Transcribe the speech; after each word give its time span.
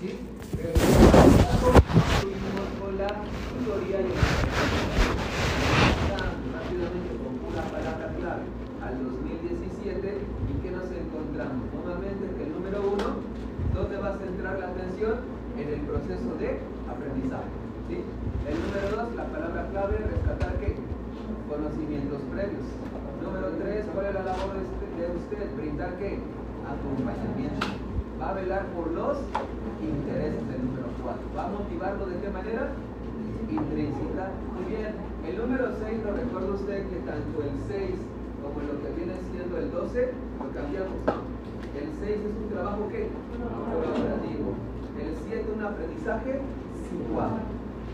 ¿Sí? 0.00 0.14
Pero 0.54 0.70
con 2.78 2.98
la 2.98 3.08
tutoría 3.08 3.98
y 3.98 4.14
rápidamente 6.54 7.10
con 7.18 7.34
una 7.42 7.62
palabra 7.66 8.06
clave 8.14 8.46
al 8.78 8.94
2017 9.02 10.22
y 10.22 10.62
que 10.62 10.70
nos 10.70 10.86
encontramos 10.94 11.66
nuevamente 11.74 12.30
que 12.30 12.42
el 12.46 12.52
número 12.54 12.94
uno, 12.94 13.18
¿dónde 13.74 13.96
va 13.98 14.14
a 14.14 14.18
centrar 14.18 14.60
la 14.60 14.68
atención? 14.68 15.18
En 15.58 15.66
el 15.68 15.80
proceso 15.80 16.30
de 16.38 16.62
aprendizaje. 16.86 17.50
¿sí? 17.90 17.98
El 18.46 18.54
número 18.54 19.02
dos, 19.02 19.16
la 19.16 19.26
palabra 19.26 19.66
clave, 19.72 19.98
rescatar 19.98 20.54
qué? 20.60 20.76
Conocimientos 21.50 22.22
previos. 22.30 22.70
Número 23.20 23.50
tres, 23.58 23.84
¿cuál 23.92 24.06
es 24.06 24.14
la 24.14 24.22
labor 24.22 24.54
de 24.54 24.62
usted? 24.62 25.56
Brindar 25.56 25.98
qué? 25.98 26.20
Acompañamiento. 26.70 27.87
Va 28.20 28.30
a 28.30 28.34
velar 28.34 28.66
por 28.74 28.90
los 28.90 29.18
intereses 29.80 30.42
del 30.48 30.66
número 30.66 30.88
4. 31.02 31.22
¿Va 31.36 31.44
a 31.44 31.48
motivarlo 31.48 32.06
de 32.06 32.18
qué 32.18 32.30
manera? 32.30 32.72
Intrínseca. 33.48 34.34
Muy 34.54 34.74
bien. 34.74 34.92
El 35.22 35.38
número 35.38 35.70
6, 35.78 36.02
lo 36.04 36.12
recuerda 36.12 36.54
usted 36.54 36.88
que 36.90 36.96
tanto 37.06 37.42
el 37.42 37.54
6 37.68 37.94
como 38.42 38.58
lo 38.66 38.82
que 38.82 38.90
viene 38.96 39.14
siendo 39.30 39.58
el 39.58 39.70
12, 39.70 40.12
lo 40.42 40.50
cambiamos. 40.50 40.98
El 41.78 41.88
6 41.94 42.10
es 42.10 42.34
un 42.42 42.48
trabajo 42.50 42.88
¿qué? 42.90 43.06
colaborativo. 43.38 44.50
El 44.98 45.14
7 45.28 45.46
un 45.54 45.62
aprendizaje 45.62 46.40
situado. 46.90 47.38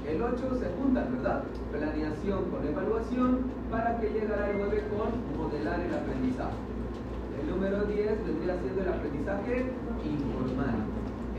El 0.09 0.23
8 0.23 0.41
se 0.57 0.69
junta, 0.81 1.05
¿verdad? 1.05 1.45
Planeación 1.73 2.45
con 2.49 2.67
evaluación 2.67 3.41
para 3.71 4.01
que 4.01 4.09
llegara 4.09 4.47
al 4.47 4.57
9 4.57 4.85
con 4.89 5.09
modelar 5.37 5.81
el 5.81 5.93
aprendizaje. 5.93 6.57
El 7.41 7.51
número 7.51 7.85
10 7.85 8.25
vendría 8.25 8.57
siendo 8.61 8.83
el 8.83 8.89
aprendizaje 8.89 9.67
informal 10.05 10.95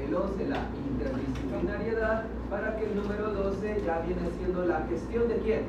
el 0.05 0.13
11 0.13 0.47
la 0.47 0.69
interdisciplinariedad, 0.91 2.25
para 2.49 2.77
que 2.77 2.85
el 2.85 2.95
número 2.95 3.33
12 3.33 3.81
ya 3.85 3.99
viene 3.99 4.29
siendo 4.37 4.65
la 4.65 4.85
gestión 4.87 5.27
de 5.27 5.37
quién? 5.37 5.63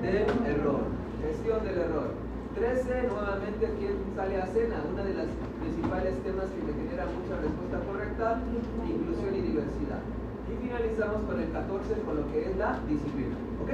Del 0.00 0.26
error, 0.46 0.82
gestión 1.22 1.64
del 1.64 1.78
error. 1.78 2.10
13, 2.54 3.08
nuevamente, 3.08 3.64
¿quién 3.78 3.96
sale 4.14 4.42
a 4.42 4.46
cena? 4.46 4.84
Una 4.92 5.04
de 5.04 5.14
las 5.14 5.26
principales 5.60 6.14
temas 6.22 6.46
que 6.52 6.60
me 6.68 6.72
genera 6.84 7.06
mucha 7.08 7.40
respuesta 7.40 7.80
correcta, 7.80 8.42
inclusión 8.84 9.34
y 9.34 9.40
diversidad. 9.40 10.04
Y 10.52 10.60
finalizamos 10.60 11.22
con 11.24 11.40
el 11.40 11.50
14, 11.50 11.94
con 12.04 12.16
lo 12.16 12.28
que 12.30 12.50
es 12.50 12.56
la 12.56 12.78
disciplina. 12.86 13.36
¿Ok? 13.62 13.70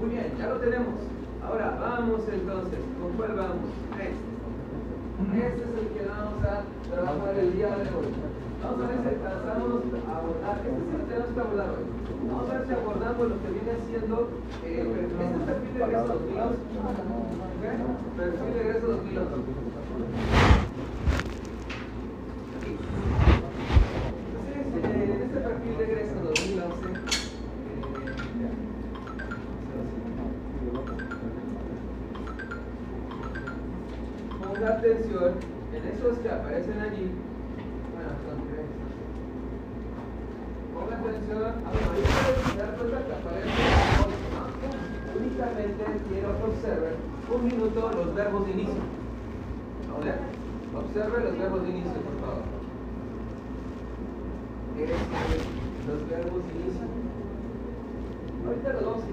Muy 0.00 0.10
bien, 0.10 0.28
ya 0.36 0.48
lo 0.48 0.60
tenemos. 0.60 1.00
Ahora, 1.42 1.78
vamos 1.80 2.20
entonces, 2.28 2.80
¿con 3.00 3.16
cuál 3.16 3.32
vamos? 3.32 3.72
Este 5.18 5.34
es 5.34 5.78
el 5.78 5.88
que 5.94 6.06
vamos 6.06 6.44
a 6.44 6.62
trabajar 6.88 7.38
el 7.38 7.52
día 7.52 7.76
de 7.76 7.90
hoy. 7.90 8.14
Vamos 8.62 8.84
a 8.84 8.86
ver 8.86 9.02
si 9.02 9.08
alcanzamos 9.08 9.82
a 10.06 10.16
abordar, 10.16 10.58
este 10.58 10.70
sí 10.70 10.92
lo 10.96 11.04
tenemos 11.06 11.34
que 11.34 11.40
abordar 11.40 11.70
hoy. 11.70 11.84
Vamos 12.28 12.50
a 12.50 12.52
ver 12.54 12.66
si 12.68 12.72
abordamos 12.74 13.28
lo 13.28 13.42
que 13.42 13.48
viene 13.50 13.72
siendo 13.88 14.30
eh, 14.62 15.08
este 15.10 15.44
perfil 15.44 15.74
de 15.74 15.80
egreso 15.82 16.06
2011. 16.06 16.62
¿Okay? 17.58 17.76
Perfil 18.16 18.54
de 18.54 18.60
egreso 18.60 18.86
2011. 18.86 19.34
Entonces, 24.28 24.66
eh, 24.76 25.02
en 25.02 25.22
este 25.22 25.40
perfil 25.40 25.74
de 25.78 25.84
egreso 25.84 26.14
2011, 26.22 26.88
eh, 27.66 28.08
atención 34.64 35.34
en 35.72 35.88
esos 35.94 36.18
que 36.18 36.30
aparecen 36.30 36.80
allí 36.80 37.10
Ponga 40.74 40.96
atención, 40.96 41.42
ahorita 41.42 42.56
dar 42.56 42.76
cuenta 42.76 42.98
que 43.04 43.12
aparece 43.12 43.50
únicamente 45.18 45.84
quiero 46.08 46.38
que 46.38 46.44
observen 46.44 46.94
un 47.34 47.44
minuto 47.46 47.90
los 47.92 48.14
verbos 48.14 48.46
de 48.46 48.52
inicio. 48.52 48.82
¿Vale? 49.92 50.12
Observe 50.76 51.24
los 51.24 51.38
verbos 51.38 51.62
de 51.62 51.68
inicio, 51.70 51.92
por 51.92 52.20
favor. 52.20 52.42
los 55.88 56.08
verbos 56.08 56.42
de 56.46 56.52
inicio. 56.60 56.86
Ahorita 58.46 58.72
los 58.74 58.84
vamos 58.84 59.02
a. 59.02 59.06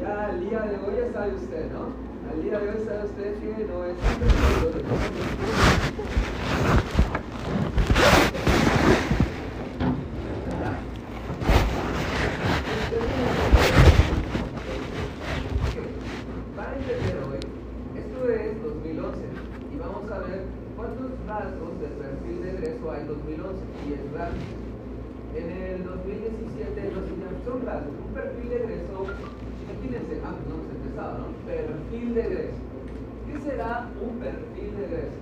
Ya 0.00 0.26
al 0.26 0.40
día 0.40 0.60
de 0.60 0.76
hoy 0.76 0.94
ya 1.00 1.12
sabe 1.12 1.34
usted, 1.34 1.72
¿no? 1.72 2.05
Al 2.30 2.42
día 2.42 2.58
de 2.58 2.68
hoy 2.68 2.84
sabe 2.84 3.04
usted 3.04 3.34
que 3.40 3.64
no 3.64 3.84
es 3.84 3.96
rasgos 21.26 21.80
del 21.80 21.90
perfil 21.90 22.42
de 22.42 22.50
egreso 22.50 22.90
hay 22.90 23.04
2011 23.04 23.58
y 23.86 23.92
es 23.92 24.12
rasgos. 24.12 24.40
En 25.34 25.50
el 25.50 25.84
2017 25.84 26.92
los 26.92 27.04
son 27.44 27.66
rasgos. 27.66 27.94
Un 28.06 28.14
perfil 28.14 28.48
de 28.48 28.56
egreso, 28.56 29.06
imagínense, 29.68 30.22
ah, 30.24 30.34
no 30.48 30.54
hemos 30.54 30.75
Perfil 30.96 32.14
de 32.14 32.20
egreso. 32.22 32.56
¿Qué 33.26 33.40
será 33.44 33.86
un 34.00 34.16
perfil 34.16 34.76
de 34.76 34.84
egreso? 34.86 35.20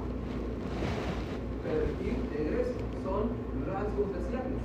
Perfil 1.67 2.19
de 2.31 2.37
egreso 2.47 2.79
son 3.03 3.35
rasgos 3.67 4.07
deseables. 4.15 4.62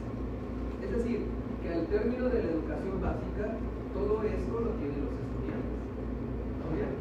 Es 0.86 0.92
decir, 0.94 1.26
que 1.64 1.74
al 1.74 1.88
término 1.88 2.30
de 2.30 2.44
la 2.44 2.50
educación 2.52 3.02
básica, 3.02 3.58
todo 3.98 4.22
esto 4.22 4.54
lo 4.54 4.70
tienen 4.78 5.02
los 5.02 5.18
estudiantes. 5.18 5.82
¿No 6.62 6.78
bien? 6.78 6.94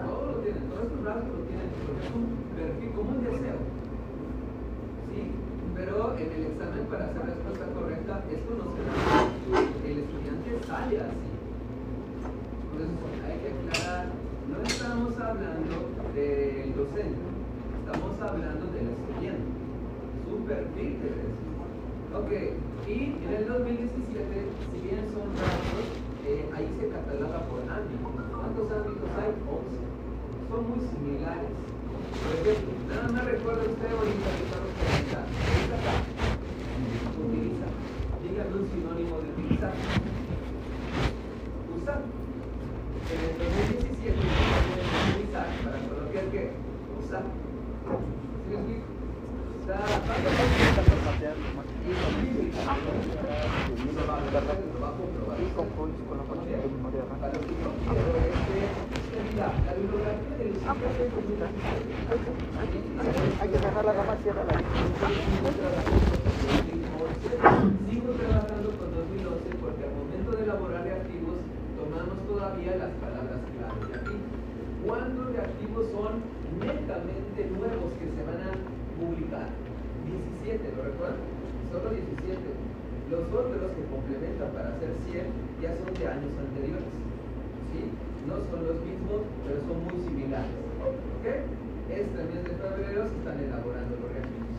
Todo 0.00 0.32
lo 0.32 0.38
tienen, 0.40 0.62
todos 0.72 0.84
estos 0.88 1.04
rasgos 1.04 1.28
lo 1.36 1.44
tienen, 1.44 1.68
porque 1.76 2.06
es 2.08 2.14
un 2.16 2.26
perfil 2.56 2.90
como 2.96 3.10
un 3.10 3.20
deseo 3.20 3.82
pero 5.74 6.16
en 6.16 6.30
el 6.30 6.46
examen 6.52 6.84
para 6.90 7.04
hacer 7.06 7.26
respuesta 7.26 7.64
correcta, 7.74 8.22
esto 8.30 8.54
no 8.54 8.64
se. 8.76 9.90
El 9.90 9.98
estudiante 9.98 10.66
sale 10.66 11.00
así. 11.00 11.31
Entonces 12.72 13.20
hay 13.28 13.36
que 13.38 13.52
aclarar, 13.52 14.08
no 14.48 14.62
estamos 14.64 15.12
hablando 15.20 15.92
del 16.14 16.74
docente, 16.74 17.20
estamos 17.84 18.20
hablando 18.20 18.64
del 18.72 18.88
estudiante. 18.96 19.52
Su 20.24 20.44
perfil 20.44 20.96
de. 21.04 21.12
Ok, 22.16 22.32
y 22.88 23.12
en 23.24 23.32
el 23.36 23.46
2017, 23.46 24.48
si 24.72 24.78
bien 24.80 25.04
son 25.12 25.28
rasgos, 25.36 25.88
eh, 26.24 26.48
ahí 26.56 26.68
se 26.80 26.88
cataloga 26.88 27.40
por 27.44 27.60
ámbito. 27.60 28.08
¿Cuántos 28.08 28.72
ámbitos 28.72 29.10
hay? 29.20 29.32
11. 29.36 29.92
Son 30.48 30.60
muy 30.68 30.80
similares. 30.80 31.52
Por 32.24 32.32
ejemplo, 32.40 32.72
nada 32.88 33.08
más 33.12 33.24
recuerda 33.24 33.62
usted 33.68 33.90
ahorita 33.92 34.28
que 34.32 34.44
estamos 34.48 34.72
Utiliza. 37.20 37.68
Dígame 38.22 38.54
un 38.56 38.66
sinónimo 38.70 39.20
de 39.20 39.28
utilizar. 39.28 39.72
Usar. 41.76 42.21
En 43.12 43.20
el 43.20 43.36
2017 43.36 44.16
utilizar 44.16 45.44
para 45.60 45.76
colocar 45.84 46.24
qué? 46.32 46.48
Usar. 46.96 47.24
¿Sí 47.28 48.48
me 48.48 48.56
explico? 48.56 48.88
Está 49.60 49.76
y 55.42 56.02
con 56.08 56.16
la 56.16 56.24
parte 56.24 56.48
de 56.48 56.56
memoria. 56.56 57.04
Para 57.20 57.32
lo 57.32 57.40
que 57.44 57.52
yo 57.52 57.68
quiero 57.84 58.16
es 58.16 58.32
que 58.48 58.64
la 59.36 59.72
bibliografía 59.76 60.40
del 60.40 60.56
Hay 63.40 63.48
que 63.48 63.58
dejar 63.58 63.84
la 63.84 63.92
capacidad 63.92 64.38
a 64.38 64.44
la 64.44 64.56
Sigo 67.90 68.12
trabajando 68.16 68.68
con 68.72 68.88
2011 68.94 69.52
porque 69.60 69.84
al 69.84 69.92
momento 70.00 70.30
de 70.32 70.42
elaborar 70.44 70.82
reactivos 70.84 71.36
tomamos 71.76 72.18
las 72.76 72.92
palabras 73.00 73.40
clave 73.52 73.82
de 73.88 73.94
aquí. 73.96 74.16
¿Cuántos 74.86 75.26
reactivos 75.32 75.84
son 75.92 76.12
netamente 76.58 77.40
nuevos 77.52 77.90
que 77.98 78.06
se 78.12 78.22
van 78.22 78.40
a 78.46 78.52
publicar? 78.98 79.48
17, 80.44 80.76
¿lo 80.76 80.82
recuerdan? 80.82 81.22
Solo 81.70 81.88
17. 81.90 82.38
Los 83.10 83.24
otros 83.28 83.70
que 83.76 83.84
complementan 83.88 84.50
para 84.52 84.74
hacer 84.74 84.90
100 85.10 85.26
ya 85.60 85.76
son 85.78 85.92
de 85.94 86.04
años 86.08 86.32
anteriores. 86.38 86.90
¿Sí? 87.72 87.82
no 88.26 88.38
son 88.50 88.62
los 88.66 88.78
mismos, 88.86 89.26
pero 89.42 89.58
son 89.66 89.78
muy 89.82 89.98
similares. 90.06 90.54
¿Ok? 90.82 91.26
Este 91.90 92.20
mes 92.22 92.42
de 92.46 92.54
febrero 92.54 93.00
se 93.10 93.16
están 93.18 93.38
elaborando 93.42 93.92
los 93.98 94.08
reactivos. 94.14 94.56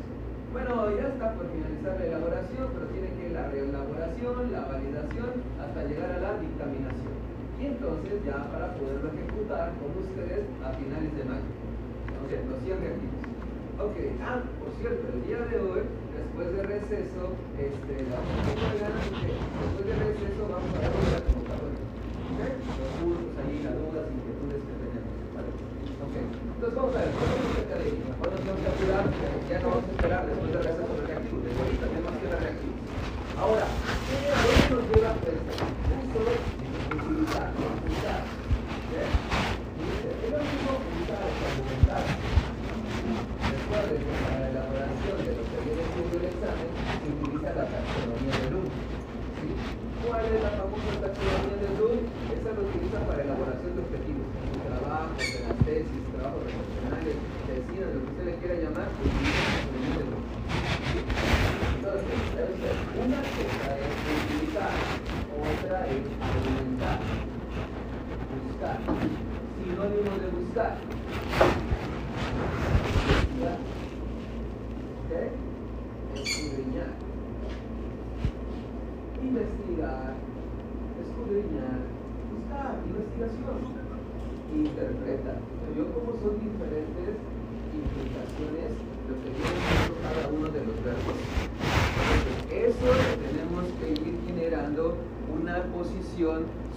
Bueno, 0.52 0.72
ya 0.94 1.08
está 1.08 1.34
por 1.34 1.48
finalizar 1.50 1.98
la 1.98 2.06
elaboración, 2.06 2.66
pero 2.76 2.86
tiene 2.94 3.10
que 3.18 3.34
la 3.34 3.48
reelaboración, 3.50 4.52
la 4.52 4.62
validación, 4.68 5.32
hasta 5.58 5.80
llegar 5.88 6.12
a 6.12 6.20
la 6.20 6.32
dictaminación. 6.38 7.23
Y 7.64 7.68
entonces 7.68 8.20
ya 8.28 8.44
para 8.52 8.76
poderlo 8.76 9.08
ejecutar 9.08 9.72
con 9.80 9.96
ustedes 9.96 10.44
a 10.68 10.76
finales 10.76 11.16
de 11.16 11.24
mayo. 11.24 11.48
Entonces, 12.12 12.44
los 12.44 12.60
100 12.60 12.76
reactivos. 12.76 13.24
Ok, 13.80 13.98
ah, 14.20 14.44
por 14.60 14.68
cierto, 14.84 15.08
el 15.08 15.24
día 15.24 15.40
de 15.48 15.58
hoy, 15.64 15.88
después 16.12 16.48
de 16.60 16.60
receso, 16.60 17.24
este, 17.56 17.94
vamos 18.12 18.36
a 18.36 18.52
poner 18.52 18.76
ganas 18.84 19.08
que 19.16 19.32
después 19.32 19.86
de 19.88 19.96
receso 19.96 20.42
vamos 20.44 20.76
a 20.76 20.80
ver 20.84 20.92
la 20.92 21.24
convocatoria. 21.24 21.84
¿Ok? 22.36 22.42
Los 22.52 22.92
cursos 23.00 23.32
ahí, 23.32 23.56
las 23.64 23.76
dudas, 23.80 24.06
inquietudes 24.12 24.60
que 24.68 24.76
tenemos. 24.84 25.14
¿vale? 25.32 25.50
Ok, 26.04 26.16
entonces 26.20 26.76
vamos 26.76 26.92
a 26.92 27.00
ver, 27.00 27.12
¿cómo 27.16 27.32
es 27.48 27.64
académico? 27.64 28.06
Mejor 28.12 28.28
nos 28.28 28.40
tenemos 28.44 28.60
que 28.60 28.72
apurar, 28.76 29.04
ya 29.48 29.58
no 29.64 29.68
vamos 29.72 29.88
a 29.88 29.94
esperar 29.96 30.22
después 30.28 30.52
de 30.52 30.60
receso 30.68 30.94
reactivo. 31.00 31.38
Desde 31.48 31.60
ahorita 31.64 31.86
tenemos 31.88 32.12
que 32.12 32.24
ir 32.28 32.34
a 32.36 32.40
reactivo. 32.44 32.76
Ahora, 33.40 33.66
¿qué 33.72 34.20
nos 34.68 34.84
lleva 34.92 35.16
esto? 35.16 35.93
Yeah. 37.64 38.43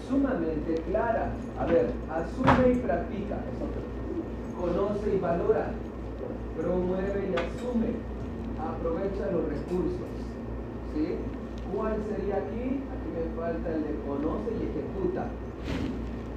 Sumamente 0.08 0.82
clara. 0.88 1.32
A 1.58 1.66
ver, 1.66 1.90
asume 2.10 2.72
y 2.72 2.76
practica. 2.76 3.36
Conoce 4.60 5.14
y 5.14 5.18
valora, 5.18 5.70
promueve 6.56 7.28
y 7.28 7.34
asume, 7.34 7.92
aprovecha 8.56 9.30
los 9.32 9.48
recursos. 9.48 10.10
¿sí? 10.94 11.16
¿Cuál 11.74 11.96
sería 12.08 12.36
aquí? 12.36 12.80
Aquí 12.88 13.08
me 13.12 13.24
falta 13.36 13.68
el 13.68 13.82
de 13.84 13.94
conoce 14.06 14.50
y 14.56 14.62
ejecuta. 14.70 15.28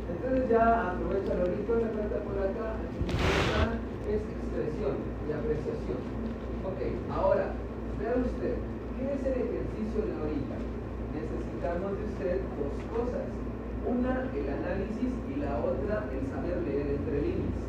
Entonces 0.10 0.50
ya 0.50 0.92
aprovecha 0.92 1.34
lo 1.36 1.46
rico, 1.46 1.80
me 1.80 1.90
falta 1.96 2.18
por 2.28 2.38
acá, 2.44 2.76
es 4.10 4.20
expresión 4.20 5.00
y 5.24 5.32
apreciación. 5.32 6.02
Ok, 6.66 6.80
ahora, 7.14 7.54
vea 8.00 8.20
usted, 8.20 8.56
¿qué 8.98 9.04
es 9.06 9.22
el 9.24 9.38
ejercicio 9.48 10.00
de 10.04 10.14
ahorita? 10.20 10.58
Necesitamos 11.16 11.92
de 11.96 12.04
usted 12.10 12.42
dos 12.60 12.74
cosas. 12.92 13.49
Una, 13.88 14.28
el 14.36 14.48
análisis 14.50 15.12
y 15.30 15.40
la 15.40 15.60
otra, 15.60 16.06
el 16.12 16.24
saber 16.28 16.62
leer 16.64 17.00
entre 17.00 17.22
líneas. 17.22 17.60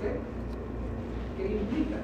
¿Qué? 0.00 0.10
¿Qué 1.36 1.44
implica? 1.56 1.98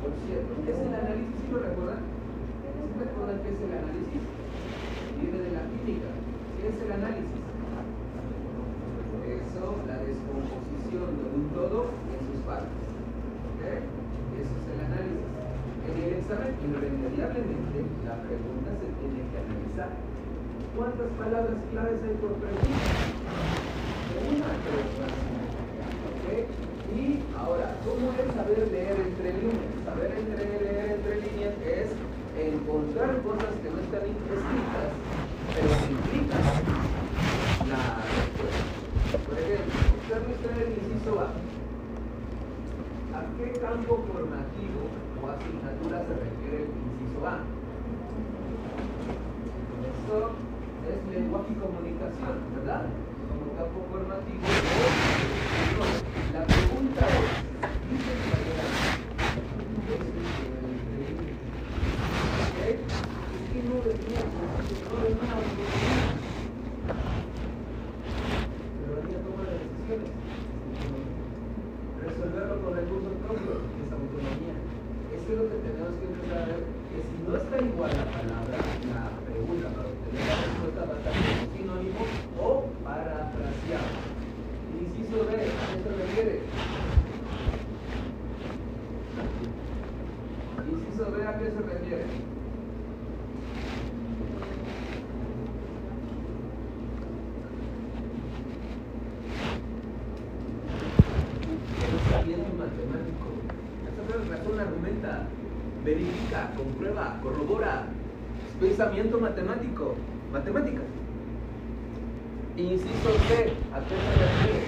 Por 0.00 0.12
cierto, 0.24 0.52
¿qué 0.64 0.70
es 0.70 0.78
el 0.78 0.94
análisis? 0.94 1.34
¿Sí 1.40 1.46
lo 1.50 1.58
recuerdan? 1.58 2.00
¿Sí 2.04 2.96
recuerdan 3.00 3.40
qué 3.42 3.48
es 3.50 3.60
el 3.60 3.72
análisis? 3.74 4.22
Viene 5.20 5.38
de 5.42 5.50
la 5.52 5.62
química. 5.68 6.10
¿Qué 6.60 6.64
es 6.68 6.78
el 6.80 6.92
análisis? 6.92 7.42
Eso, 9.24 9.64
la 9.88 9.98
descomposición 10.04 11.08
de 11.18 11.24
un 11.34 11.44
todo 11.52 11.92
en 12.12 12.20
sus 12.24 12.40
partes. 12.44 12.88
¿Ok? 13.52 13.62
Eso 14.38 14.54
es 14.54 14.66
el 14.70 14.80
análisis. 14.80 15.28
En 15.84 15.94
el 15.98 16.12
examen, 16.20 16.52
irremediablemente, 16.60 17.78
la 18.04 18.16
pregunta 18.22 18.70
se 18.80 18.88
tiene 18.96 19.20
que 19.28 19.36
analizar. 19.36 20.13
¿Cuántas 20.76 21.06
palabras 21.16 21.54
claves 21.70 22.02
hay 22.02 22.14
por 22.18 22.34
pregunta? 22.34 22.90
Una, 24.26 24.50
tres 24.66 24.90
¿Ok? 26.10 26.26
Y 26.98 27.22
ahora, 27.38 27.78
¿cómo 27.86 28.10
es 28.10 28.26
saber 28.34 28.58
leer 28.72 28.98
entre 28.98 29.32
líneas? 29.38 29.70
Saber 29.84 30.10
leer 30.10 30.98
entre 30.98 31.14
líneas 31.22 31.54
es 31.62 31.94
encontrar 32.34 33.22
cosas 33.22 33.54
que 33.62 33.70
no 33.70 33.78
están 33.86 34.02
escritas, 34.02 34.90
pero 35.54 35.68
que 35.78 35.92
implican 35.94 36.42
la 37.70 38.02
respuesta. 38.10 38.66
Por 39.30 39.38
ejemplo, 39.38 39.78
observe 39.94 40.34
usted 40.34 40.54
el 40.58 40.74
inciso 40.74 41.20
A. 41.22 41.30
¿A 43.14 43.22
qué 43.38 43.46
campo 43.60 44.02
formativo 44.10 44.90
o 45.22 45.30
asignatura 45.30 46.02
se 46.02 46.14
refiere 46.18 46.66
el 46.66 46.70
inciso 46.74 47.22
A? 47.22 47.38
Esto 49.86 50.43
es 50.90 51.00
lenguaje 51.14 51.52
y 51.52 51.56
comunicación, 51.56 52.36
¿verdad? 52.56 52.82
Como 53.28 53.56
campo 53.56 53.78
formativo 53.90 54.44
la 56.34 56.42
pregunta 56.46 57.00
es, 57.06 57.30
dice 57.90 58.10
el 58.10 58.18
mayor 58.26 58.58
¿Ok? 62.44 62.60
Es 62.64 63.44
que 63.50 63.60
no 63.68 63.76
venía, 63.86 64.22
no 64.82 64.96
venía 65.02 65.36
pero 68.80 68.90
venía 68.98 69.18
a 69.18 69.22
tomar 69.22 69.46
las 69.46 69.58
decisiones. 69.62 70.10
Resolverlo 72.02 72.56
con 72.62 72.72
recursos 72.74 73.14
propios, 73.22 73.62
es 73.78 73.90
autonomía. 73.94 74.56
Eso 75.14 75.26
es 75.30 75.36
lo 75.38 75.44
que 75.50 75.58
tenemos 75.62 75.94
que 75.98 76.06
empezar 76.10 76.38
a 76.42 76.46
ver, 76.50 76.62
que 76.90 76.98
si 76.98 77.16
no 77.22 77.32
está 77.38 77.56
igual 77.62 77.90
la 77.94 78.06
palabra, 78.10 78.58
la 78.90 79.02
pregunta 79.22 79.66
para 79.70 79.86
obtener 79.86 80.24
la 80.26 80.34
respuesta 80.34 80.82
va 80.82 80.94
a 80.94 80.98
estar 80.98 81.14
como 81.14 81.46
sinónimo 81.54 82.02
o 82.42 82.66
parafraseado. 82.82 84.14
Inciso 84.74 85.24
B, 85.24 85.30
¿a 85.32 85.66
qué 85.70 85.78
se 85.82 85.90
refiere? 85.96 86.40
Inciso 90.68 91.10
B, 91.10 91.26
¿a 91.26 91.38
qué 91.38 91.44
se 91.44 91.60
refiere? 91.60 92.04
Pensamiento 101.80 102.50
matemático. 102.58 103.26
Esa 103.86 104.36
razón 104.36 104.60
argumenta, 104.60 105.26
verifica, 105.84 106.50
comprueba, 106.56 107.20
corrobora. 107.22 107.86
Es 108.48 108.56
pensamiento 108.60 109.20
matemático, 109.20 109.94
matemáticas. 110.44 110.84
Inciso 112.56 113.10
C, 113.26 113.52
¿a 113.72 113.80
qué 113.80 113.94
se 113.96 114.12
refiere? 114.20 114.66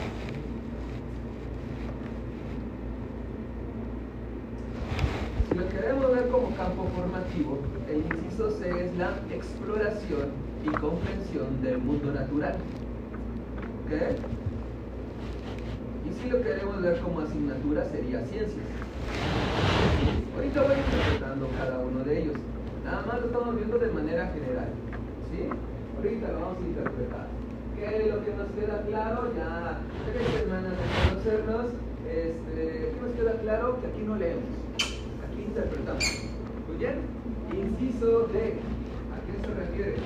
Si 5.48 5.54
lo 5.54 5.68
queremos 5.68 6.10
ver 6.12 6.28
como 6.28 6.56
campo 6.56 6.88
formativo, 6.96 7.58
el 7.88 7.98
inciso 7.98 8.50
C 8.52 8.86
es 8.86 8.96
la 8.96 9.10
exploración 9.30 10.30
y 10.64 10.68
comprensión 10.68 11.62
del 11.62 11.78
mundo 11.78 12.12
natural. 12.12 12.56
¿Ok? 13.84 13.92
Y 16.08 16.22
si 16.22 16.30
lo 16.30 16.42
queremos 16.42 16.82
ver 16.82 16.98
como 17.00 17.20
asignatura 17.20 17.84
sería 17.84 18.24
ciencias. 18.24 18.64
Ahorita 20.34 20.62
voy 20.62 20.76
interpretando 20.76 21.48
cada 21.58 21.78
uno 21.80 22.02
de 22.02 22.22
ellos. 22.22 22.36
Nada 22.84 23.04
más 23.06 23.20
lo 23.20 23.26
estamos 23.26 23.56
viendo 23.56 23.78
de 23.78 23.90
manera 23.90 24.26
general. 24.28 24.68
Ahorita 25.96 26.32
lo 26.32 26.40
vamos 26.40 26.58
a 26.58 26.66
interpretar. 26.66 27.26
¿Qué 27.76 27.84
es 27.84 28.14
lo 28.14 28.24
que 28.24 28.32
nos 28.34 28.48
queda 28.52 28.82
claro? 28.82 29.32
Ya 29.36 29.80
tres 30.10 30.26
semanas 30.42 30.72
de 30.72 30.86
conocernos. 31.10 31.66
Este, 32.08 32.92
¿Qué 32.94 32.98
nos 33.02 33.12
queda 33.12 33.40
claro? 33.40 33.80
Que 33.80 33.86
aquí 33.88 34.02
no 34.02 34.16
leemos. 34.16 34.44
Aquí 35.28 35.42
interpretamos. 35.42 36.04
Muy 36.68 36.76
bien. 36.78 37.00
Inciso 37.52 38.28
D. 38.28 38.54
¿A 39.12 39.18
qué 39.26 39.32
se 39.42 39.54
refiere? 39.54 39.96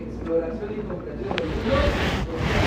Exploración 0.00 0.72
y 0.72 0.76
comprensión 0.88 1.36
del 1.36 1.48
mundo 1.48 1.74
social. 2.26 2.66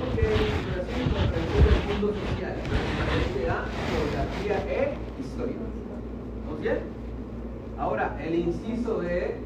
Ok, 0.00 0.18
exploración 0.18 1.00
y 1.00 1.10
comprensión 1.10 1.64
del 1.64 1.82
mundo 1.88 2.08
social. 2.14 2.54
Refiere 3.12 3.50
a 3.50 3.64
geografía 3.90 4.56
e 4.68 4.94
historia. 5.20 5.56
¿Vamos 6.44 6.60
bien? 6.60 6.78
Ahora, 7.78 8.16
el 8.20 8.34
inciso 8.48 9.00
de 9.00 9.36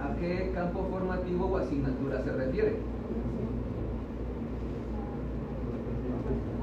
¿a 0.00 0.16
qué 0.16 0.50
campo 0.54 0.86
formativo 0.90 1.46
o 1.46 1.56
asignatura 1.58 2.22
se 2.22 2.32
refiere. 2.32 2.76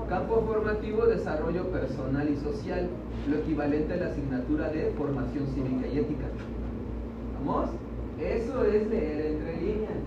Campo 0.09 0.41
formativo, 0.47 1.05
desarrollo 1.05 1.69
personal 1.69 2.29
y 2.29 2.37
social, 2.37 2.89
lo 3.29 3.37
equivalente 3.37 3.93
a 3.93 3.97
la 3.97 4.07
asignatura 4.07 4.69
de 4.69 4.91
formación 4.97 5.45
cívica 5.53 5.87
y 5.87 5.99
ética. 5.99 6.27
¿Vamos? 7.45 7.69
Eso 8.19 8.63
es 8.63 8.87
leer 8.87 9.25
entre 9.25 9.61
líneas. 9.61 9.99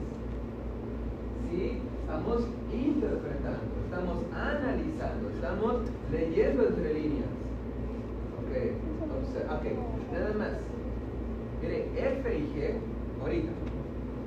¿Sí? 1.51 1.79
Estamos 2.01 2.47
interpretando, 2.73 3.61
estamos 3.85 4.17
analizando, 4.35 5.31
estamos 5.35 5.75
leyendo 6.11 6.67
entre 6.67 6.95
líneas. 6.95 7.29
Ok, 8.41 8.57
ok, 9.53 10.13
nada 10.13 10.35
más. 10.39 10.70
Mire, 11.63 11.89
F 11.95 12.39
y 12.39 12.43
G, 12.55 12.75
ahorita, 13.21 13.51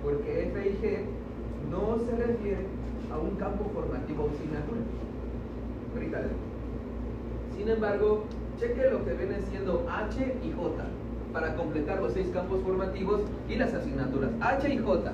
porque 0.04 0.44
F 0.44 0.70
y 0.70 0.86
G 0.86 1.00
no 1.72 1.98
se 2.06 2.16
refiere 2.16 2.66
a 3.12 3.18
un 3.18 3.36
campo 3.38 3.70
formativo 3.74 4.25
o 4.25 4.30
asignatura. 4.30 4.82
Ahorita. 5.94 6.22
Sin 7.58 7.70
embargo, 7.70 8.25
cheque 8.60 8.90
lo 8.92 9.04
que 9.06 9.13
viene 9.13 9.42
siendo 9.50 9.86
H 9.90 10.36
y 10.44 10.52
J 10.52 10.84
para 11.32 11.56
completar 11.56 12.02
los 12.02 12.13
seis 12.13 12.28
campos 12.34 12.62
formativos 12.63 13.22
y 13.50 13.56
las 13.56 13.74
asignaturas. 13.74 14.30
H 14.40 14.74
y 14.74 14.78
J. 14.78 15.13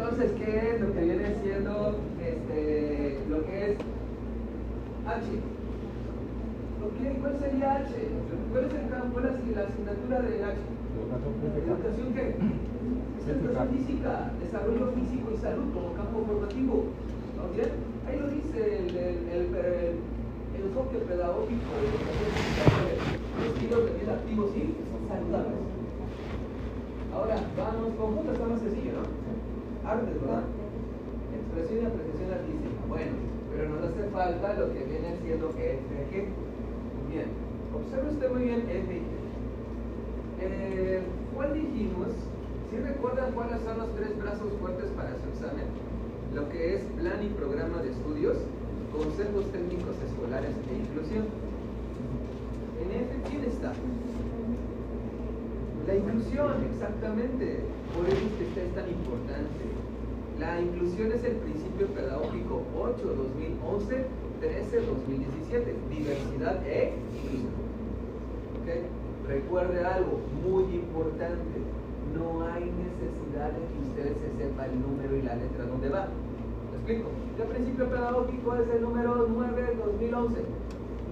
entonces, 0.00 0.32
¿qué 0.38 0.74
es 0.74 0.80
lo 0.80 0.92
que 0.92 1.00
viene 1.00 1.34
siendo 1.42 1.98
este, 2.20 3.18
lo 3.28 3.44
que 3.44 3.72
es 3.72 3.78
H? 5.06 5.26
¿Cuál 7.20 7.38
sería 7.38 7.72
H? 7.76 7.94
¿Cuál 8.50 8.64
es 8.64 8.74
el 8.74 8.88
campo, 8.88 9.12
cuál 9.12 9.26
es 9.26 9.56
la 9.56 9.62
asignatura 9.62 10.22
de 10.22 10.44
H? 10.44 10.56
¿Educación 11.66 12.14
qué? 12.14 12.34
Educación 13.30 13.68
física, 13.68 14.30
desarrollo 14.40 14.92
físico 14.92 15.30
y 15.32 15.36
salud 15.36 15.72
como 15.72 15.94
campo 15.94 16.24
formativo. 16.26 16.84
¿No 17.36 17.54
bien? 17.54 17.70
Ahí 18.08 18.18
lo 18.18 18.28
dice 18.28 18.78
el, 18.78 18.96
el, 18.96 19.54
el, 19.54 19.96
enfoque 20.64 20.98
pedagógico 20.98 21.70
de 21.80 23.46
los 23.46 23.54
estilos 23.54 23.84
de 23.86 23.98
vida 24.00 24.12
activos 24.12 24.50
y 24.56 24.74
saludables. 25.08 25.58
Ahora, 27.14 27.36
vamos 27.56 27.94
con 27.96 28.16
juntas, 28.16 28.34
está 28.34 28.46
más 28.46 28.60
sencillo, 28.60 28.92
¿no? 28.92 29.20
artes, 29.84 30.20
¿verdad? 30.20 30.42
Expresión 31.34 31.82
y 31.82 31.86
apreciación 31.86 32.30
artística. 32.30 32.80
Bueno, 32.88 33.12
pero 33.50 33.68
nos 33.70 33.84
hace 33.84 34.04
falta 34.10 34.54
lo 34.54 34.72
que 34.72 34.84
viene 34.84 35.16
siendo 35.22 35.50
FG. 35.50 36.14
Bien, 37.10 37.28
observe 37.74 38.10
usted 38.10 38.30
muy 38.30 38.42
bien 38.44 38.62
FG. 38.62 39.02
Eh, 40.40 41.02
¿Cuál 41.34 41.54
dijimos? 41.54 42.08
Si 42.70 42.76
recuerdan 42.76 43.29
cuáles 43.40 43.64
son 43.64 43.78
los 43.78 43.88
tres 43.96 44.12
brazos 44.20 44.52
fuertes 44.60 44.90
para 44.92 45.16
su 45.16 45.24
examen? 45.32 45.64
Lo 46.34 46.50
que 46.50 46.76
es 46.76 46.82
plan 47.00 47.24
y 47.24 47.28
programa 47.32 47.80
de 47.80 47.88
estudios, 47.88 48.36
consejos 48.92 49.50
técnicos 49.50 49.96
escolares 50.04 50.52
e 50.68 50.76
inclusión. 50.76 51.24
En 52.84 52.88
F, 53.00 53.08
¿quién 53.30 53.44
está? 53.44 53.72
La 55.86 55.96
inclusión, 55.96 56.52
exactamente. 56.68 57.64
Por 57.96 58.04
eso 58.12 58.20
es 58.20 58.52
que 58.52 58.60
tan 58.76 58.90
importante. 58.90 59.64
La 60.38 60.60
inclusión 60.60 61.10
es 61.12 61.24
el 61.24 61.36
principio 61.36 61.86
pedagógico 61.96 62.60
8-2011, 62.76 64.04
13-2017. 65.48 65.88
Diversidad 65.88 66.60
e 66.66 66.92
inclusión. 66.92 67.56
¿Okay? 68.60 68.84
Recuerde 69.26 69.84
algo 69.84 70.20
muy 70.44 70.64
importante. 70.74 71.69
No 72.14 72.42
hay 72.46 72.64
necesidad 72.64 73.52
de 73.52 73.62
que 73.66 73.78
usted 73.88 74.16
se 74.16 74.36
sepa 74.36 74.66
el 74.66 74.80
número 74.80 75.16
y 75.16 75.22
la 75.22 75.36
letra 75.36 75.64
dónde 75.66 75.88
va. 75.88 76.08
¿Lo 76.08 76.76
explico? 76.76 77.08
El 77.38 77.48
principio 77.48 77.88
pedagógico 77.88 78.54
es 78.56 78.68
el 78.68 78.82
número 78.82 79.28
9-2011. 79.28 80.10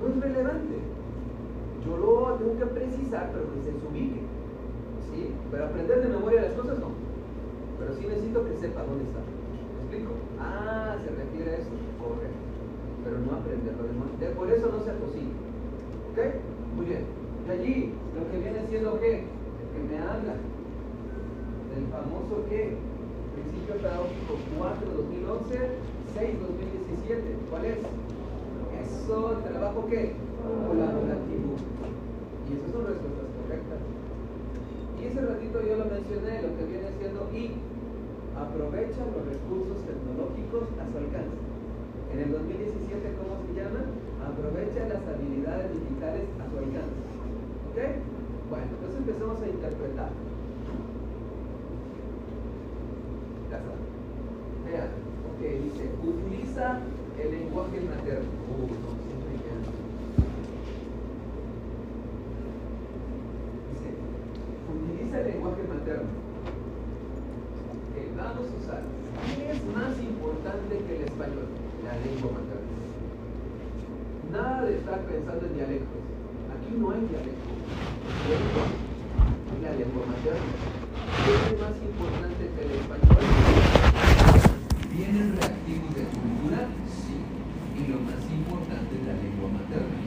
No 0.00 0.08
es 0.08 0.20
relevante. 0.20 0.76
Yo 1.84 1.96
lo 1.96 2.34
tengo 2.34 2.58
que 2.58 2.66
precisar, 2.66 3.30
pero 3.32 3.52
que 3.54 3.62
se 3.62 3.86
ubique. 3.86 4.20
Pero 5.50 5.64
aprender 5.64 6.02
de 6.02 6.08
memoria 6.08 6.42
las 6.42 6.52
cosas 6.52 6.78
no. 6.78 6.90
Pero 7.78 7.94
sí 7.94 8.06
necesito 8.06 8.44
que 8.44 8.58
sepa 8.58 8.82
dónde 8.82 9.04
está. 9.04 9.18
¿Me 9.18 9.80
explico? 9.82 10.12
Ah, 10.38 10.96
se 11.02 11.10
refiere 11.10 11.50
a 11.50 11.58
eso. 11.58 11.70
Correcto. 11.98 12.38
Pero 13.04 13.18
no 13.18 13.36
aprenderlo 13.36 13.82
de 13.82 13.92
memoria. 13.92 14.34
Por 14.36 14.50
eso 14.50 14.68
no 14.70 14.84
sea 14.84 14.94
posible. 14.94 15.32
¿Ok? 16.12 16.18
Muy 16.76 16.86
bien. 16.86 17.04
Y 17.46 17.50
allí, 17.50 17.94
lo 18.14 18.30
que 18.30 18.38
viene 18.38 18.66
siendo 18.68 19.00
qué? 19.00 19.24
que 19.72 19.94
me 19.94 19.98
habla 19.98 20.34
del 21.78 21.86
famoso 21.94 22.42
qué? 22.50 22.74
Principio 23.38 23.78
pedagógico 23.78 24.34
4 24.58 24.82
2011, 24.98 25.54
6 26.18 26.40
2017. 27.06 27.22
¿Cuál 27.50 27.64
es? 27.70 27.78
Eso, 28.82 29.38
trabajo 29.46 29.86
qué? 29.86 30.18
Colaborativo. 30.42 31.54
Y 31.54 32.58
esas 32.58 32.70
son 32.74 32.82
respuestas 32.82 33.30
correctas. 33.30 33.80
Y 34.98 35.00
ese 35.06 35.20
ratito 35.22 35.56
yo 35.62 35.74
lo 35.78 35.86
mencioné, 35.86 36.42
lo 36.42 36.50
que 36.58 36.64
viene 36.66 36.90
siendo 36.98 37.30
y 37.30 37.54
aprovecha 38.34 39.06
los 39.14 39.22
recursos 39.22 39.78
tecnológicos 39.86 40.66
a 40.82 40.84
su 40.90 40.94
alcance. 40.98 41.38
En 42.10 42.18
el 42.18 42.30
2017, 42.34 43.22
¿cómo 43.22 43.38
se 43.46 43.54
llama? 43.54 43.86
Aprovecha 44.26 44.82
las 44.90 45.02
habilidades 45.06 45.70
digitales 45.78 46.26
a 46.42 46.44
su 46.50 46.54
alcance. 46.58 46.98
¿Ok? 47.70 47.78
Bueno, 48.50 48.66
entonces 48.66 48.98
empezamos 48.98 49.38
a 49.38 49.46
interpretar. 49.46 50.10
Ok, 53.48 55.40
dice, 55.40 55.88
utiliza 56.04 56.80
el 57.18 57.30
lenguaje 57.30 57.80
materno. 57.80 58.28
Uh, 58.50 58.98
el 65.18 65.24
lenguaje 65.24 65.62
materno. 65.62 66.10
que 67.94 68.00
vamos 68.16 68.46
a 68.46 68.62
usar. 68.62 68.82
¿Qué 69.34 69.50
es 69.50 69.64
más 69.74 69.98
importante 69.98 70.78
que 70.86 70.96
el 70.96 71.02
español? 71.04 71.48
La 71.82 71.96
lengua 72.04 72.30
materna. 72.38 72.68
Nada 74.30 74.62
de 74.62 74.76
estar 74.76 75.00
pensando 75.00 75.46
en 75.46 75.54
dialectos. 75.54 76.02
Aquí 76.52 76.76
no 76.76 76.90
hay 76.90 77.00
dialecto. 77.00 77.48
La 79.62 79.72
lengua 79.72 80.04
materna. 80.06 80.78
¿Qué 81.24 81.32
es 81.34 81.60
más 81.60 81.76
importante 81.82 82.42
que 82.54 82.60
el 82.64 82.72
español? 82.78 83.08
¿Vienen 84.94 85.36
reactivos 85.36 85.94
de 85.94 86.04
cultura? 86.14 86.60
Sí. 86.86 87.16
Y 87.74 87.86
lo 87.90 88.00
más 88.00 88.22
importante 88.30 88.92
es 88.96 89.02
la 89.06 89.16
lengua 89.18 89.48
materna. 89.60 89.98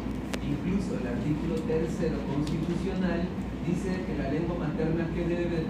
Incluso 0.42 0.98
el 0.98 1.08
artículo 1.08 1.56
tercero 1.68 2.18
constitucional 2.26 3.28
dice 3.66 4.04
que 4.06 4.18
la 4.18 4.32
lengua 4.32 4.58
materna, 4.58 5.08
¿qué 5.14 5.28
debe 5.28 5.46
de 5.50 5.62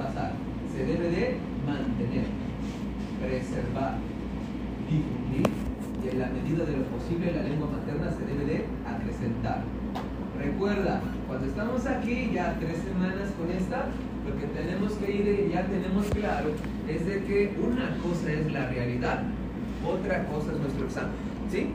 Se 0.76 0.86
debe 0.86 1.10
de 1.10 1.38
mantener, 1.66 2.28
preservar, 3.22 3.96
difundir 4.90 5.48
y 6.04 6.10
en 6.10 6.20
la 6.20 6.28
medida 6.28 6.66
de 6.66 6.78
lo 6.78 6.84
posible 6.86 7.32
la 7.32 7.44
lengua 7.44 7.70
materna 7.72 8.12
se 8.12 8.26
debe 8.26 8.46
de 8.46 8.66
acrecentar. 8.86 9.64
Recuerda, 10.38 11.02
cuando 11.28 11.48
estamos 11.48 11.86
aquí 11.86 12.32
ya 12.34 12.58
tres 12.60 12.80
semanas 12.80 13.30
con 13.38 13.52
esta, 13.52 13.86
lo 14.28 14.36
que 14.36 14.48
tenemos 14.48 14.94
que 14.94 15.12
ir, 15.12 15.52
ya 15.54 15.66
tenemos 15.66 16.08
claro, 16.08 16.50
es 16.90 17.06
de 17.06 17.24
que 17.24 17.56
una 17.62 17.96
cosa 18.04 18.34
es 18.34 18.52
la 18.52 18.68
realidad, 18.68 19.24
otra 19.88 20.26
cosa 20.26 20.52
es 20.52 20.60
nuestro 20.60 20.86
examen. 20.88 21.14
¿Sí? 21.50 21.68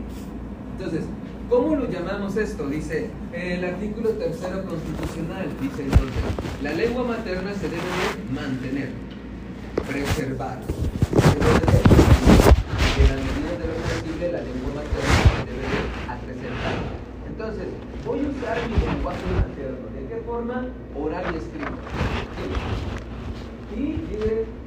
Entonces, 0.76 1.04
¿Cómo 1.48 1.76
lo 1.76 1.88
llamamos 1.88 2.36
esto? 2.36 2.66
Dice 2.68 3.08
el 3.32 3.64
artículo 3.64 4.10
tercero 4.10 4.64
constitucional, 4.64 5.46
dice 5.60 5.84
entonces, 5.84 6.24
la 6.60 6.72
lengua 6.72 7.04
materna 7.04 7.54
se 7.54 7.68
debe 7.68 7.82
de 7.82 8.34
mantener, 8.34 8.88
preservar, 9.86 10.58
se 10.66 11.38
debe 11.38 11.60
de, 11.62 11.78
en 12.98 13.08
la 13.08 13.16
medida 13.22 13.52
de 13.62 13.66
lo 13.68 13.74
posible 13.78 14.32
la 14.32 14.40
lengua 14.42 14.70
materna 14.74 15.14
se 15.38 15.46
debe 15.46 15.70
de 15.70 16.26
presentar. 16.26 16.74
Entonces, 17.28 17.66
voy 18.04 18.18
a 18.18 18.28
usar 18.28 18.68
mi 18.68 18.76
lenguaje 18.84 19.26
materno. 19.36 19.86
¿De 19.94 20.02
qué 20.08 20.22
forma? 20.26 20.66
Oral 20.98 21.32
y 21.32 21.38
escrito. 21.38 21.78
Y 23.70 24.02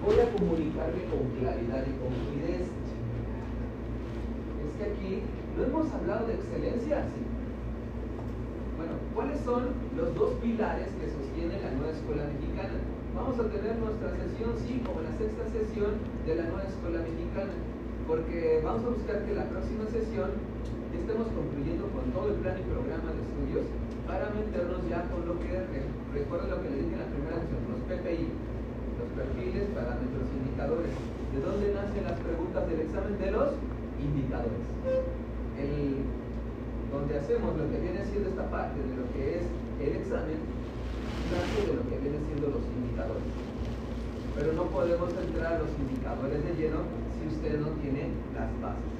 voy 0.05 0.19
a 0.19 0.31
comunicarme 0.31 1.03
con 1.11 1.27
claridad 1.41 1.83
y 1.83 1.93
con 1.99 2.15
fluidez. 2.15 2.67
Es 4.63 4.71
que 4.77 4.83
aquí 4.83 5.23
no 5.57 5.63
hemos 5.63 5.91
hablado 5.93 6.27
de 6.27 6.35
excelencia, 6.35 7.03
¿sí? 7.09 7.21
Bueno, 8.77 8.93
¿cuáles 9.13 9.39
son 9.41 9.75
los 9.97 10.15
dos 10.15 10.39
pilares 10.41 10.87
que 10.99 11.11
sostienen 11.11 11.61
la 11.61 11.71
nueva 11.75 11.91
escuela 11.91 12.23
mexicana? 12.31 12.79
Vamos 13.15 13.35
a 13.39 13.49
tener 13.51 13.75
nuestra 13.77 14.09
sesión, 14.15 14.55
sí, 14.63 14.79
como 14.85 15.01
la 15.01 15.11
sexta 15.17 15.43
sesión 15.51 15.99
de 16.25 16.35
la 16.35 16.45
nueva 16.47 16.63
escuela 16.63 17.03
mexicana, 17.03 17.55
porque 18.07 18.61
vamos 18.63 18.85
a 18.85 18.95
buscar 18.95 19.25
que 19.25 19.35
la 19.35 19.49
próxima 19.51 19.83
sesión 19.91 20.31
estemos 20.95 21.27
concluyendo 21.33 21.91
con 21.91 22.07
todo 22.15 22.31
el 22.31 22.39
plan 22.39 22.55
y 22.55 22.65
programa 22.69 23.11
de 23.11 23.21
estudios 23.25 23.65
para 24.07 24.31
meternos 24.31 24.81
ya 24.87 25.05
con 25.11 25.27
lo 25.27 25.35
que, 25.43 25.59
recuerden 26.15 26.49
lo 26.49 26.61
que 26.63 26.69
le 26.69 26.77
dije 26.87 26.95
en 26.95 27.03
la 27.03 27.11
primera 27.11 27.37
sesión, 27.43 27.61
los 27.69 27.83
PPI, 27.85 28.25
perfiles, 29.19 29.67
parámetros, 29.75 30.25
indicadores. 30.31 30.95
¿De 31.35 31.39
dónde 31.43 31.73
nacen 31.75 32.03
las 32.03 32.19
preguntas 32.19 32.63
del 32.67 32.79
examen? 32.81 33.19
De 33.19 33.31
los 33.31 33.51
indicadores. 33.99 34.63
El, 35.59 36.07
donde 36.91 37.19
hacemos 37.19 37.55
lo 37.57 37.69
que 37.69 37.77
viene 37.83 38.05
siendo 38.05 38.29
esta 38.29 38.49
parte 38.49 38.79
de 38.79 38.95
lo 38.95 39.05
que 39.11 39.37
es 39.37 39.45
el 39.83 39.99
examen, 39.99 40.39
nace 41.29 41.67
de 41.67 41.73
lo 41.75 41.83
que 41.83 41.99
viene 41.99 42.17
siendo 42.25 42.47
los 42.55 42.63
indicadores. 42.63 43.27
Pero 44.35 44.53
no 44.53 44.63
podemos 44.71 45.11
entrar 45.19 45.53
a 45.53 45.59
los 45.59 45.71
indicadores 45.75 46.39
de 46.47 46.55
lleno 46.55 46.87
si 47.19 47.27
usted 47.27 47.59
no 47.59 47.75
tiene 47.83 48.15
las 48.33 48.49
bases. 48.63 48.95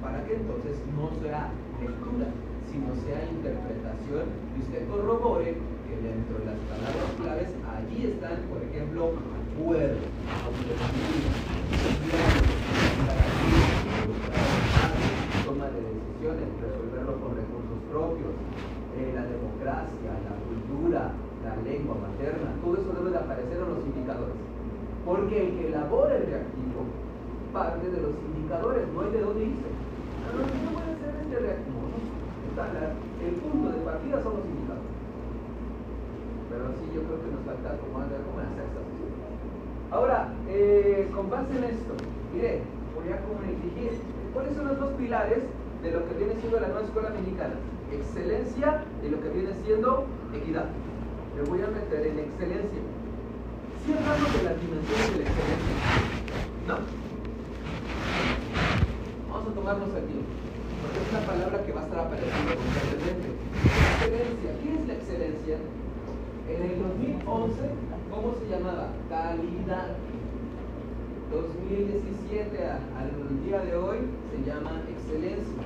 Para 0.00 0.24
que 0.24 0.38
entonces 0.38 0.78
no 0.94 1.10
sea 1.20 1.50
lectura, 1.82 2.30
sino 2.70 2.94
sea 3.02 3.26
interpretación 3.26 4.30
y 4.54 4.62
usted 4.62 4.88
corrobore 4.88 5.58
que 5.58 5.94
dentro 5.98 6.38
de 6.38 6.46
las 6.46 6.60
palabras 6.70 7.10
claves 7.18 7.50
allí 7.66 8.06
están, 8.06 8.38
por 8.46 8.62
ejemplo, 8.62 9.18
acuerdo, 9.60 9.98
toma 15.44 15.66
de 15.70 15.80
decisiones, 15.80 16.39
resolverlo 16.58 17.14
con 17.22 17.36
recursos 17.38 17.78
propios, 17.90 18.32
eh, 18.98 19.12
la 19.14 19.24
democracia, 19.28 20.10
la 20.26 20.34
cultura, 20.50 21.14
la 21.46 21.54
lengua 21.62 21.96
materna, 22.02 22.58
todo 22.64 22.74
eso 22.74 22.90
debe 22.92 23.10
de 23.14 23.20
aparecer 23.22 23.58
en 23.58 23.70
los 23.70 23.84
indicadores. 23.86 24.36
Porque 25.06 25.36
el 25.36 25.50
que 25.56 25.68
elabora 25.68 26.16
el 26.16 26.26
reactivo 26.26 26.80
parte 27.52 27.90
de 27.90 28.00
los 28.00 28.14
indicadores, 28.30 28.86
no 28.94 29.00
hay 29.02 29.10
de 29.10 29.20
dónde 29.20 29.44
irse. 29.44 29.70
No, 30.22 30.38
no, 30.38 30.70
puede 30.74 30.92
ser 31.02 31.12
este 31.22 31.38
reactivo. 31.38 31.82
¿no? 31.90 31.98
el 32.60 33.34
punto 33.40 33.68
de 33.70 33.80
partida 33.84 34.22
son 34.22 34.32
los 34.38 34.44
indicadores. 34.46 34.90
Pero 36.50 36.64
sí, 36.74 36.84
yo 36.94 37.02
creo 37.06 37.18
que 37.22 37.30
nos 37.30 37.42
falta 37.46 37.78
como, 37.78 38.00
la 38.00 38.10
sexta 38.10 38.80
Ahora, 39.90 40.32
eh, 40.48 41.10
en 41.10 41.64
esto, 41.64 41.94
mire, 42.34 42.62
voy 42.94 43.12
a 43.12 43.22
como 43.22 43.42
exigir, 43.42 43.98
¿cuáles 44.32 44.54
son 44.54 44.68
los 44.68 44.78
dos 44.78 44.92
pilares 44.94 45.42
de 45.82 45.90
lo 45.90 46.06
que 46.08 46.14
viene 46.14 46.34
siendo 46.40 46.60
la 46.60 46.68
nueva 46.68 46.82
escuela 46.82 47.10
mexicana? 47.10 47.54
Excelencia 47.92 48.84
y 49.04 49.08
lo 49.08 49.20
que 49.20 49.28
viene 49.30 49.50
siendo 49.64 50.06
equidad. 50.34 50.66
Me 51.36 51.42
voy 51.48 51.62
a 51.62 51.68
meter 51.68 52.06
en 52.06 52.18
excelencia. 52.18 52.80
Si 53.84 53.92
hablamos 53.92 54.32
de 54.36 54.42
las 54.44 54.60
dimensiones 54.60 55.10
de 55.10 55.18
la 55.24 55.30
excelencia, 55.30 55.76
no. 56.68 56.76
Vamos 59.30 59.48
a 59.48 59.54
tomarnos 59.54 59.88
el 59.88 60.04
tiempo, 60.04 60.28
porque 60.82 60.98
es 61.00 61.08
una 61.10 61.20
palabra 61.24 61.64
que 61.64 61.72
va 61.72 61.80
a 61.80 61.84
estar 61.84 62.00
apareciendo 62.00 62.54
constantemente. 62.60 63.28
Excelencia, 63.64 64.50
¿qué 64.60 64.68
es 64.74 64.86
la 64.86 64.94
excelencia? 64.94 65.56
En 66.50 66.62
el 66.62 66.74
2011, 66.82 67.56
¿cómo 68.10 68.34
se 68.36 68.44
llamaba? 68.50 68.88
Calidad. 69.08 69.96
2017 71.30 72.58
al 72.66 73.44
día 73.44 73.60
de 73.60 73.76
hoy 73.76 73.98
se 74.30 74.50
llama 74.50 74.82
excelencia. 74.90 75.62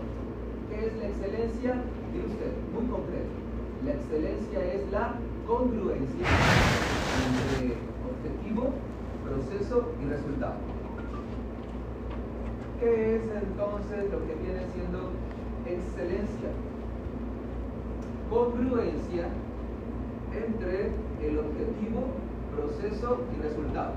¿Qué 0.75 0.87
es 0.87 0.97
la 0.97 1.07
excelencia? 1.07 1.83
Mire 2.13 2.27
usted, 2.27 2.53
muy 2.75 2.87
concreto. 2.91 3.31
La 3.85 3.93
excelencia 3.93 4.75
es 4.75 4.91
la 4.91 5.15
congruencia 5.47 6.27
entre 7.25 7.77
objetivo, 8.11 8.73
proceso 9.25 9.93
y 10.03 10.09
resultado. 10.09 10.57
¿Qué 12.81 13.17
es 13.17 13.23
entonces 13.23 14.11
lo 14.11 14.19
que 14.27 14.35
viene 14.35 14.67
siendo 14.75 15.11
excelencia? 15.65 16.51
Congruencia 18.29 19.29
entre 20.35 20.91
el 21.23 21.39
objetivo, 21.39 22.09
proceso 22.55 23.21
y 23.39 23.43
resultado. 23.43 23.93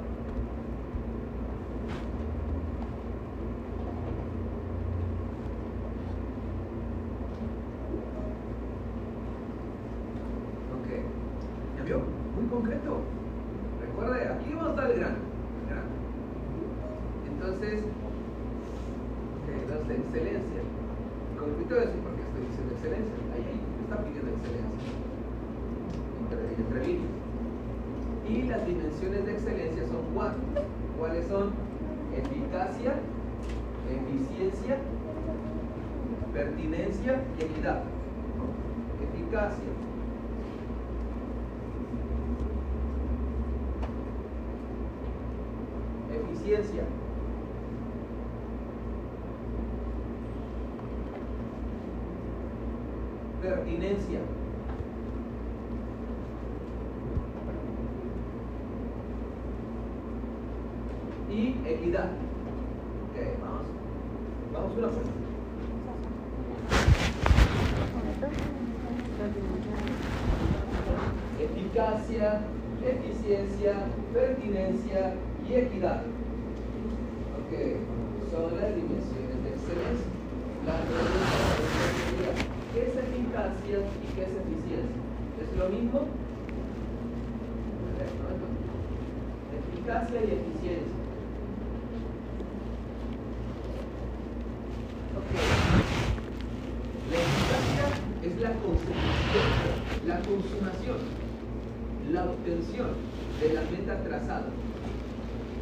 Ok. 10.77 10.87
¿Ya 11.77 11.83
vio? 11.83 12.01
Concreto. 12.49 13.01
Recuerde, 13.81 14.29
aquí 14.29 14.53
vamos 14.53 14.67
a 14.67 14.69
estar 14.71 14.91
el 14.91 14.99
grano. 14.99 15.15
Entonces, 17.27 17.83
okay, 19.43 19.67
la 19.69 19.93
excelencia. 19.93 20.62
Concreto 21.39 21.75
decir 21.75 22.01
por 22.01 22.13
qué 22.15 22.21
estoy 22.21 22.41
diciendo 22.49 22.73
excelencia. 22.73 23.13
Ahí, 23.36 23.43
ahí, 23.43 23.60
está 23.83 24.03
pidiendo 24.03 24.31
excelencia 24.31 25.07
entre, 26.31 26.99
Y 28.29 28.43
las 28.43 28.65
dimensiones 28.65 29.25
de 29.25 29.31
excelencia 29.33 29.88
son 29.88 30.01
cuatro. 30.13 30.39
¿Cuáles 30.99 31.27
son? 31.27 31.51
Eficacia, 32.15 32.95
eficiencia, 33.89 34.77
pertinencia 36.33 37.21
y 37.39 37.43
equidad. 37.43 37.83
Eficacia. 39.13 39.76
Eficiencia. 46.17 46.84
Pertinencia. 53.41 54.19
y 61.30 61.56
equidad. 61.65 62.10
Ok, 63.12 63.17
vamos. 63.41 63.67
Vamos 64.53 64.77
una 64.77 64.88
por 64.88 65.03
Eficacia, 71.39 72.41
eficiencia, 72.84 73.73
pertinencia 74.13 75.13
y 75.49 75.55
equidad. 75.55 76.01
Ok, 77.39 77.51
son 78.31 78.60
las 78.60 78.75
dimensiones 78.75 79.43
de 79.43 79.49
excelencia. 79.49 80.12
La 80.65 80.75
es, 80.75 82.38
¿qué 82.73 82.81
es 82.83 82.95
eficacia 82.97 83.77
y 83.77 84.07
qué 84.15 84.21
es 84.23 84.33
eficiencia? 84.36 85.01
¿Es 85.41 85.49
lo 85.57 85.69
mismo? 85.69 85.99
Eficacia 89.57 90.19
y 90.19 90.23
eficiencia. 90.23 91.07
la 98.41 98.53
consumación, 98.53 99.47
la 100.05 100.19
consumación, 100.19 100.97
la 102.12 102.25
obtención 102.25 102.89
de 103.41 103.53
la 103.53 103.62
meta 103.62 104.03
trazada, 104.03 104.47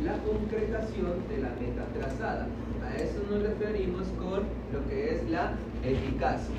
la 0.05 0.17
concretación 0.19 1.27
de 1.29 1.37
la 1.39 1.49
meta 1.59 1.85
trazada. 1.97 2.47
A 2.83 2.95
eso 2.95 3.21
nos 3.29 3.41
referimos 3.41 4.07
con 4.19 4.43
lo 4.73 4.87
que 4.89 5.15
es 5.15 5.29
la 5.29 5.53
eficacia. 5.83 6.55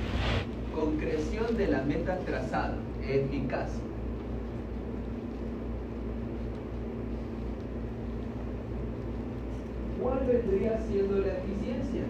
Concreción 0.75 1.57
de 1.57 1.69
la 1.69 1.83
meta 1.83 2.19
trazada, 2.27 2.77
eficacia. 3.03 3.81
¿Cuál 10.03 10.19
vendría 10.27 10.79
siendo 10.89 11.19
la 11.19 11.33
eficiencia? 11.39 12.05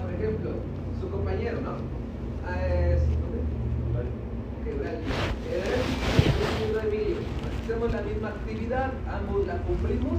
por 0.00 0.10
ejemplo, 0.14 0.50
su 0.98 1.10
compañero, 1.10 1.60
¿no? 1.60 1.72
Ah, 2.46 2.66
es, 2.66 3.00
¿dónde? 3.02 4.08
Que 4.64 4.70
Emilio. 6.88 7.16
hacemos 7.62 7.92
la 7.92 8.00
misma 8.02 8.32
ambos 8.48 9.46
la 9.46 9.56
cumplimos, 9.58 10.18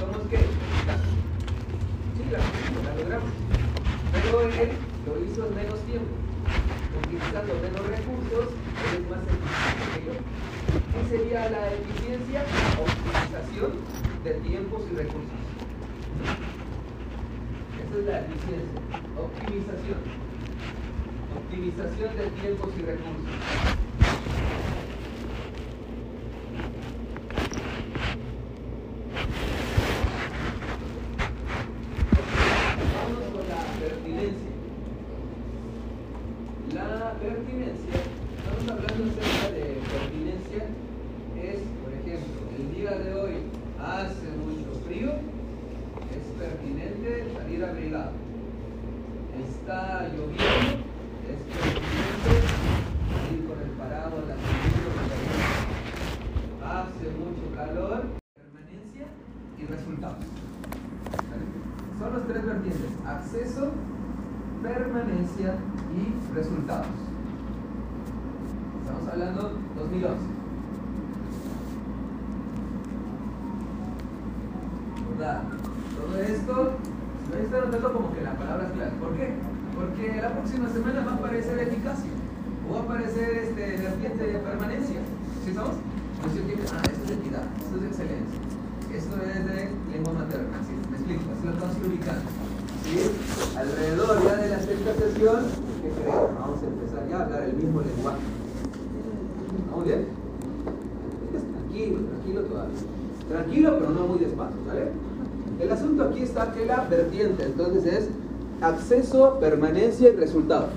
somos 0.00 0.26
qué? 0.28 0.38
Sí, 0.38 2.24
la 2.30 2.38
cumplimos, 2.38 2.84
la 2.84 2.94
logramos. 2.96 3.30
Pero 4.12 4.40
él 4.42 4.70
lo 5.06 5.24
hizo 5.24 5.46
en 5.46 5.54
menos 5.54 5.80
tiempo, 5.86 6.10
utilizando 6.98 7.54
menos 7.62 7.86
recursos, 7.86 8.54
él 8.82 8.98
es 8.98 9.10
más 9.10 9.22
eficiente 9.22 9.86
que 9.94 10.00
yo. 10.06 10.14
¿Qué 10.92 11.00
sería 11.08 11.50
la 11.50 11.72
eficiencia? 11.72 12.42
Optimización 12.82 13.72
de 14.24 14.32
tiempos 14.34 14.82
y 14.90 14.94
recursos. 14.96 15.38
Esa 17.78 17.98
es 17.98 18.04
la 18.06 18.20
eficiencia, 18.20 18.80
optimización. 19.16 20.00
Optimización 21.36 22.16
de 22.16 22.26
tiempos 22.40 22.70
y 22.76 22.82
recursos. 22.82 23.78
y 65.38 66.34
resultados. 66.34 66.86
Estamos 68.80 69.08
hablando 69.08 69.52
2011. 69.76 70.18
¿Verdad? 75.10 75.42
Todo 75.96 76.22
esto, 76.22 76.72
me 77.32 77.42
está 77.42 77.60
notando 77.60 77.92
como 77.92 78.14
que 78.14 78.22
la 78.22 78.34
palabra 78.34 78.66
es 78.66 78.72
clave. 78.72 78.90
¿Por 79.00 79.14
qué? 79.14 79.34
Porque 79.74 80.20
la 80.20 80.32
próxima 80.32 80.68
semana 80.68 81.04
va 81.04 81.12
a 81.12 81.14
aparecer 81.14 81.58
eficacia 81.58 82.10
o 82.68 82.72
va 82.74 82.80
a 82.80 82.82
de 83.78 84.38
permanencia. 84.38 85.00
¿Sí 85.44 85.50
estamos? 85.50 85.74
ah, 85.74 86.82
esto 86.90 87.04
es 87.04 87.10
equidad, 87.10 87.44
esto 87.62 87.76
es 87.78 87.84
excelencia, 87.86 88.40
esto 88.92 89.16
es 89.22 89.46
de 89.46 89.70
lengua 89.92 90.12
materna. 90.14 90.58
¿sí? 90.66 90.74
Me 90.90 90.96
explico, 90.96 91.22
así 91.30 91.46
lo 91.46 91.52
estamos 91.52 91.76
ubicando. 91.86 92.26
Alrededor 93.56 94.24
ya 94.24 94.36
de 94.36 94.48
la 94.48 94.58
sexta 94.58 94.94
sesión, 94.94 95.44
¿qué 95.82 95.90
creen? 95.90 96.18
Vamos 96.40 96.58
a 96.62 96.66
empezar 96.66 97.08
ya 97.08 97.18
a 97.18 97.24
hablar 97.24 97.42
el 97.42 97.54
mismo 97.54 97.82
lenguaje. 97.82 98.18
¿Vamos 99.70 99.84
bien? 99.84 100.06
Tranquilo, 101.52 102.00
tranquilo 102.00 102.40
todavía. 102.42 102.78
Tranquilo, 103.28 103.76
pero 103.78 103.90
no 103.90 104.06
muy 104.06 104.18
despacio, 104.18 104.58
¿vale? 104.66 104.90
El 105.60 105.70
asunto 105.70 106.02
aquí 106.04 106.22
está 106.22 106.52
que 106.52 106.66
la 106.66 106.84
vertiente, 106.84 107.44
entonces 107.44 107.84
es 107.84 108.08
acceso, 108.60 109.38
permanencia 109.38 110.08
y 110.08 110.16
resultado. 110.16 110.68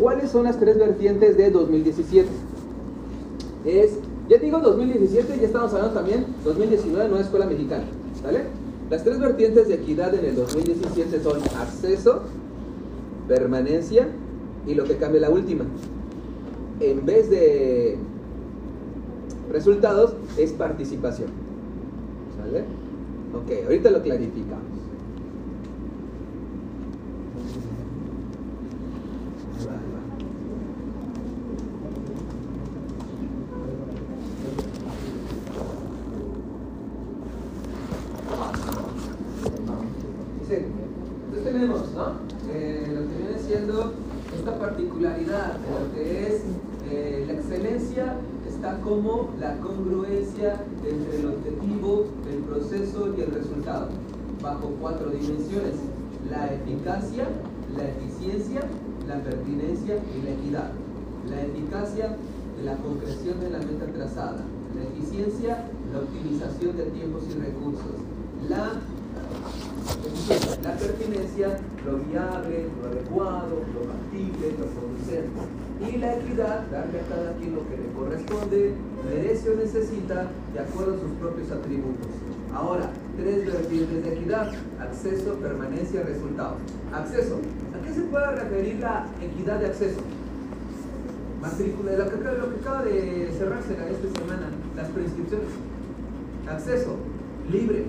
¿Cuáles 0.00 0.30
son 0.30 0.44
las 0.44 0.58
tres 0.60 0.78
vertientes 0.78 1.36
de 1.36 1.50
2017? 1.50 2.28
Es, 3.64 3.98
ya 4.28 4.38
digo 4.38 4.60
2017, 4.60 5.38
ya 5.40 5.46
estamos 5.46 5.72
hablando 5.72 5.94
también 5.94 6.26
2019, 6.44 7.08
nueva 7.08 7.24
escuela 7.24 7.46
mexicana, 7.46 7.84
¿vale? 8.22 8.44
Las 8.90 9.02
tres 9.02 9.18
vertientes 9.18 9.68
de 9.68 9.74
equidad 9.74 10.14
en 10.14 10.24
el 10.24 10.36
2017 10.36 11.20
son 11.20 11.40
acceso, 11.60 12.22
permanencia 13.26 14.08
y 14.66 14.74
lo 14.74 14.84
que 14.84 14.96
cambia 14.96 15.22
la 15.22 15.30
última. 15.30 15.64
En 16.80 17.04
vez 17.04 17.28
de 17.28 17.98
resultados, 19.50 20.14
es 20.36 20.52
participación. 20.52 21.28
¿Sale? 22.38 22.60
Ok, 23.34 23.66
ahorita 23.66 23.90
lo 23.90 24.02
clarificamos. 24.02 24.78
como 48.88 49.28
la 49.38 49.56
congruencia 49.58 50.60
entre 50.82 51.18
el 51.18 51.26
objetivo, 51.26 52.06
el 52.32 52.38
proceso 52.44 53.14
y 53.16 53.20
el 53.20 53.30
resultado, 53.32 53.88
bajo 54.42 54.72
cuatro 54.80 55.10
dimensiones, 55.10 55.74
la 56.30 56.54
eficacia, 56.88 57.28
la 57.76 57.84
eficiencia, 57.84 58.60
la 59.06 59.22
pertinencia 59.22 59.96
y 59.96 60.22
la 60.22 60.30
equidad. 60.30 60.70
La 61.28 61.42
eficacia, 61.42 62.16
la 62.64 62.76
concreción 62.76 63.40
de 63.40 63.50
la 63.50 63.58
meta 63.58 63.86
trazada, 63.92 64.42
la 64.74 64.82
eficiencia, 64.84 65.64
la 65.92 65.98
optimización 66.00 66.76
de 66.76 66.84
tiempos 66.84 67.24
y 67.28 67.38
recursos, 67.38 67.92
la 68.48 68.80
la 70.62 70.72
pertinencia, 70.76 71.58
lo 71.84 71.98
viable, 71.98 72.66
lo 72.80 72.88
adecuado, 72.88 73.62
lo 73.74 73.80
factible, 73.88 74.54
lo 74.58 74.66
producente. 74.66 75.28
Y 75.80 75.98
la 75.98 76.16
equidad, 76.16 76.66
darle 76.70 77.00
a 77.00 77.08
cada 77.08 77.32
quien 77.36 77.54
lo 77.54 77.68
que 77.68 77.76
le 77.76 77.92
corresponde, 77.92 78.74
merece 79.04 79.50
o 79.50 79.56
necesita, 79.56 80.30
de 80.52 80.60
acuerdo 80.60 80.94
a 80.94 81.00
sus 81.00 81.12
propios 81.20 81.50
atributos. 81.50 82.08
Ahora, 82.54 82.90
tres 83.18 83.46
vertientes 83.46 84.04
de 84.04 84.14
equidad, 84.14 84.52
acceso, 84.80 85.34
permanencia, 85.34 86.02
resultados. 86.02 86.58
Acceso. 86.92 87.40
¿A 87.74 87.84
qué 87.84 87.92
se 87.92 88.02
puede 88.02 88.30
referir 88.36 88.78
la 88.80 89.06
equidad 89.20 89.58
de 89.58 89.66
acceso? 89.66 90.00
Matrícula, 91.42 91.92
lo 91.92 92.10
que, 92.10 92.16
lo 92.16 92.50
que 92.50 92.60
acaba 92.60 92.82
de 92.84 93.30
cerrarse 93.36 93.72
esta 93.72 94.20
semana, 94.20 94.50
las 94.76 94.88
prescripciones. 94.88 95.48
Acceso, 96.48 96.96
libre, 97.50 97.84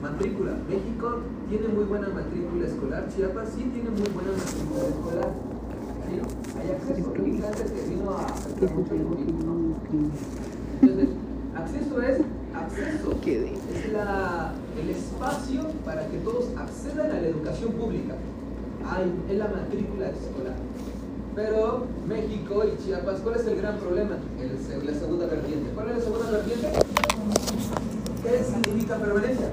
Matrícula. 0.00 0.52
México 0.66 1.18
tiene 1.50 1.68
muy 1.68 1.84
buena 1.84 2.08
matrícula 2.08 2.66
escolar. 2.66 3.06
Chiapas 3.14 3.50
sí 3.54 3.64
tiene 3.64 3.90
muy 3.90 4.08
buena 4.08 4.32
matrícula 4.32 4.88
escolar. 4.88 5.34
¿Sí? 6.08 6.14
Hay 6.58 6.70
acceso. 6.70 7.12
Que 7.12 7.20
vino 7.20 8.10
a 8.10 8.24
afectar 8.24 8.74
mucho 8.74 8.94
el. 8.94 9.00
Entonces, 10.80 11.08
acceso 11.56 12.02
es 12.02 12.18
acceso. 12.54 13.18
Es 13.26 13.92
la, 13.92 14.52
el 14.80 14.90
espacio 14.90 15.62
para 15.84 16.06
que 16.06 16.18
todos 16.18 16.46
accedan 16.56 17.10
a 17.10 17.20
la 17.20 17.28
educación 17.28 17.72
pública. 17.72 18.14
Hay, 18.88 19.12
en 19.28 19.38
la 19.38 19.48
matrícula 19.48 20.08
escolar. 20.08 20.54
Pero 21.34 21.86
México 22.08 22.62
y 22.64 22.82
Chiapas, 22.82 23.20
¿cuál 23.20 23.36
es 23.36 23.46
el 23.46 23.56
gran 23.60 23.78
problema? 23.78 24.16
El, 24.40 24.86
la 24.86 24.94
segunda 24.94 25.26
vertiente. 25.26 25.70
¿Cuál 25.74 25.90
es 25.90 25.98
la 25.98 26.02
segunda 26.02 26.30
vertiente? 26.30 26.68
¿Qué 28.22 28.44
significa 28.44 28.96
permanencia? 28.96 29.50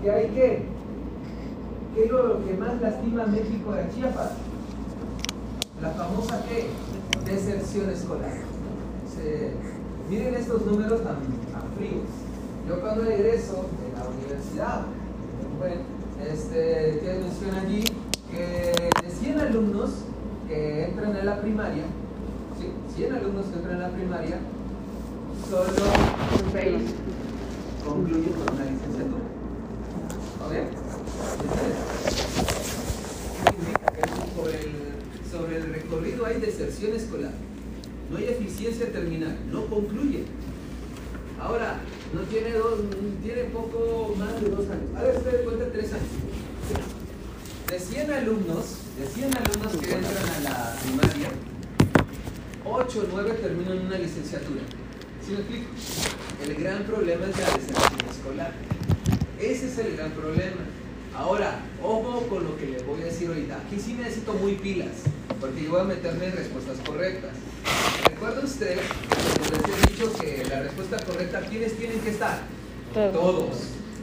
¿Qué 0.00 0.10
hay 0.10 0.28
que? 0.28 0.62
¿Qué 1.94 2.04
es 2.04 2.10
lo 2.10 2.44
que 2.44 2.54
más 2.54 2.80
lastima 2.80 3.24
a 3.24 3.26
México 3.26 3.72
de 3.72 3.88
Chiapas? 3.94 4.32
La 5.80 5.90
famosa 5.90 6.42
¿qué? 6.48 6.68
Deserción 7.30 7.90
escolar. 7.90 8.30
Miren 10.12 10.34
estos 10.34 10.66
números 10.66 11.02
tan, 11.02 11.16
fríos. 11.74 12.04
Yo 12.68 12.80
cuando 12.82 13.04
egreso 13.04 13.64
de 13.80 13.98
la 13.98 14.08
universidad, 14.08 14.82
este, 16.30 17.00
que 17.00 17.18
menciona 17.18 17.62
allí 17.62 17.82
que 18.30 18.72
de 19.02 19.10
100 19.10 19.40
alumnos 19.40 19.90
que 20.46 20.84
entran 20.84 21.16
en 21.16 21.24
la 21.24 21.40
primaria, 21.40 21.84
¿sí? 22.60 22.94
100 22.94 23.14
alumnos 23.14 23.46
que 23.46 23.56
entran 23.56 23.76
en 23.76 23.82
la 23.82 23.88
primaria, 23.88 24.38
solo 25.48 25.82
6 26.52 26.82
concluyen 27.86 28.32
con 28.34 28.54
una 28.54 28.64
licenciatura. 28.64 29.22
Sobre 34.36 34.60
el, 34.60 34.72
sobre 35.30 35.56
el 35.56 35.72
recorrido 35.72 36.26
hay 36.26 36.38
deserción 36.38 36.94
escolar. 36.94 37.32
No 38.12 38.18
hay 38.18 38.24
eficiencia 38.24 38.92
terminal. 38.92 39.38
No 39.50 39.64
concluye. 39.66 40.24
Ahora, 41.40 41.80
no 42.12 42.20
tiene 42.22 42.52
dos, 42.52 42.80
tiene 43.22 43.44
poco 43.44 44.14
más 44.18 44.40
de 44.40 44.50
dos 44.50 44.68
años. 44.68 44.90
Ahora 44.94 45.12
de 45.12 45.44
cuenta 45.44 45.72
tres 45.72 45.92
años. 45.94 46.06
De 47.68 47.80
100 47.80 48.10
alumnos, 48.12 48.64
de 48.98 49.06
100 49.06 49.34
alumnos 49.34 49.72
que 49.78 49.92
entran 49.94 50.28
a 50.28 50.40
la 50.40 50.76
primaria, 50.82 51.30
8 52.66 53.00
o 53.00 53.06
9 53.10 53.30
terminan 53.40 53.78
una 53.86 53.96
licenciatura. 53.96 54.60
¿Sí 55.26 55.32
me 55.32 55.38
explico? 55.38 55.70
El 56.44 56.54
gran 56.62 56.84
problema 56.84 57.26
es 57.26 57.38
la 57.38 57.46
deserción 57.46 58.10
escolar. 58.10 58.52
Ese 59.40 59.68
es 59.68 59.78
el 59.78 59.96
gran 59.96 60.10
problema. 60.10 60.60
Ahora, 61.16 61.60
ojo 61.82 62.26
con 62.28 62.44
lo 62.44 62.56
que 62.58 62.66
le 62.66 62.82
voy 62.82 63.00
a 63.00 63.06
decir 63.06 63.28
ahorita. 63.28 63.56
Aquí 63.56 63.80
sí 63.80 63.94
necesito 63.94 64.34
muy 64.34 64.56
pilas, 64.56 65.04
porque 65.40 65.64
yo 65.64 65.70
voy 65.70 65.80
a 65.80 65.84
meterme 65.84 66.26
en 66.26 66.36
respuestas 66.36 66.76
correctas. 66.86 67.32
¿Recuerda 68.22 68.44
usted 68.44 68.76
que 68.76 69.50
les 69.50 69.78
he 69.78 69.90
dicho 69.90 70.12
que 70.12 70.44
la 70.48 70.62
respuesta 70.62 70.96
correcta, 71.04 71.40
¿quiénes 71.40 71.76
tienen 71.76 71.98
que 71.98 72.10
estar? 72.10 72.38
Todos. 72.94 73.12
Todos. 73.12 73.56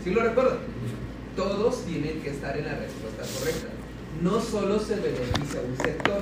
¿Sí 0.03 0.09
lo 0.09 0.21
recuerdan? 0.21 0.57
Todos 1.37 1.85
tienen 1.85 2.19
que 2.21 2.31
estar 2.31 2.57
en 2.57 2.65
la 2.65 2.75
respuesta 2.75 3.23
correcta. 3.39 3.67
No 4.21 4.41
solo 4.41 4.77
se 4.77 4.97
beneficia 4.97 5.61
a 5.61 5.63
un 5.63 5.77
sector 5.77 6.21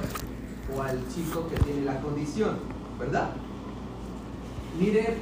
o 0.75 0.81
al 0.83 0.99
chico 1.11 1.49
que 1.49 1.55
tiene 1.63 1.85
la 1.85 1.99
condición, 1.99 2.59
¿verdad? 2.99 3.31
Mire, 4.79 5.15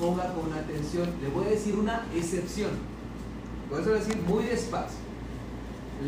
ponga 0.00 0.32
con 0.32 0.54
atención, 0.54 1.10
le 1.20 1.28
voy 1.28 1.48
a 1.48 1.50
decir 1.50 1.74
una 1.74 2.06
excepción. 2.16 2.70
Por 3.68 3.80
eso 3.80 3.90
voy 3.90 3.98
a 3.98 4.02
decir 4.02 4.16
muy 4.26 4.44
despacio. 4.44 5.00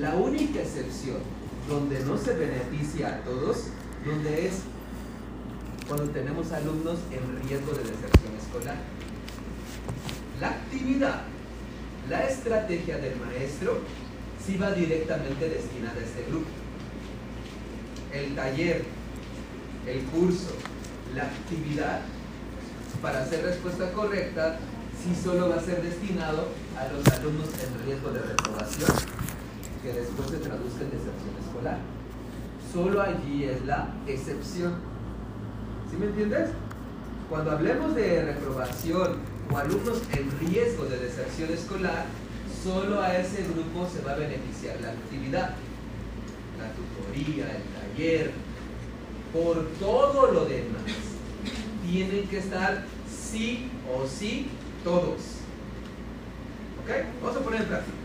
La 0.00 0.14
única 0.14 0.62
excepción 0.62 1.18
donde 1.68 2.00
no 2.00 2.16
se 2.16 2.32
beneficia 2.32 3.08
a 3.08 3.20
todos, 3.24 3.64
donde 4.06 4.46
es 4.46 4.54
cuando 5.88 6.09
tenemos 6.11 6.51
alumnos 6.53 6.99
en 7.11 7.49
riesgo 7.49 7.73
de 7.73 7.85
deserción 7.85 8.35
escolar. 8.40 8.77
La 10.40 10.49
actividad, 10.49 11.23
la 12.09 12.25
estrategia 12.25 12.99
del 12.99 13.16
maestro, 13.16 13.81
sí 14.44 14.57
va 14.57 14.73
directamente 14.73 15.49
destinada 15.49 16.01
a 16.01 16.05
este 16.05 16.25
grupo. 16.29 16.49
El 18.12 18.35
taller, 18.35 18.85
el 19.87 20.03
curso, 20.05 20.55
la 21.14 21.25
actividad, 21.25 22.01
para 23.03 23.23
hacer 23.23 23.44
respuesta 23.44 23.92
correcta, 23.92 24.59
sí 25.03 25.14
solo 25.23 25.51
va 25.51 25.57
a 25.57 25.61
ser 25.61 25.83
destinado 25.83 26.49
a 26.79 26.92
los 26.92 27.07
alumnos 27.09 27.49
en 27.62 27.87
riesgo 27.87 28.11
de 28.11 28.20
reprobación, 28.20 28.90
que 29.83 29.92
después 29.92 30.31
se 30.31 30.38
traduzca 30.38 30.83
en 30.83 30.90
deserción 30.90 31.37
escolar. 31.47 31.79
Solo 32.73 33.03
allí 33.03 33.44
es 33.44 33.64
la 33.66 33.88
excepción. 34.07 34.93
¿Sí 35.90 35.97
me 35.99 36.07
entiendes? 36.07 36.51
Cuando 37.29 37.53
hablemos 37.53 37.94
de 37.94 38.23
reprobación 38.25 39.18
o 39.51 39.57
alumnos 39.57 40.03
en 40.12 40.49
riesgo 40.49 40.85
de 40.87 40.99
deserción 40.99 41.53
escolar, 41.53 42.07
solo 42.62 43.01
a 43.01 43.16
ese 43.16 43.42
grupo 43.42 43.88
se 43.88 44.03
va 44.03 44.12
a 44.12 44.16
beneficiar 44.16 44.81
la 44.81 44.90
actividad, 44.90 45.55
la 46.59 46.73
tutoría, 46.73 47.47
el 47.57 47.62
taller. 47.92 48.33
Por 49.33 49.68
todo 49.81 50.31
lo 50.33 50.44
demás, 50.44 50.83
tienen 51.85 52.29
que 52.29 52.38
estar 52.38 52.85
sí 53.09 53.70
o 53.92 54.07
sí 54.07 54.49
todos. 54.85 55.20
¿Ok? 56.83 56.90
Vamos 57.23 57.37
a 57.37 57.40
poner 57.40 57.62
en 57.62 57.68
práctica. 57.68 57.97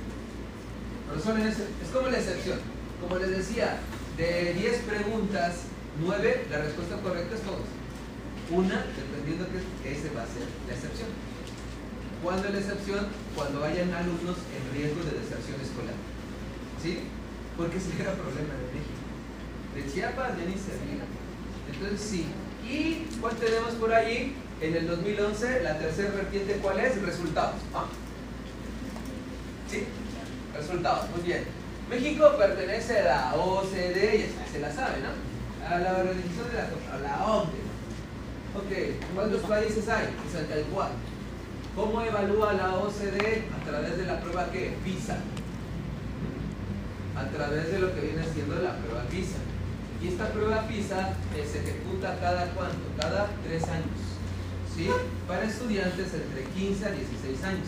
Es 1.15 1.89
como 1.92 2.08
la 2.08 2.18
excepción. 2.18 2.60
Como 3.02 3.15
les 3.18 3.30
decía, 3.30 3.78
de 4.18 4.54
10 4.54 4.82
preguntas, 4.84 5.63
9, 6.00 6.48
la 6.50 6.58
respuesta 6.60 6.96
correcta 6.98 7.36
es 7.36 7.42
todos. 7.42 7.68
Una, 8.52 8.86
dependiendo 8.96 9.46
que 9.52 9.92
ese 9.92 10.10
va 10.16 10.24
a 10.24 10.28
ser 10.28 10.48
la 10.68 10.74
excepción. 10.74 11.10
¿Cuándo 12.24 12.48
es 12.48 12.54
la 12.54 12.60
excepción? 12.60 13.08
Cuando 13.36 13.64
hayan 13.64 13.94
alumnos 13.94 14.38
en 14.56 14.64
riesgo 14.76 15.04
de 15.04 15.20
deserción 15.20 15.60
escolar. 15.62 15.96
¿Sí? 16.82 17.00
Porque 17.56 17.78
ese 17.78 17.94
era 18.00 18.14
problema 18.14 18.56
de 18.56 18.68
México. 18.74 19.00
De 19.76 19.86
Chiapas 19.92 20.38
ya 20.38 20.46
ni 20.46 20.56
se. 20.56 20.76
Entonces 21.72 22.02
sí. 22.02 22.26
¿Y 22.68 23.08
cuál 23.22 23.36
tenemos 23.36 23.74
por 23.76 23.94
ahí? 23.94 24.36
En 24.62 24.76
el 24.76 24.88
2011, 24.88 25.64
la 25.64 25.78
tercera 25.78 26.10
vertiente, 26.10 26.60
¿cuál 26.62 26.80
es? 26.80 27.02
Resultados. 27.02 27.62
Ah. 27.74 27.86
¿Sí? 29.70 29.86
Resultados, 30.54 31.10
muy 31.12 31.26
bien. 31.26 31.46
México 31.90 32.36
pertenece 32.38 33.00
a 33.00 33.06
la 33.06 33.36
OCDE, 33.36 34.30
se 34.52 34.60
la 34.60 34.72
sabe, 34.72 34.98
¿no? 35.00 35.29
A 35.69 35.77
la 35.77 35.97
Organización 35.99 36.47
de 36.49 37.03
la, 37.03 37.15
a 37.15 37.32
OCDE. 37.32 37.62
Ok, 38.58 39.05
¿cuántos 39.13 39.41
países 39.41 39.88
hay? 39.88 40.08
64. 40.32 40.95
¿Cómo 41.75 42.01
evalúa 42.01 42.53
la 42.53 42.73
OCDE? 42.73 43.43
A 43.53 43.69
través 43.69 43.97
de 43.97 44.05
la 44.08 44.19
prueba 44.19 44.49
que 44.49 44.73
PISA. 44.84 45.17
A 47.15 47.25
través 47.29 47.71
de 47.71 47.77
lo 47.77 47.93
que 47.93 48.01
viene 48.01 48.23
siendo 48.34 48.55
la 48.55 48.77
prueba 48.77 49.03
PISA. 49.12 49.38
Y 50.01 50.08
esta 50.08 50.29
prueba 50.29 50.67
PISA 50.67 51.10
eh, 51.38 51.45
se 51.45 51.60
ejecuta 51.60 52.17
cada 52.19 52.47
cuánto? 52.53 52.89
Cada 52.99 53.27
tres 53.45 53.63
años. 53.65 54.17
¿Sí? 54.75 54.89
Para 55.27 55.43
estudiantes 55.43 56.12
entre 56.15 56.45
15 56.45 56.86
a 56.86 56.91
16 56.91 57.43
años. 57.43 57.67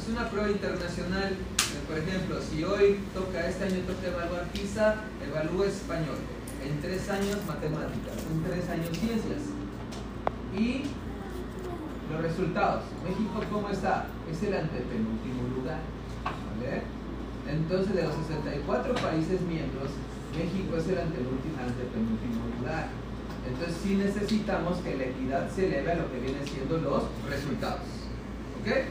Es 0.00 0.08
una 0.08 0.30
prueba 0.30 0.48
internacional. 0.48 1.32
Eh, 1.32 1.84
Por 1.86 1.98
ejemplo, 1.98 2.38
si 2.40 2.64
hoy 2.64 3.00
toca, 3.12 3.46
este 3.46 3.64
año 3.64 3.80
toca 3.80 4.06
evaluar 4.08 4.44
PISA, 4.52 4.94
evalúa 5.20 5.66
español. 5.66 6.35
En 6.66 6.80
tres 6.80 7.08
años 7.08 7.38
matemáticas, 7.46 8.18
en 8.26 8.42
tres 8.42 8.68
años 8.68 8.90
ciencias. 8.98 9.54
Y 10.52 10.82
los 12.10 12.22
resultados. 12.22 12.82
México, 13.04 13.40
¿cómo 13.52 13.68
está? 13.70 14.06
Es 14.30 14.42
el 14.42 14.54
antepenúltimo 14.54 15.46
lugar. 15.56 15.78
Entonces, 17.48 17.94
de 17.94 18.02
los 18.02 18.14
64 18.14 18.94
países 18.96 19.40
miembros, 19.42 19.90
México 20.34 20.76
es 20.76 20.88
el 20.88 20.98
antepenúltimo, 20.98 22.42
lugar. 22.58 22.88
Entonces, 23.46 23.76
sí 23.82 23.94
necesitamos 23.94 24.78
que 24.78 24.96
la 24.96 25.04
equidad 25.04 25.48
se 25.50 25.66
eleve 25.66 25.92
a 25.92 25.94
lo 25.94 26.10
que 26.10 26.18
vienen 26.18 26.44
siendo 26.44 26.78
los 26.78 27.04
resultados. 27.30 27.86
¿Ok? 28.60 28.90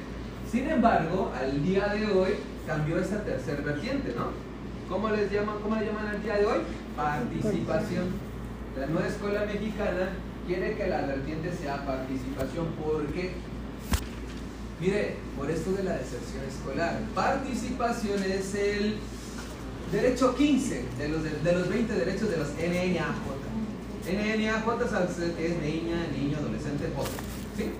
Sin 0.49 0.69
embargo, 0.69 1.33
al 1.37 1.61
día 1.61 1.87
de 1.89 2.07
hoy 2.07 2.29
cambió 2.65 2.99
esa 2.99 3.21
tercer 3.23 3.61
vertiente, 3.63 4.13
¿no? 4.15 4.27
¿Cómo 4.89 5.09
les 5.09 5.29
llaman, 5.29 5.55
cómo 5.61 5.75
le 5.75 5.87
llaman 5.87 6.07
al 6.07 6.23
día 6.23 6.37
de 6.37 6.45
hoy? 6.45 6.59
Participación. 6.95 8.05
La 8.79 8.87
nueva 8.87 9.07
escuela 9.07 9.45
mexicana 9.45 10.09
quiere 10.47 10.75
que 10.75 10.87
la 10.87 11.01
vertiente 11.01 11.51
sea 11.53 11.85
participación. 11.85 12.67
¿Por 12.81 13.05
qué? 13.07 13.33
Mire, 14.79 15.17
por 15.37 15.49
esto 15.49 15.71
de 15.73 15.83
la 15.83 15.93
deserción 15.93 16.43
escolar. 16.47 16.99
Participación 17.13 18.23
es 18.23 18.55
el 18.55 18.97
derecho 19.91 20.35
15 20.35 20.85
de 20.97 21.09
los, 21.09 21.23
de 21.23 21.53
los 21.53 21.69
20 21.69 21.93
derechos 21.93 22.29
de 22.29 22.37
los 22.37 22.49
NNAJ. 22.49 23.35
NNAJ 24.05 24.81
es 25.39 25.61
niña, 25.61 26.07
niño, 26.15 26.37
adolescente, 26.37 26.91
joven. 26.95 27.11
¿Sí? 27.57 27.71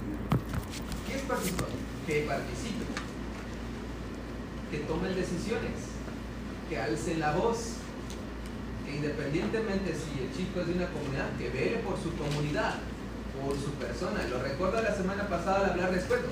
¿Qué 1.08 1.16
es? 1.16 1.22
Que 2.06 2.22
participe, 2.28 2.86
que 4.72 4.78
tomen 4.80 5.16
decisiones, 5.16 5.72
que 6.70 6.80
alcen 6.80 7.20
la 7.20 7.36
voz, 7.36 7.75
que 8.86 8.96
independientemente 8.96 9.94
si 9.94 10.24
el 10.24 10.30
chico 10.36 10.62
es 10.62 10.68
de 10.68 10.74
una 10.74 10.88
comunidad, 10.88 11.34
que 11.38 11.50
vele 11.50 11.78
por 11.78 11.98
su 11.98 12.14
comunidad, 12.16 12.76
por 13.42 13.56
su 13.58 13.72
persona. 13.82 14.24
Lo 14.30 14.42
recuerdo 14.42 14.82
la 14.82 14.96
semana 14.96 15.28
pasada 15.28 15.66
al 15.66 15.72
hablar 15.72 15.92
respeto. 15.92 16.28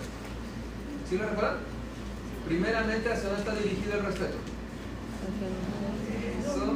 ¿Sí 1.10 1.18
lo 1.18 1.28
recuerdan? 1.28 1.58
Primeramente, 2.46 3.12
¿hacia 3.12 3.30
dónde 3.30 3.42
está 3.42 3.56
dirigido 3.56 3.94
el 3.96 4.06
respeto? 4.06 4.38
Eso, 6.40 6.76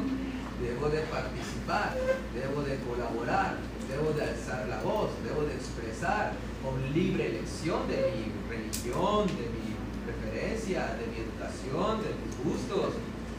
debo 0.62 0.88
de 0.88 1.00
participar, 1.02 1.94
debo 2.34 2.62
de 2.62 2.76
colaborar, 2.78 3.56
debo 3.88 4.12
de 4.12 4.22
alzar 4.22 4.66
la 4.68 4.80
voz, 4.82 5.10
debo 5.24 5.42
de 5.42 5.54
expresar 5.54 6.32
con 6.62 6.92
libre 6.92 7.28
elección 7.28 7.86
de 7.88 8.12
mi 8.16 8.32
religión, 8.48 9.26
de 9.28 9.46
mi 9.52 9.76
preferencia, 10.04 10.96
de 10.96 11.06
mi 11.06 11.18
educación, 11.24 12.02
de 12.02 12.10
mis 12.16 12.34
gustos. 12.44 12.94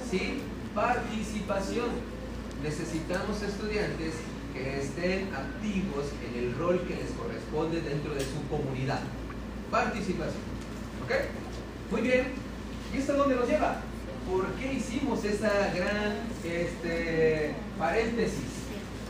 ¿Sí? 0.09 0.41
Participación. 0.73 2.18
Necesitamos 2.63 3.41
estudiantes 3.41 4.15
que 4.53 4.81
estén 4.81 5.33
activos 5.33 6.05
en 6.27 6.43
el 6.43 6.55
rol 6.55 6.81
que 6.87 6.95
les 6.95 7.11
corresponde 7.11 7.81
dentro 7.81 8.13
de 8.13 8.21
su 8.21 8.45
comunidad. 8.49 8.99
Participación. 9.71 10.43
¿Ok? 11.05 11.11
Muy 11.91 12.01
bien. 12.01 12.27
¿Y 12.93 12.97
esto 12.97 13.13
dónde 13.13 13.35
nos 13.35 13.47
lleva? 13.47 13.81
¿Por 14.29 14.45
qué 14.55 14.73
hicimos 14.73 15.23
esa 15.23 15.71
gran 15.73 16.17
este, 16.43 17.53
paréntesis? 17.77 18.59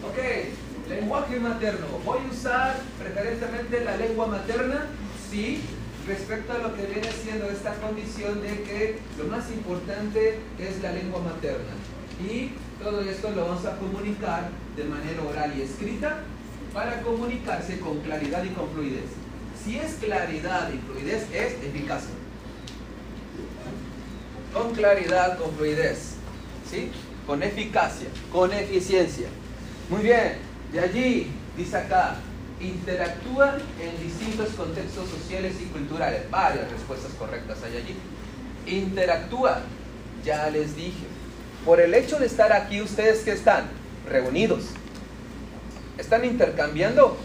Ok, 0.05 0.88
lenguaje 0.88 1.39
materno. 1.39 1.88
Voy 2.05 2.19
a 2.19 2.31
usar 2.31 2.75
preferentemente 2.99 3.83
la 3.83 3.97
lengua 3.97 4.27
materna, 4.27 4.85
sí, 5.29 5.62
respecto 6.07 6.53
a 6.53 6.59
lo 6.59 6.75
que 6.75 6.83
viene 6.83 7.09
siendo 7.23 7.49
esta 7.49 7.73
condición 7.75 8.41
de 8.41 8.63
que 8.63 8.99
lo 9.17 9.25
más 9.25 9.49
importante 9.51 10.39
es 10.59 10.81
la 10.81 10.91
lengua 10.91 11.21
materna. 11.21 11.73
Y 12.21 12.51
todo 12.83 13.01
esto 13.01 13.31
lo 13.31 13.45
vamos 13.45 13.65
a 13.65 13.77
comunicar 13.77 14.49
de 14.75 14.83
manera 14.85 15.21
oral 15.21 15.53
y 15.57 15.61
escrita 15.61 16.19
para 16.73 17.01
comunicarse 17.01 17.79
con 17.79 17.99
claridad 17.99 18.43
y 18.43 18.49
con 18.49 18.69
fluidez. 18.69 19.09
Si 19.63 19.77
es 19.77 19.95
claridad 19.95 20.71
y 20.71 20.77
fluidez, 20.77 21.27
es 21.33 21.53
eficacia 21.63 22.19
con 24.53 24.73
claridad, 24.73 25.37
con 25.37 25.53
fluidez, 25.55 26.13
¿sí? 26.69 26.91
Con 27.25 27.43
eficacia, 27.43 28.09
con 28.31 28.51
eficiencia. 28.51 29.27
Muy 29.89 30.01
bien, 30.01 30.37
de 30.71 30.79
allí 30.79 31.31
dice 31.55 31.77
acá, 31.77 32.15
interactúa 32.59 33.57
en 33.79 34.03
distintos 34.03 34.49
contextos 34.49 35.09
sociales 35.09 35.55
y 35.61 35.65
culturales. 35.65 36.29
Varias 36.29 36.71
respuestas 36.71 37.11
correctas 37.13 37.59
hay 37.63 37.77
allí. 37.77 37.95
Interactúa, 38.65 39.61
ya 40.23 40.49
les 40.49 40.75
dije. 40.75 41.18
Por 41.69 41.79
el 41.79 41.93
hecho 41.93 42.17
de 42.17 42.25
estar 42.25 42.51
aquí, 42.51 42.82
ustedes 42.82 43.19
que 43.19 43.32
están 43.32 43.65
reunidos, 44.10 44.63
están 45.99 46.25
intercambiando 46.25 47.15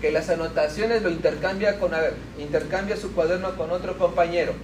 que 0.00 0.10
las 0.10 0.30
anotaciones 0.30 1.02
lo 1.02 1.10
intercambia 1.10 1.78
con, 1.78 1.92
a 1.92 2.00
ver, 2.00 2.14
intercambia 2.38 2.96
su 2.96 3.12
cuaderno 3.12 3.54
con 3.58 3.70
otro 3.70 3.98
compañero. 3.98 4.54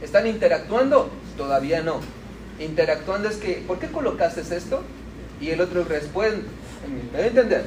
¿Están 0.00 0.26
interactuando? 0.26 1.10
Todavía 1.36 1.82
no. 1.82 2.00
Interactuando 2.58 3.28
es 3.28 3.36
que, 3.36 3.62
¿por 3.66 3.78
qué 3.78 3.88
colocaste 3.88 4.40
esto? 4.40 4.80
Y 5.38 5.50
el 5.50 5.60
otro 5.60 5.84
responde. 5.84 6.44
¿Me 7.12 7.18
a 7.18 7.26
entender? 7.26 7.64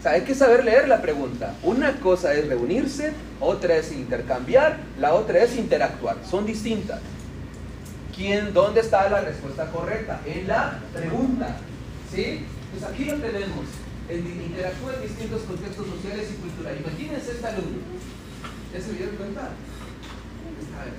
O 0.00 0.02
sea, 0.02 0.12
hay 0.14 0.22
que 0.22 0.34
saber 0.34 0.64
leer 0.64 0.88
la 0.88 1.00
pregunta. 1.00 1.54
Una 1.62 2.00
cosa 2.00 2.34
es 2.34 2.48
reunirse, 2.48 3.12
otra 3.38 3.76
es 3.76 3.92
intercambiar, 3.92 4.78
la 4.98 5.14
otra 5.14 5.44
es 5.44 5.54
interactuar. 5.54 6.16
Son 6.28 6.44
distintas. 6.44 6.98
¿Quién, 8.16 8.54
dónde 8.54 8.80
está 8.80 9.08
la 9.10 9.20
respuesta 9.22 9.70
correcta? 9.70 10.20
En 10.24 10.46
la 10.46 10.80
pregunta. 10.92 11.56
¿Sí? 12.12 12.44
Pues 12.70 12.84
aquí 12.84 13.04
lo 13.06 13.16
tenemos 13.16 13.64
interactúa 14.10 14.94
en 14.94 15.02
distintos 15.02 15.42
contextos 15.42 15.86
sociales 15.86 16.28
y 16.30 16.40
culturales. 16.40 16.80
Imagínense 16.80 17.32
este 17.32 17.46
alumno. 17.46 17.82
¿Ya 18.72 18.80
se 18.80 18.92
dieron 18.92 19.16
cuenta? 19.16 19.50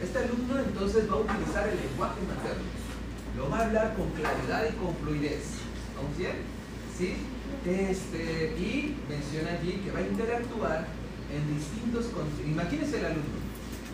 Este 0.02 0.18
alumno 0.20 0.60
entonces 0.60 1.10
va 1.10 1.14
a 1.14 1.20
utilizar 1.20 1.70
el 1.70 1.78
lenguaje 1.78 2.20
materno. 2.28 2.68
Lo 3.38 3.50
va 3.50 3.60
a 3.60 3.66
hablar 3.66 3.94
con 3.96 4.10
claridad 4.12 4.64
y 4.72 4.76
con 4.76 4.96
fluidez. 4.96 5.60
¿Vamos 5.96 6.18
bien? 6.18 6.36
¿Sí? 6.98 7.16
Este, 7.66 8.56
y 8.58 8.96
menciona 9.10 9.52
allí 9.60 9.82
que 9.84 9.92
va 9.92 10.00
a 10.00 10.08
interactuar 10.08 10.88
en 11.32 11.56
distintos 11.56 12.06
contextos. 12.08 12.46
Imagínense 12.46 13.00
el 13.00 13.06
alumno. 13.06 13.40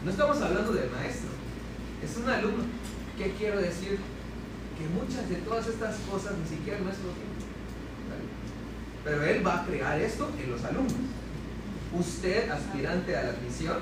No 0.05 0.12
estamos 0.12 0.41
hablando 0.41 0.71
del 0.73 0.89
maestro. 0.91 1.29
Es 2.03 2.17
un 2.17 2.29
alumno. 2.29 2.63
¿Qué 3.17 3.34
quiero 3.38 3.62
decir? 3.62 4.00
Que 4.78 4.88
muchas 4.88 5.30
de 5.30 5.36
todas 5.38 5.67
estas 5.67 5.97
cosas 6.10 6.34
ni 6.38 6.58
siquiera 6.58 6.80
el 6.80 6.86
maestro 6.86 7.10
tiene. 7.12 7.32
Pero 9.04 9.24
él 9.24 9.45
va 9.45 9.62
a 9.62 9.65
crear 9.65 10.00
esto 10.00 10.30
en 10.41 10.52
los 10.52 10.63
alumnos. 10.63 10.93
Usted, 11.93 12.50
aspirante 12.50 13.15
a 13.15 13.24
la 13.24 13.30
admisión, 13.32 13.78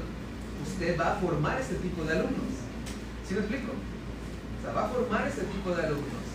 usted 0.65 0.99
va 0.99 1.13
a 1.13 1.15
formar 1.15 1.59
este 1.59 1.75
tipo 1.75 2.03
de 2.03 2.13
alumnos. 2.13 2.53
¿Sí 3.27 3.33
me 3.33 3.41
explico? 3.41 3.71
O 3.73 4.63
sea, 4.63 4.73
va 4.73 4.85
a 4.85 4.89
formar 4.89 5.27
este 5.27 5.43
tipo 5.43 5.71
de 5.71 5.83
alumnos. 5.83 6.25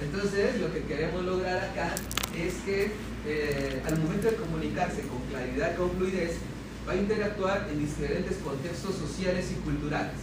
Entonces, 0.00 0.60
lo 0.60 0.72
que 0.72 0.82
queremos 0.82 1.24
lograr 1.24 1.56
acá 1.58 1.94
es 2.36 2.54
que 2.64 2.92
eh, 3.26 3.82
al 3.84 3.98
momento 3.98 4.30
de 4.30 4.36
comunicarse 4.36 5.02
con 5.02 5.18
claridad 5.30 5.76
con 5.76 5.90
fluidez, 5.92 6.36
va 6.86 6.92
a 6.92 6.96
interactuar 6.96 7.68
en 7.70 7.78
diferentes 7.80 8.36
contextos 8.36 8.94
sociales 8.94 9.50
y 9.50 9.54
culturales. 9.62 10.14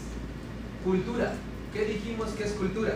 Cultura. 0.83 1.33
¿Qué 1.73 1.85
dijimos 1.85 2.29
que 2.29 2.43
es 2.43 2.51
cultura? 2.51 2.91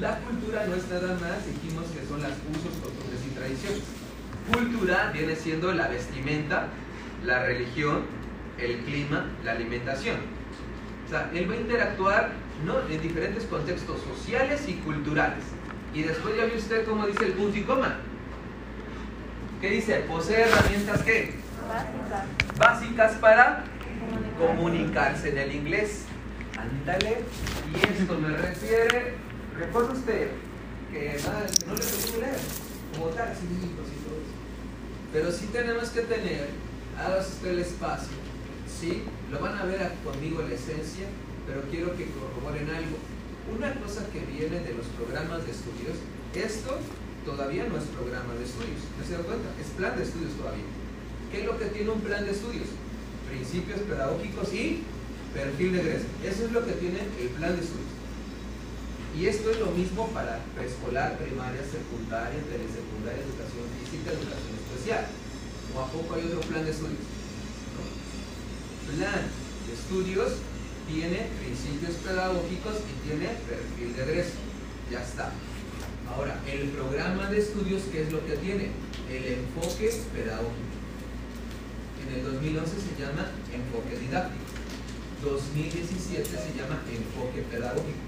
La 0.00 0.18
cultura 0.20 0.66
no 0.66 0.74
es 0.76 0.88
nada 0.88 1.12
más, 1.20 1.46
dijimos 1.46 1.84
que 1.90 2.06
son 2.06 2.22
las 2.22 2.32
usos, 2.32 2.72
costumbres 2.82 3.20
y 3.26 3.34
tradiciones. 3.34 3.82
Cultura 4.50 5.10
viene 5.12 5.36
siendo 5.36 5.74
la 5.74 5.88
vestimenta, 5.88 6.68
la 7.22 7.44
religión, 7.44 8.04
el 8.56 8.78
clima, 8.78 9.26
la 9.44 9.52
alimentación. 9.52 10.16
O 11.06 11.10
sea, 11.10 11.30
él 11.34 11.50
va 11.50 11.54
a 11.54 11.58
interactuar 11.58 12.30
¿no? 12.64 12.80
en 12.88 13.02
diferentes 13.02 13.44
contextos 13.44 14.00
sociales 14.00 14.66
y 14.66 14.74
culturales. 14.76 15.44
Y 15.92 16.02
después 16.02 16.34
ya 16.34 16.46
ve 16.46 16.56
usted 16.56 16.86
cómo 16.86 17.06
dice 17.06 17.26
el 17.26 17.32
punto 17.32 17.58
y 17.58 17.62
coma. 17.62 17.96
¿Qué 19.60 19.68
dice? 19.68 19.96
Posee 20.08 20.42
herramientas 20.42 21.02
¿qué? 21.02 21.34
Básicas. 21.68 22.58
Básicas 22.58 23.12
para 23.16 23.64
comunicarse 24.38 25.28
en 25.28 25.38
el 25.38 25.54
inglés. 25.54 26.06
Ándale. 26.60 27.24
Y 27.72 28.00
esto 28.00 28.18
me 28.18 28.36
refiere 28.36 29.30
Recuerda 29.60 29.92
usted 29.92 30.30
que, 30.90 31.20
no 31.66 31.74
le 31.74 31.84
tocó 31.84 32.16
leer, 32.16 32.40
como 32.96 33.12
sí, 33.12 33.44
y 33.44 33.76
todo 33.76 34.16
eso. 34.16 34.36
Pero 35.12 35.30
sí 35.30 35.50
tenemos 35.52 35.90
que 35.90 36.00
tener, 36.00 36.48
hagas 36.96 37.28
usted 37.28 37.50
el 37.50 37.58
espacio, 37.58 38.16
¿sí? 38.64 39.02
Lo 39.30 39.38
van 39.38 39.58
a 39.58 39.66
ver 39.66 39.92
conmigo 40.02 40.40
en 40.40 40.48
la 40.48 40.54
esencia, 40.54 41.04
pero 41.46 41.60
quiero 41.70 41.94
que 41.94 42.08
corroboren 42.08 42.70
algo. 42.70 42.96
Una 43.52 43.74
cosa 43.84 44.08
que 44.08 44.20
viene 44.20 44.64
de 44.64 44.72
los 44.72 44.86
programas 44.96 45.44
de 45.44 45.52
estudios, 45.52 46.00
esto 46.34 46.78
todavía 47.26 47.68
no 47.68 47.76
es 47.76 47.84
programa 47.84 48.32
de 48.32 48.44
estudios, 48.44 48.80
¿no 48.96 49.04
se 49.04 49.12
da 49.12 49.28
cuenta? 49.28 49.50
Es 49.60 49.68
plan 49.76 49.94
de 49.94 50.04
estudios 50.04 50.32
todavía. 50.40 50.64
¿Qué 51.30 51.40
es 51.42 51.46
lo 51.46 51.58
que 51.58 51.66
tiene 51.66 51.90
un 51.90 52.00
plan 52.00 52.24
de 52.24 52.30
estudios? 52.30 52.68
Principios 53.28 53.80
pedagógicos 53.80 54.54
y 54.54 54.84
perfil 55.34 55.72
de 55.72 55.80
egreso. 55.80 56.06
Eso 56.24 56.46
es 56.46 56.52
lo 56.52 56.64
que 56.64 56.72
tiene 56.72 56.98
el 57.20 57.28
plan 57.38 57.56
de 57.56 57.62
estudios. 57.62 57.90
Y 59.18 59.26
esto 59.26 59.50
es 59.50 59.58
lo 59.58 59.66
mismo 59.72 60.06
para 60.08 60.38
preescolar, 60.54 61.18
primaria, 61.18 61.62
secundaria, 61.66 62.38
telesecundaria, 62.46 63.26
educación 63.26 63.66
física, 63.82 64.14
educación 64.14 64.54
especial. 64.54 65.06
¿O 65.74 65.80
a 65.80 65.86
poco 65.90 66.14
hay 66.14 66.26
otro 66.26 66.40
plan 66.40 66.64
de 66.64 66.70
estudios? 66.70 67.04
Plan 68.86 69.22
de 69.66 69.72
estudios 69.74 70.32
tiene 70.86 71.26
principios 71.42 71.94
pedagógicos 72.02 72.82
y 72.86 72.94
tiene 73.06 73.26
perfil 73.46 73.96
de 73.96 74.02
egreso. 74.02 74.38
Ya 74.90 75.02
está. 75.02 75.32
Ahora, 76.10 76.40
el 76.46 76.70
programa 76.70 77.30
de 77.30 77.38
estudios, 77.38 77.82
¿qué 77.92 78.02
es 78.02 78.12
lo 78.12 78.24
que 78.26 78.36
tiene? 78.36 78.70
El 79.10 79.46
enfoque 79.46 79.90
pedagógico. 80.12 80.70
En 82.02 82.14
el 82.18 82.24
2011 82.24 82.70
se 82.70 83.00
llama 83.00 83.30
enfoque 83.52 83.98
didáctico. 83.98 84.49
2017 85.22 86.24
se 86.24 86.58
llama 86.58 86.82
enfoque 86.90 87.42
pedagógico. 87.50 87.98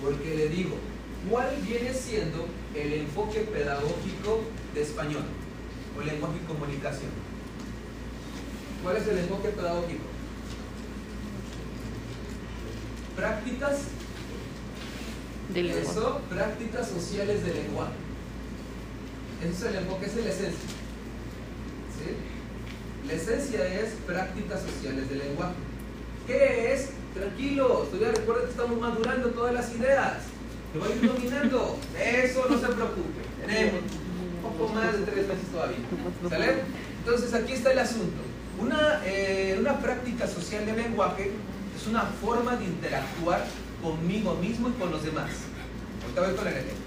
Porque 0.00 0.34
le 0.34 0.48
digo, 0.48 0.76
¿cuál 1.30 1.56
viene 1.62 1.92
siendo 1.92 2.46
el 2.74 2.92
enfoque 2.94 3.40
pedagógico 3.40 4.40
de 4.74 4.82
español 4.82 5.24
o 5.96 6.02
lenguaje 6.02 6.38
y 6.42 6.46
comunicación? 6.46 7.10
¿Cuál 8.82 8.96
es 8.96 9.06
el 9.06 9.18
enfoque 9.18 9.48
pedagógico? 9.50 10.04
Prácticas 13.14 13.82
de 15.52 15.82
Eso, 15.82 16.20
prácticas 16.30 16.88
sociales 16.88 17.44
de 17.44 17.54
lenguaje. 17.54 17.92
Ese 19.42 19.52
es 19.52 19.62
el 19.62 19.76
enfoque, 19.82 20.06
es 20.06 20.16
la 20.16 20.30
esencia. 20.30 20.70
¿Sí? 21.98 22.31
Esencia 23.14 23.66
es 23.80 23.90
prácticas 24.06 24.62
sociales 24.62 25.08
de 25.08 25.16
lenguaje. 25.16 25.54
¿Qué 26.26 26.72
es 26.72 26.90
Tranquilo, 27.14 27.86
todavía 27.90 28.12
recuerden 28.12 28.46
que 28.46 28.50
estamos 28.52 28.80
madurando 28.80 29.28
todas 29.30 29.52
las 29.52 29.74
ideas. 29.74 30.14
Lo 30.74 30.80
va 30.80 30.86
a 30.86 30.90
ir 30.90 31.06
dominando. 31.06 31.78
Eso 32.00 32.46
no 32.48 32.58
se 32.58 32.66
preocupe. 32.68 33.20
Tenemos 33.44 33.82
un 33.82 34.42
poco 34.42 34.72
más 34.72 34.94
de 34.94 35.04
tres 35.04 35.28
meses 35.28 35.46
todavía. 35.52 35.76
¿Sale? 36.30 36.54
Entonces 37.04 37.34
aquí 37.34 37.52
está 37.52 37.72
el 37.72 37.80
asunto. 37.80 38.22
Una, 38.58 39.02
eh, 39.04 39.56
una 39.60 39.78
práctica 39.80 40.26
social 40.26 40.64
de 40.64 40.72
lenguaje 40.72 41.32
es 41.76 41.86
una 41.86 42.02
forma 42.02 42.56
de 42.56 42.64
interactuar 42.64 43.44
conmigo 43.82 44.34
mismo 44.36 44.70
y 44.70 44.72
con 44.72 44.90
los 44.90 45.04
demás. 45.04 45.30
Ahorita 46.02 46.20
voy 46.22 46.34
con 46.34 46.46
el 46.46 46.54
ejemplo. 46.54 46.84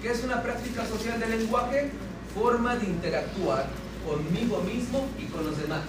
¿Qué 0.00 0.10
es 0.10 0.24
una 0.24 0.42
práctica 0.42 0.86
social 0.86 1.20
de 1.20 1.26
lenguaje? 1.26 1.90
Forma 2.34 2.76
de 2.76 2.86
interactuar 2.86 3.66
conmigo 4.08 4.62
mismo 4.62 5.06
y 5.18 5.24
con 5.26 5.44
los 5.44 5.58
demás. 5.58 5.84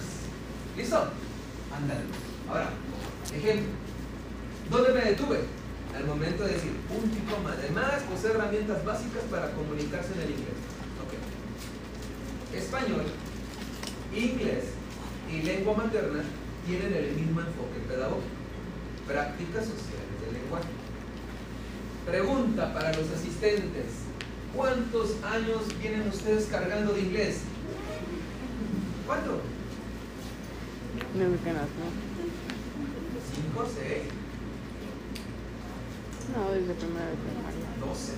¿Listo? 0.76 1.08
Ándale. 1.74 2.04
Ahora, 2.48 2.68
Ejemplo, 3.32 3.72
¿dónde 4.70 4.92
me 4.92 5.10
detuve? 5.10 5.40
Al 5.96 6.04
momento 6.04 6.44
de 6.44 6.54
decir 6.54 6.72
punto 6.88 7.16
y 7.16 7.30
coma. 7.30 7.54
Además, 7.56 8.02
posee 8.10 8.32
herramientas 8.32 8.84
básicas 8.84 9.22
para 9.30 9.52
comunicarse 9.52 10.12
en 10.14 10.20
el 10.20 10.30
inglés. 10.30 10.58
Español, 12.54 13.04
inglés 14.14 14.64
y 15.30 15.42
lengua 15.42 15.76
materna 15.76 16.22
tienen 16.66 16.92
el 16.92 17.12
mismo 17.12 17.40
enfoque 17.40 17.78
pedagógico. 17.88 18.26
Prácticas 19.06 19.64
sociales 19.64 20.20
del 20.24 20.42
lenguaje. 20.42 20.68
Pregunta 22.06 22.74
para 22.74 22.92
los 22.92 23.08
asistentes. 23.10 23.86
¿Cuántos 24.54 25.22
años 25.22 25.62
vienen 25.80 26.08
ustedes 26.08 26.46
cargando 26.46 26.92
de 26.92 27.02
inglés? 27.02 27.42
¿Cuánto? 29.10 29.42
No, 31.18 31.24
no. 31.24 31.34
5, 31.34 31.40
6. 33.74 34.02
No, 36.32 36.52
desde 36.52 36.74
primera 36.74 37.06
de 37.06 37.16
primaria. 37.16 37.66
12 37.80 38.12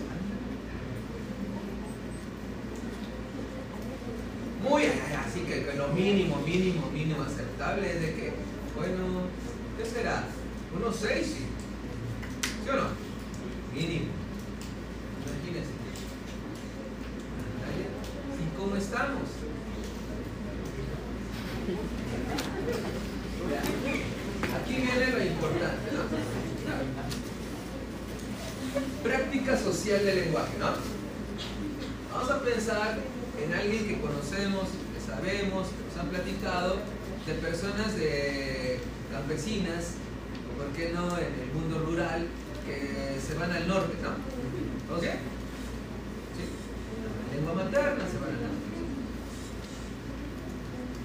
Muy 4.68 4.82
así 4.84 5.40
que, 5.40 5.72
lo 5.74 5.88
mínimo, 5.95 6.36
mínimo, 6.45 6.90
mínimo 6.90 7.22
aceptable 7.22 7.90
es 7.90 8.01
de 8.03 8.14
que, 8.14 8.32
bueno, 8.76 9.22
¿qué 9.78 9.86
será? 9.86 10.24
Unos 10.76 10.97
6, 10.97 11.26
sí. 11.26 11.47
¿Sí 12.64 12.68
o 12.68 12.76
no? 12.76 12.88
Mínimo. 13.74 14.11
Imagínense. 15.26 15.82
práctica 29.03 29.57
social 29.59 30.05
del 30.05 30.24
lenguaje, 30.24 30.59
¿no? 30.59 30.68
Vamos 32.12 32.30
a 32.30 32.40
pensar 32.40 32.99
en 33.43 33.55
alguien 33.55 33.88
que 33.88 34.01
conocemos, 34.01 34.68
que 34.95 35.01
sabemos, 35.05 35.68
que 35.68 35.84
nos 35.88 35.99
han 35.99 36.09
platicado, 36.09 36.76
de 37.26 37.34
personas 37.34 37.97
de 37.97 38.78
campesinas, 39.43 39.95
o 40.49 40.62
por 40.62 40.72
qué 40.76 40.93
no 40.93 41.18
en 41.18 41.34
el 41.40 41.53
mundo 41.53 41.84
rural, 41.86 42.26
que 42.66 43.18
se 43.20 43.34
van 43.34 43.51
al 43.51 43.66
norte, 43.66 43.95
¿no? 44.03 44.95
¿Ok? 44.95 45.03
¿Sí? 45.03 46.45
Lengua 47.34 47.55
materna 47.55 48.05
se 48.07 48.18
van 48.18 48.30
al 48.30 48.43
norte. 48.43 48.62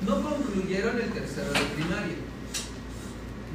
No 0.05 0.29
concluyeron 0.29 1.01
el 1.01 1.09
tercero 1.11 1.51
de 1.51 1.59
primaria. 1.75 2.15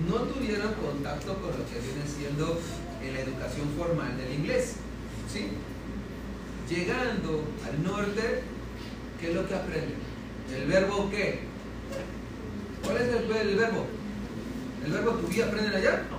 No 0.09 0.17
tuvieron 0.23 0.73
contacto 0.75 1.35
con 1.35 1.51
lo 1.51 1.67
que 1.67 1.79
viene 1.79 2.03
siendo 2.07 2.61
en 3.03 3.15
la 3.15 3.21
educación 3.21 3.69
formal 3.79 4.17
del 4.17 4.33
inglés. 4.33 4.75
¿Sí? 5.33 5.49
Llegando 6.69 7.45
al 7.65 7.83
norte, 7.83 8.43
¿qué 9.21 9.29
es 9.29 9.35
lo 9.35 9.47
que 9.47 9.55
aprenden? 9.55 10.13
¿El 10.53 10.67
verbo 10.67 11.09
qué? 11.11 11.41
¿Cuál 12.83 12.97
es 12.97 13.09
el, 13.09 13.31
el 13.31 13.57
verbo? 13.57 13.87
¿El 14.85 14.93
verbo 14.93 15.13
to 15.13 15.29
be 15.29 15.43
aprenden 15.43 15.75
allá? 15.75 16.03
No. 16.11 16.19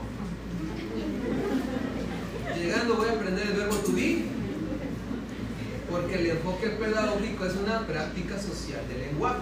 Llegando 2.56 2.96
voy 2.96 3.10
a 3.10 3.12
aprender 3.12 3.48
el 3.48 3.54
verbo 3.54 3.76
to 3.76 3.92
be 3.92 4.26
porque 5.92 6.16
el 6.16 6.28
enfoque 6.28 6.70
pedagógico 6.70 7.46
es 7.46 7.56
una 7.56 7.86
práctica 7.86 8.40
social 8.40 8.88
del 8.88 9.02
lenguaje, 9.02 9.42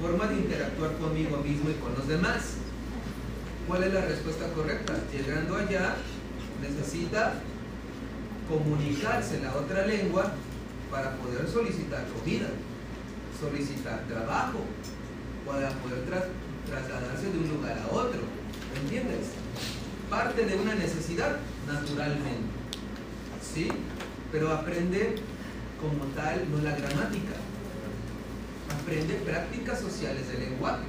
forma 0.00 0.26
de 0.26 0.34
interactuar 0.34 0.96
conmigo 0.96 1.36
mismo 1.38 1.70
y 1.70 1.74
con 1.74 1.94
los 1.94 2.08
demás. 2.08 2.54
¿Cuál 3.68 3.84
es 3.84 3.94
la 3.94 4.00
respuesta 4.00 4.46
correcta? 4.52 4.94
Llegando 5.12 5.56
allá 5.56 5.94
necesita 6.60 7.34
en 9.32 9.44
la 9.44 9.54
otra 9.54 9.86
lengua 9.86 10.32
para 10.90 11.16
poder 11.16 11.48
solicitar 11.48 12.04
comida, 12.08 12.48
solicitar 13.38 14.04
trabajo, 14.06 14.60
para 15.46 15.70
poder 15.70 16.04
trasladarse 16.66 17.30
de 17.30 17.38
un 17.38 17.48
lugar 17.48 17.78
a 17.78 17.94
otro. 17.94 18.20
¿Me 18.74 18.80
entiendes? 18.80 19.28
Parte 20.08 20.44
de 20.44 20.56
una 20.56 20.74
necesidad 20.74 21.38
naturalmente. 21.66 22.50
¿Sí? 23.42 23.68
Pero 24.32 24.52
aprende 24.52 25.16
como 25.80 26.04
tal, 26.14 26.50
no 26.50 26.58
la 26.62 26.76
gramática. 26.76 27.34
Aprende 28.80 29.14
prácticas 29.14 29.80
sociales 29.80 30.28
del 30.28 30.50
lenguaje. 30.50 30.84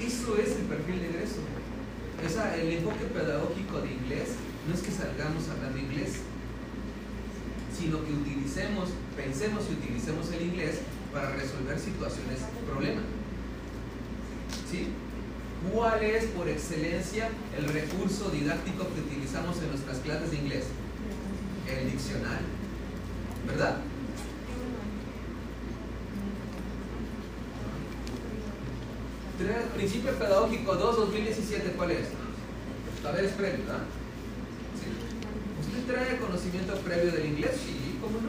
Eso 0.00 0.36
es 0.36 0.56
el 0.56 0.66
perfil 0.66 1.00
de 1.00 1.08
egreso. 1.10 1.40
Esa, 2.24 2.56
el 2.56 2.72
enfoque 2.72 3.04
pedagógico 3.04 3.80
de 3.80 3.92
inglés 3.92 4.28
no 4.66 4.74
es 4.74 4.80
que 4.80 4.90
salgamos 4.90 5.48
hablando 5.48 5.78
inglés, 5.78 6.20
sino 7.78 8.04
que 8.04 8.12
utilicemos, 8.12 8.90
pensemos 9.16 9.64
y 9.70 9.74
utilicemos 9.74 10.32
el 10.32 10.42
inglés 10.42 10.80
para 11.12 11.30
resolver 11.30 11.78
situaciones, 11.78 12.40
problemas. 12.66 13.04
¿Sí? 14.70 14.88
¿Cuál 15.72 16.02
es 16.02 16.24
por 16.26 16.48
excelencia 16.48 17.28
el 17.56 17.68
recurso 17.68 18.30
didáctico 18.30 18.86
que 18.94 19.00
utilizamos 19.00 19.58
en 19.58 19.68
nuestras 19.68 19.98
clases 19.98 20.30
de 20.30 20.36
inglés? 20.36 20.64
El 21.68 21.90
diccionario. 21.90 22.46
¿Verdad? 23.46 23.78
Principio 29.74 30.10
Pedagógico 30.18 30.74
2, 30.74 30.96
2017, 30.96 31.72
¿cuál 31.76 31.92
es? 31.92 32.08
Saberes 33.02 33.30
previos, 33.32 33.66
¿verdad? 33.66 33.84
¿Usted 35.88 36.02
trae 36.02 36.18
conocimiento 36.18 36.74
previo 36.80 37.12
del 37.12 37.26
inglés? 37.28 37.52
Sí, 37.64 37.96
¿cómo 37.98 38.18
no? 38.20 38.28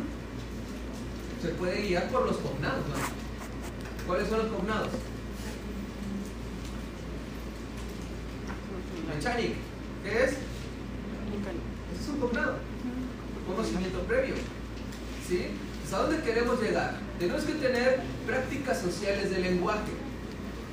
Se 1.42 1.50
puede 1.56 1.82
guiar 1.82 2.08
por 2.08 2.26
los 2.26 2.38
cognados, 2.38 2.86
¿no? 2.88 4.08
¿Cuáles 4.08 4.30
son 4.30 4.40
los 4.40 4.48
cognados? 4.48 4.88
Mechanic, 9.14 9.56
¿qué 10.06 10.24
es? 10.24 10.32
Es 10.32 12.08
un 12.08 12.20
cognado, 12.22 12.60
conocimiento 13.46 14.00
previo. 14.04 14.36
¿Sí? 15.28 15.48
¿A 15.94 15.98
dónde 15.98 16.22
queremos 16.22 16.62
llegar? 16.62 16.96
Tenemos 17.20 17.44
que 17.44 17.56
tener 17.56 18.00
prácticas 18.26 18.80
sociales 18.80 19.32
de 19.32 19.40
lenguaje. 19.40 19.92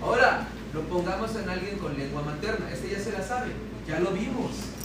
Ahora, 0.01 0.47
lo 0.72 0.82
pongamos 0.82 1.34
en 1.34 1.49
alguien 1.49 1.78
con 1.78 1.99
lengua 1.99 2.22
materna. 2.22 2.70
Este 2.70 2.91
ya 2.91 3.01
se 3.01 3.11
la 3.11 3.26
sabe, 3.26 3.51
ya 3.89 3.99
lo 3.99 4.12
vimos. 4.12 4.75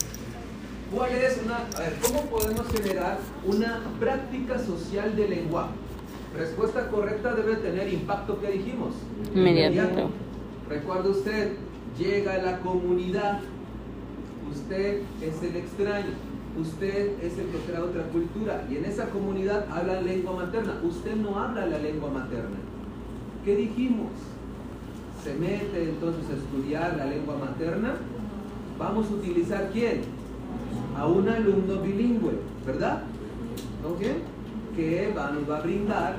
¿Cuál 0.94 1.12
es 1.12 1.40
una, 1.42 1.56
a 1.56 1.80
ver, 1.80 1.96
cómo 2.02 2.20
podemos 2.26 2.66
generar 2.68 3.18
una 3.46 3.80
práctica 3.98 4.58
social 4.58 5.16
de 5.16 5.26
lenguaje? 5.26 5.72
Respuesta 6.36 6.88
correcta 6.88 7.34
debe 7.34 7.56
tener 7.56 7.92
impacto 7.92 8.38
que 8.40 8.50
dijimos. 8.50 8.94
Inmediato. 9.34 10.10
Recuerda 10.68 11.08
usted, 11.08 11.52
llega 11.98 12.34
a 12.34 12.38
la 12.38 12.58
comunidad, 12.58 13.40
usted 14.50 15.02
es 15.22 15.42
el 15.42 15.56
extraño, 15.56 16.12
usted 16.60 17.22
es 17.22 17.38
el 17.38 17.46
que 17.46 17.58
trae 17.66 17.80
otra 17.80 18.02
cultura 18.04 18.66
y 18.70 18.76
en 18.76 18.84
esa 18.84 19.06
comunidad 19.06 19.66
habla 19.70 20.02
lengua 20.02 20.34
materna, 20.34 20.78
usted 20.84 21.16
no 21.16 21.38
habla 21.38 21.66
la 21.66 21.78
lengua 21.78 22.10
materna. 22.10 22.56
¿Qué 23.46 23.56
dijimos? 23.56 24.10
Se 25.24 25.34
mete 25.34 25.84
entonces 25.84 26.24
a 26.30 26.36
estudiar 26.36 26.96
la 26.98 27.06
lengua 27.06 27.36
materna, 27.38 27.94
vamos 28.78 29.06
a 29.10 29.14
utilizar 29.14 29.70
quién? 29.72 30.21
A 30.96 31.06
un 31.06 31.28
alumno 31.28 31.80
bilingüe, 31.80 32.38
¿verdad? 32.66 33.02
¿Ok? 33.84 34.02
Que 34.76 35.12
va, 35.16 35.30
nos 35.30 35.48
va 35.48 35.58
a 35.58 35.60
brindar, 35.62 36.16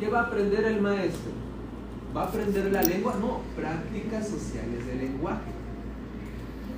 ¿qué 0.00 0.08
va 0.08 0.20
a 0.20 0.22
aprender 0.24 0.64
el 0.64 0.80
maestro? 0.80 1.32
¿Va 2.16 2.22
a 2.22 2.24
aprender 2.26 2.70
la 2.70 2.82
lengua? 2.82 3.14
No, 3.20 3.40
prácticas 3.56 4.28
sociales 4.28 4.86
de 4.86 4.94
lenguaje. 4.94 5.50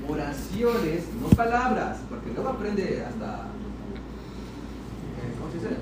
Oraciones, 0.08 1.04
no 1.20 1.28
palabras, 1.28 1.98
porque 2.08 2.32
luego 2.32 2.48
aprende 2.48 3.04
hasta, 3.04 3.48
¿cómo 5.38 5.50
se 5.52 5.58
dice? 5.58 5.76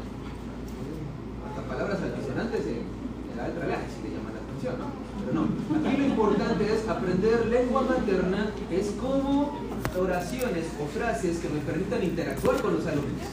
Hasta 1.46 1.62
palabras 1.68 2.02
altisonantes 2.02 2.66
en, 2.66 3.04
la 3.36 3.48
letra 3.48 3.82
si 3.90 4.08
le 4.08 4.16
llama 4.16 4.30
la 4.30 4.40
atención, 4.40 4.78
¿no? 4.78 4.86
Pero 5.20 5.32
no, 5.34 5.88
aquí 5.88 5.96
lo 5.96 6.06
importante 6.06 6.72
es 6.72 6.88
aprender 6.88 7.46
lengua 7.46 7.82
materna, 7.82 8.50
es 8.70 8.92
como 8.92 9.60
oraciones 9.96 10.66
o 10.80 10.86
frases 10.86 11.38
que 11.38 11.48
me 11.48 11.60
permitan 11.60 12.02
interactuar 12.02 12.60
con 12.60 12.74
los 12.74 12.86
alumnos. 12.86 13.28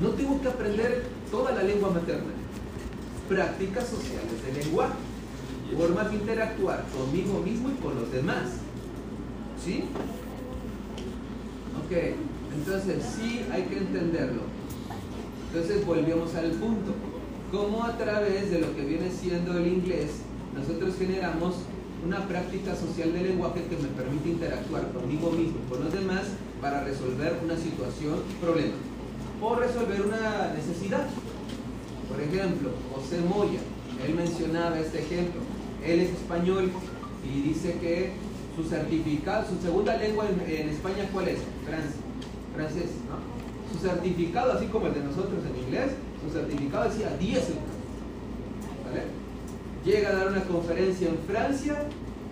No 0.00 0.10
tengo 0.10 0.40
que 0.40 0.48
aprender 0.48 1.04
toda 1.30 1.52
la 1.52 1.62
lengua 1.62 1.90
materna. 1.90 2.32
Prácticas 3.28 3.88
sociales 3.88 4.42
de 4.44 4.62
lenguaje 4.64 4.94
formas 5.74 6.10
de 6.10 6.16
interactuar 6.16 6.84
conmigo 6.96 7.40
mismo 7.40 7.70
y 7.70 7.82
con 7.82 7.96
los 7.96 8.12
demás. 8.12 8.44
¿Sí? 9.62 9.84
Ok, 11.84 11.96
entonces 12.54 13.02
sí 13.16 13.42
hay 13.50 13.62
que 13.64 13.78
entenderlo. 13.78 14.42
Entonces 15.48 15.84
volvemos 15.84 16.34
al 16.34 16.50
punto. 16.52 16.92
¿Cómo 17.50 17.84
a 17.84 17.96
través 17.96 18.50
de 18.50 18.60
lo 18.60 18.74
que 18.74 18.84
viene 18.84 19.10
siendo 19.10 19.56
el 19.56 19.66
inglés 19.68 20.20
nosotros 20.56 20.94
generamos 20.98 21.54
una 22.04 22.26
práctica 22.28 22.74
social 22.74 23.12
de 23.12 23.22
lenguaje 23.22 23.64
que 23.64 23.76
me 23.76 23.88
permite 23.88 24.28
interactuar 24.28 24.92
conmigo 24.92 25.30
mismo 25.30 25.58
con 25.68 25.84
los 25.84 25.92
demás 25.92 26.22
para 26.60 26.84
resolver 26.84 27.38
una 27.42 27.56
situación, 27.56 28.22
problema? 28.40 28.74
O 29.40 29.54
resolver 29.54 30.02
una 30.02 30.52
necesidad. 30.54 31.06
Por 32.08 32.20
ejemplo, 32.20 32.70
José 32.94 33.20
Moya, 33.20 33.60
él 34.06 34.14
mencionaba 34.14 34.78
este 34.78 35.00
ejemplo 35.00 35.40
él 35.86 36.00
es 36.00 36.10
español 36.10 36.70
y 37.24 37.48
dice 37.48 37.74
que 37.80 38.12
su 38.56 38.64
certificado, 38.64 39.46
su 39.48 39.60
segunda 39.62 39.96
lengua 39.96 40.26
en, 40.28 40.68
España, 40.68 41.08
¿cuál 41.12 41.28
es? 41.28 41.38
Francia, 41.64 42.00
francés, 42.54 42.90
¿no? 43.08 43.16
Su 43.72 43.86
certificado, 43.86 44.52
así 44.52 44.66
como 44.66 44.86
el 44.86 44.94
de 44.94 45.00
nosotros 45.00 45.40
en 45.44 45.64
inglés, 45.64 45.92
su 46.24 46.32
certificado 46.32 46.88
decía 46.88 47.16
10 47.18 47.44
¿Vale? 48.86 49.02
Llega 49.86 50.08
a 50.08 50.14
dar 50.14 50.28
una 50.32 50.42
conferencia 50.42 51.08
en 51.08 51.18
Francia 51.28 51.84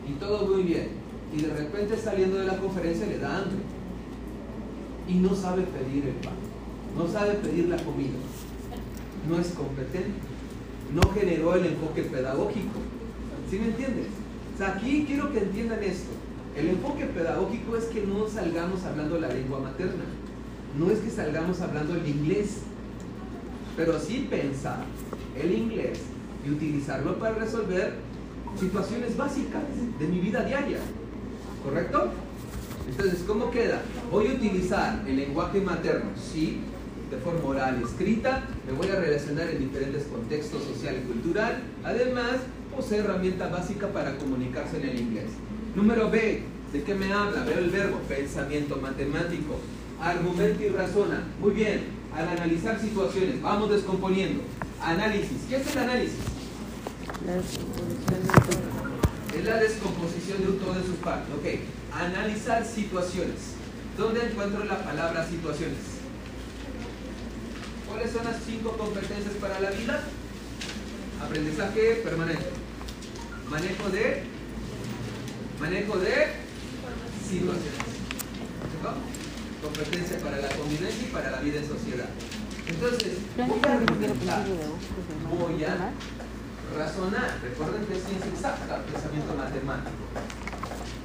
y 0.08 0.12
todo 0.14 0.48
muy 0.48 0.64
bien. 0.64 0.88
Y 1.32 1.42
de 1.42 1.54
repente 1.54 1.96
saliendo 1.96 2.38
de 2.38 2.46
la 2.46 2.56
conferencia 2.56 3.06
le 3.06 3.18
da 3.18 3.38
hambre. 3.38 3.60
Y 5.06 5.14
no 5.14 5.36
sabe 5.36 5.62
pedir 5.62 6.04
el 6.04 6.14
pan. 6.14 6.34
No 6.98 7.06
sabe 7.06 7.34
pedir 7.34 7.68
la 7.68 7.76
comida. 7.76 8.18
No 9.28 9.38
es 9.38 9.50
competente. 9.50 10.18
No 10.92 11.02
generó 11.12 11.54
el 11.54 11.66
enfoque 11.66 12.02
pedagógico 12.02 12.78
¿Sí 13.50 13.58
me 13.58 13.66
entiendes? 13.66 14.06
O 14.54 14.58
sea, 14.58 14.74
aquí 14.74 15.04
quiero 15.06 15.32
que 15.32 15.38
entiendan 15.38 15.82
esto. 15.82 16.10
El 16.56 16.70
enfoque 16.70 17.06
pedagógico 17.06 17.76
es 17.76 17.84
que 17.84 18.04
no 18.04 18.28
salgamos 18.28 18.82
hablando 18.82 19.20
la 19.20 19.28
lengua 19.28 19.60
materna. 19.60 20.04
No 20.76 20.90
es 20.90 20.98
que 20.98 21.10
salgamos 21.10 21.60
hablando 21.60 21.94
el 21.94 22.08
inglés. 22.08 22.58
Pero 23.76 24.00
sí 24.00 24.26
pensar 24.28 24.84
el 25.40 25.52
inglés 25.52 26.00
y 26.46 26.50
utilizarlo 26.50 27.18
para 27.18 27.34
resolver 27.36 27.94
situaciones 28.58 29.16
básicas 29.16 29.62
de 29.98 30.06
mi 30.06 30.20
vida 30.20 30.44
diaria. 30.44 30.78
¿Correcto? 31.64 32.10
Entonces, 32.88 33.24
¿cómo 33.26 33.50
queda? 33.50 33.80
Voy 34.10 34.28
a 34.28 34.34
utilizar 34.34 35.02
el 35.06 35.16
lenguaje 35.16 35.60
materno, 35.60 36.10
sí, 36.16 36.60
de 37.10 37.16
forma 37.18 37.48
oral 37.48 37.78
y 37.80 37.84
escrita, 37.84 38.44
me 38.66 38.72
voy 38.72 38.88
a 38.88 38.96
relacionar 38.96 39.48
en 39.48 39.58
diferentes 39.58 40.04
contextos 40.04 40.62
social 40.64 40.96
y 41.02 41.12
cultural, 41.12 41.62
además 41.82 42.40
posee 42.74 42.98
herramienta 42.98 43.48
básica 43.48 43.88
para 43.88 44.16
comunicarse 44.16 44.76
en 44.78 44.88
el 44.88 45.00
inglés. 45.00 45.30
Número 45.74 46.10
B, 46.10 46.42
¿de 46.72 46.82
qué 46.82 46.94
me 46.94 47.12
habla? 47.12 47.44
Veo 47.44 47.58
el 47.58 47.70
verbo, 47.70 47.98
pensamiento 48.08 48.76
matemático, 48.76 49.58
argumento 50.00 50.62
y 50.62 50.68
razona. 50.68 51.24
Muy 51.40 51.52
bien, 51.52 51.84
al 52.14 52.28
analizar 52.28 52.80
situaciones, 52.80 53.40
vamos 53.40 53.70
descomponiendo. 53.70 54.42
Análisis, 54.82 55.38
¿qué 55.48 55.56
es 55.56 55.72
el 55.72 55.78
análisis? 55.78 56.33
Es 59.34 59.44
la 59.46 59.56
descomposición 59.56 60.42
de 60.42 60.48
un 60.48 60.58
todo 60.58 60.76
en 60.76 60.84
sus 60.84 60.96
partes. 60.96 61.34
Ok, 61.34 61.46
analizar 61.98 62.66
situaciones. 62.66 63.54
¿Dónde 63.96 64.26
encuentro 64.26 64.62
la 64.64 64.84
palabra 64.84 65.26
situaciones? 65.26 65.78
¿Cuáles 67.88 68.12
son 68.12 68.24
las 68.24 68.36
cinco 68.44 68.76
competencias 68.76 69.34
para 69.40 69.58
la 69.60 69.70
vida? 69.70 70.02
Aprendizaje 71.24 72.02
permanente. 72.04 72.50
Manejo 73.50 73.88
de 73.88 74.22
manejo 75.60 75.96
de 75.98 76.28
situaciones. 77.26 77.94
Competencia 79.62 80.18
para 80.18 80.36
la 80.38 80.48
convivencia 80.48 81.08
y 81.08 81.10
para 81.10 81.30
la 81.30 81.40
vida 81.40 81.60
en 81.60 81.68
sociedad. 81.68 82.08
Entonces, 82.66 83.18
voy 83.36 83.60
a 83.64 83.78
voy 85.30 85.64
a 85.64 85.92
razonar. 86.76 87.38
Recuerden 87.42 87.86
que 87.86 87.96
es 87.96 88.04
ciencia 88.04 88.30
exacta, 88.30 88.82
pensamiento 88.82 89.34
matemático. 89.34 90.04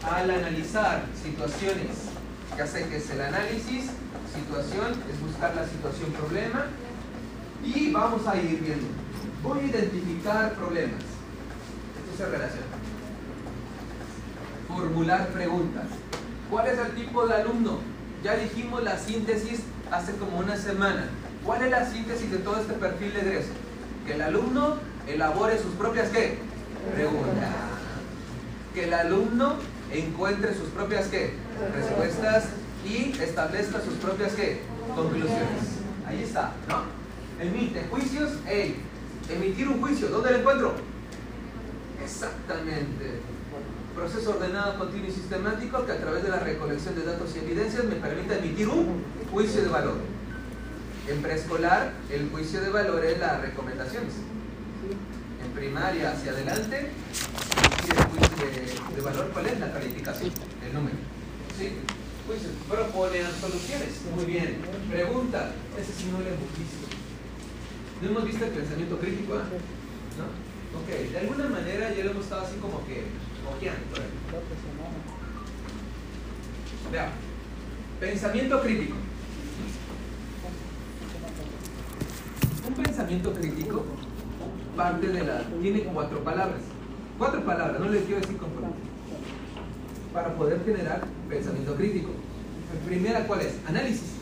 Al 0.04 0.32
analizar 0.32 1.04
situaciones, 1.22 2.10
que 2.56 2.62
hace 2.62 2.88
que 2.88 2.98
es 2.98 3.10
el 3.10 3.22
análisis, 3.22 3.92
situación 4.34 4.92
es 5.10 5.20
buscar 5.22 5.56
la 5.56 5.66
situación 5.68 6.12
problema 6.12 6.66
y 7.64 7.92
vamos 7.92 8.26
a 8.28 8.36
ir 8.38 8.60
viendo. 8.62 8.88
Voy 9.44 9.60
a 9.60 9.64
identificar 9.64 10.54
problemas. 10.54 11.02
Esto 11.02 12.18
se 12.18 12.26
relaciona. 12.30 12.68
Formular 14.68 15.28
preguntas. 15.30 15.86
¿Cuál 16.50 16.68
es 16.68 16.80
el 16.80 16.96
tipo 16.96 17.28
de 17.28 17.36
alumno? 17.36 17.80
Ya 18.24 18.36
dijimos 18.36 18.84
la 18.84 18.98
síntesis 18.98 19.62
hace 19.92 20.14
como 20.16 20.40
una 20.40 20.56
semana. 20.56 21.06
¿Cuál 21.46 21.64
es 21.64 21.72
la 21.72 21.90
síntesis 21.90 22.32
de 22.32 22.40
todo 22.40 22.60
este 22.60 22.74
perfil 22.74 23.14
de 23.14 23.22
egreso? 23.22 23.52
Que 24.06 24.14
el 24.16 24.22
alumno 24.22 24.76
elabore 25.14 25.58
sus 25.58 25.74
propias 25.74 26.10
¿qué? 26.10 26.38
Preguntas. 26.96 27.50
Que 28.74 28.86
el 28.86 28.94
alumno 28.94 29.56
encuentre 29.92 30.54
sus 30.54 30.70
propias 30.70 31.08
¿qué? 31.08 31.34
Respuestas 31.76 32.46
y 32.86 33.14
establezca 33.22 33.82
sus 33.82 33.96
propias 33.96 34.34
¿qué? 34.34 34.62
Conclusiones. 34.96 35.80
Ahí 36.08 36.24
está, 36.24 36.54
¿no? 36.68 36.84
Emite 37.44 37.86
juicios, 37.90 38.32
hey, 38.46 38.76
emitir 39.30 39.68
un 39.68 39.82
juicio, 39.82 40.10
¿dónde 40.10 40.32
lo 40.32 40.38
encuentro? 40.40 40.74
Exactamente. 42.04 43.20
Proceso 43.96 44.32
ordenado, 44.32 44.78
continuo 44.78 45.10
y 45.10 45.12
sistemático 45.12 45.86
que 45.86 45.92
a 45.92 45.98
través 45.98 46.24
de 46.24 46.30
la 46.30 46.40
recolección 46.40 46.96
de 46.96 47.04
datos 47.04 47.36
y 47.36 47.40
evidencias 47.40 47.84
me 47.86 47.96
permite 47.96 48.38
emitir 48.38 48.68
un 48.68 49.04
juicio 49.32 49.62
de 49.62 49.68
valor. 49.68 49.98
En 51.08 51.22
preescolar, 51.22 51.94
el 52.12 52.30
juicio 52.30 52.62
de 52.62 52.70
valor 52.70 53.04
es 53.04 53.20
las 53.20 53.42
recomendaciones. 53.42 54.14
En 55.50 55.56
primaria 55.56 56.12
hacia 56.12 56.32
adelante, 56.32 56.78
el 56.78 58.04
juicio 58.06 58.96
de, 58.96 59.02
valor, 59.02 59.32
¿cuál 59.34 59.48
es 59.48 59.60
la 59.60 59.74
calificación? 59.74 60.32
El 60.64 60.74
número. 60.74 60.96
¿Sí? 61.58 61.72
Juicio. 62.28 62.50
Proponen 62.70 63.26
soluciones. 63.42 63.90
Muy 64.16 64.26
bien. 64.26 64.60
Pregunta. 64.92 65.52
Ese 65.76 65.92
sí 65.92 66.10
no 66.12 66.20
le 66.20 66.28
hemos 66.28 66.50
visto. 66.56 66.88
No 68.02 68.10
hemos 68.10 68.26
visto 68.26 68.46
el 68.46 68.52
pensamiento 68.52 69.00
crítico, 69.00 69.34
¿ah? 69.34 69.46
¿no? 70.20 70.80
Ok, 70.80 71.12
de 71.12 71.18
alguna 71.18 71.48
manera 71.50 71.96
ya 71.96 72.04
lo 72.04 72.12
hemos 72.12 72.26
estado 72.26 72.46
así 72.46 72.58
como 72.58 72.86
que 72.86 73.06
ojeando. 73.50 73.96
Veamos. 76.92 77.16
Pensamiento 78.00 78.62
crítico. 78.62 78.96
Un 82.68 82.74
pensamiento 82.76 83.34
crítico 83.34 83.86
parte 84.80 85.08
de 85.08 85.24
la. 85.26 85.44
tiene 85.62 85.84
cuatro 85.84 86.24
palabras. 86.24 86.62
Cuatro 87.18 87.44
palabras, 87.44 87.82
no 87.82 87.90
les 87.90 88.04
quiero 88.04 88.22
decir 88.22 88.38
con 88.38 88.48
Para 90.14 90.34
poder 90.36 90.64
generar 90.64 91.02
pensamiento 91.28 91.76
crítico. 91.76 92.12
Primera, 92.86 93.28
¿cuál 93.28 93.42
es? 93.42 93.56
Análisis. 93.68 94.14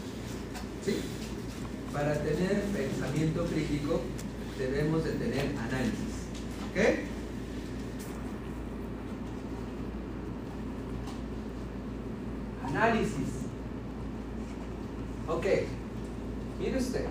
Para 1.93 2.15
tener 2.15 2.63
pensamiento 2.75 3.45
crítico 3.45 4.01
debemos 4.57 5.03
de 5.03 5.11
tener 5.11 5.45
análisis. 5.59 6.13
¿Ok? 6.71 6.77
Análisis. 12.67 13.29
Ok. 15.27 15.45
Mire 16.59 16.77
usted. 16.77 17.05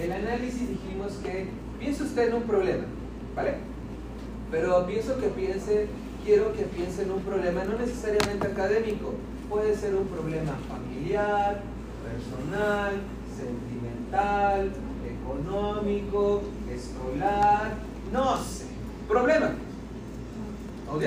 El 0.00 0.12
análisis 0.12 0.68
dijimos 0.68 1.12
que 1.22 1.46
piense 1.82 2.01
usted 2.12 2.28
en 2.28 2.34
un 2.34 2.42
problema, 2.42 2.84
¿vale? 3.34 3.54
Pero 4.50 4.86
pienso 4.86 5.18
que 5.18 5.28
piense, 5.28 5.86
quiero 6.22 6.52
que 6.52 6.64
piense 6.64 7.04
en 7.04 7.10
un 7.10 7.22
problema 7.22 7.64
no 7.64 7.78
necesariamente 7.78 8.46
académico, 8.46 9.14
puede 9.48 9.74
ser 9.74 9.94
un 9.94 10.06
problema 10.08 10.58
familiar, 10.68 11.62
personal, 12.04 13.00
sentimental, 13.34 14.72
económico, 15.08 16.42
escolar, 16.70 17.72
no 18.12 18.36
sé. 18.36 18.66
Problema. 19.08 19.52
¿Ok? 20.92 21.02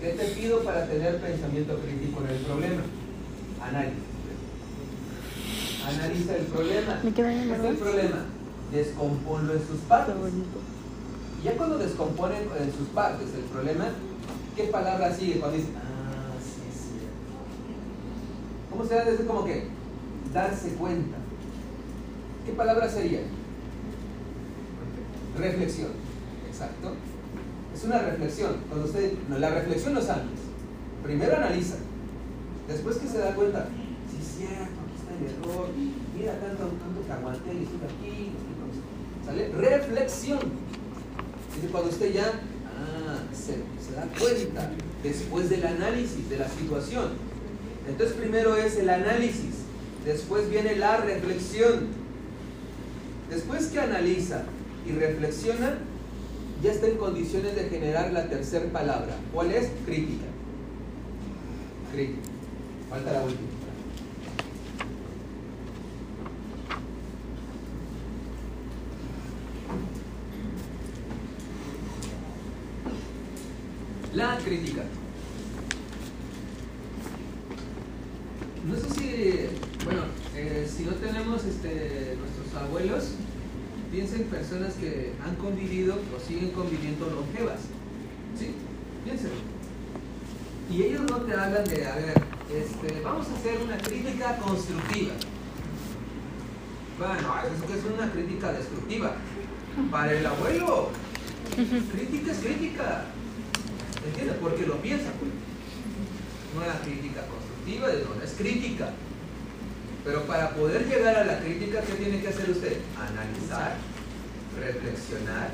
¿Qué 0.00 0.08
te 0.16 0.24
pido 0.28 0.60
para 0.60 0.86
tener 0.86 1.20
pensamiento 1.20 1.78
crítico 1.80 2.22
en 2.24 2.30
el 2.30 2.42
problema? 2.42 2.82
Análisis. 3.62 3.98
Analiza 5.86 6.36
el 6.36 6.44
problema. 6.44 7.00
¿Me 7.04 7.12
queda 7.12 7.28
¿Qué 7.28 7.52
es 7.52 7.64
el 7.64 7.76
problema? 7.76 8.37
Descomponlo 8.72 9.52
en 9.54 9.66
sus 9.66 9.80
partes. 9.88 10.14
Y 11.40 11.44
ya 11.44 11.56
cuando 11.56 11.78
descomponen 11.78 12.42
en 12.58 12.72
sus 12.72 12.88
partes 12.88 13.28
el 13.34 13.44
problema, 13.44 13.86
¿qué 14.56 14.64
palabra 14.64 15.14
sigue 15.14 15.38
cuando 15.38 15.56
dice, 15.56 15.70
ah, 15.76 16.34
sí, 16.42 16.62
sí? 16.72 16.98
¿Cómo 18.70 18.84
se 18.84 18.94
da? 18.94 19.08
Es 19.08 19.20
como 19.20 19.44
que 19.44 19.68
darse 20.32 20.70
cuenta. 20.74 21.16
¿Qué 22.44 22.52
palabra 22.52 22.88
sería? 22.88 23.20
Reflexión. 25.38 25.90
Exacto. 26.48 26.94
Es 27.74 27.84
una 27.84 28.00
reflexión. 28.00 28.56
Cuando 28.68 28.86
usted, 28.86 29.12
no, 29.28 29.38
la 29.38 29.50
reflexión 29.50 29.94
no 29.94 30.00
es 30.00 30.10
antes. 30.10 30.40
Primero 31.02 31.36
analiza. 31.36 31.76
Después 32.66 32.96
que 32.96 33.06
se 33.06 33.18
da 33.18 33.34
cuenta, 33.34 33.68
sí 34.10 34.18
es 34.20 34.36
cierto, 34.36 34.80
aquí 34.84 34.94
está 34.98 35.14
el 35.14 35.24
error, 35.24 35.68
mira 36.16 36.32
tanto, 36.40 36.64
tanto 36.64 37.06
que 37.06 37.12
aguanté 37.12 37.54
y 37.54 37.62
estuve 37.62 37.86
aquí, 37.86 38.32
¿sale? 39.28 39.48
Reflexión. 39.48 40.40
Es 41.62 41.70
cuando 41.70 41.90
usted 41.90 42.12
ya 42.12 42.32
ah, 42.66 43.18
se, 43.32 43.54
se 43.84 43.94
da 43.94 44.06
cuenta 44.18 44.70
después 45.02 45.50
del 45.50 45.66
análisis 45.66 46.28
de 46.28 46.38
la 46.38 46.48
situación. 46.48 47.08
Entonces 47.88 48.16
primero 48.16 48.56
es 48.56 48.76
el 48.76 48.90
análisis, 48.90 49.54
después 50.04 50.50
viene 50.50 50.76
la 50.76 50.98
reflexión. 50.98 51.88
Después 53.30 53.66
que 53.66 53.80
analiza 53.80 54.44
y 54.86 54.92
reflexiona, 54.92 55.78
ya 56.62 56.72
está 56.72 56.86
en 56.86 56.96
condiciones 56.96 57.54
de 57.54 57.64
generar 57.64 58.12
la 58.12 58.28
tercera 58.28 58.64
palabra. 58.72 59.16
¿Cuál 59.34 59.52
es? 59.52 59.68
Crítica. 59.84 60.24
Crítica. 61.92 62.28
Falta 62.88 63.12
la 63.12 63.22
última. 63.24 63.47
La 74.14 74.38
crítica. 74.38 74.82
No 78.66 78.74
sé 78.74 78.90
si, 78.90 79.84
bueno, 79.84 80.02
eh, 80.34 80.68
si 80.68 80.84
no 80.84 80.92
tenemos 80.92 81.44
este, 81.44 82.16
nuestros 82.18 82.62
abuelos, 82.62 83.12
piensen 83.90 84.24
personas 84.24 84.74
que 84.74 85.12
han 85.24 85.36
convivido 85.36 85.94
o 85.94 86.20
siguen 86.26 86.50
conviviendo 86.50 87.06
longevas. 87.10 87.60
¿Sí? 88.38 88.54
Piénsenlo. 89.04 89.36
Y 90.70 90.82
ellos 90.82 91.02
no 91.02 91.16
te 91.18 91.34
hablan 91.34 91.64
de, 91.64 91.86
a 91.86 91.96
ver, 91.96 92.14
este, 92.54 93.00
vamos 93.02 93.26
a 93.28 93.34
hacer 93.34 93.60
una 93.62 93.78
crítica 93.78 94.36
constructiva. 94.36 95.14
Bueno, 96.98 97.34
es 97.44 97.62
que 97.62 97.78
es 97.78 97.84
una 97.94 98.10
crítica 98.10 98.52
destructiva. 98.52 99.16
Para 99.90 100.12
el 100.12 100.26
abuelo, 100.26 100.90
crítica 101.54 102.32
es 102.32 102.38
crítica. 102.38 103.04
¿Entiendes? 104.08 104.36
Porque 104.40 104.66
lo 104.66 104.80
piensa. 104.80 105.10
Pues. 105.18 105.30
una 106.56 106.80
crítica 106.80 107.20
constructiva, 107.26 107.88
no 107.88 108.22
es 108.22 108.32
crítica. 108.32 108.90
Pero 110.04 110.24
para 110.24 110.50
poder 110.50 110.88
llegar 110.88 111.16
a 111.16 111.24
la 111.24 111.40
crítica, 111.40 111.82
¿qué 111.82 111.92
tiene 111.92 112.20
que 112.20 112.28
hacer 112.28 112.48
usted? 112.50 112.78
Analizar, 112.96 113.76
reflexionar 114.58 115.50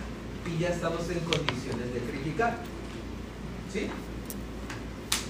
y 0.47 0.59
ya 0.59 0.69
estamos 0.69 1.09
en 1.11 1.21
condiciones 1.21 1.93
de 1.93 2.01
criticar. 2.01 2.59
¿Sí? 3.73 3.89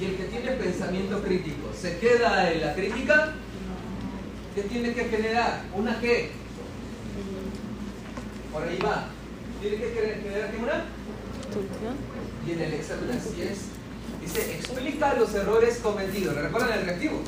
Y 0.01 0.05
el 0.05 0.17
que 0.17 0.25
tiene 0.25 0.51
pensamiento 0.53 1.23
crítico, 1.23 1.71
¿se 1.81 1.99
queda 1.99 2.53
en 2.53 2.61
la 2.61 2.75
crítica? 2.75 3.33
¿Qué 4.55 4.63
tiene 4.63 4.93
que 4.93 5.05
generar? 5.05 5.63
¿Una 5.75 5.99
qué? 6.01 6.33
Por 8.53 8.63
ahí 8.65 8.79
va. 8.85 9.09
¿Tiene 9.61 9.77
que 9.77 10.21
generar 10.23 10.51
una? 10.61 10.85
Y 12.47 12.53
en 12.53 12.61
el 12.61 12.75
examen 12.75 13.11
así 13.11 13.43
es. 13.43 13.59
Dice, 14.21 14.57
explica 14.57 15.15
los 15.15 15.35
errores 15.35 15.79
cometidos. 15.83 16.35
¿Recuerdan 16.35 16.79
el 16.79 16.87
reactivo? 16.87 17.21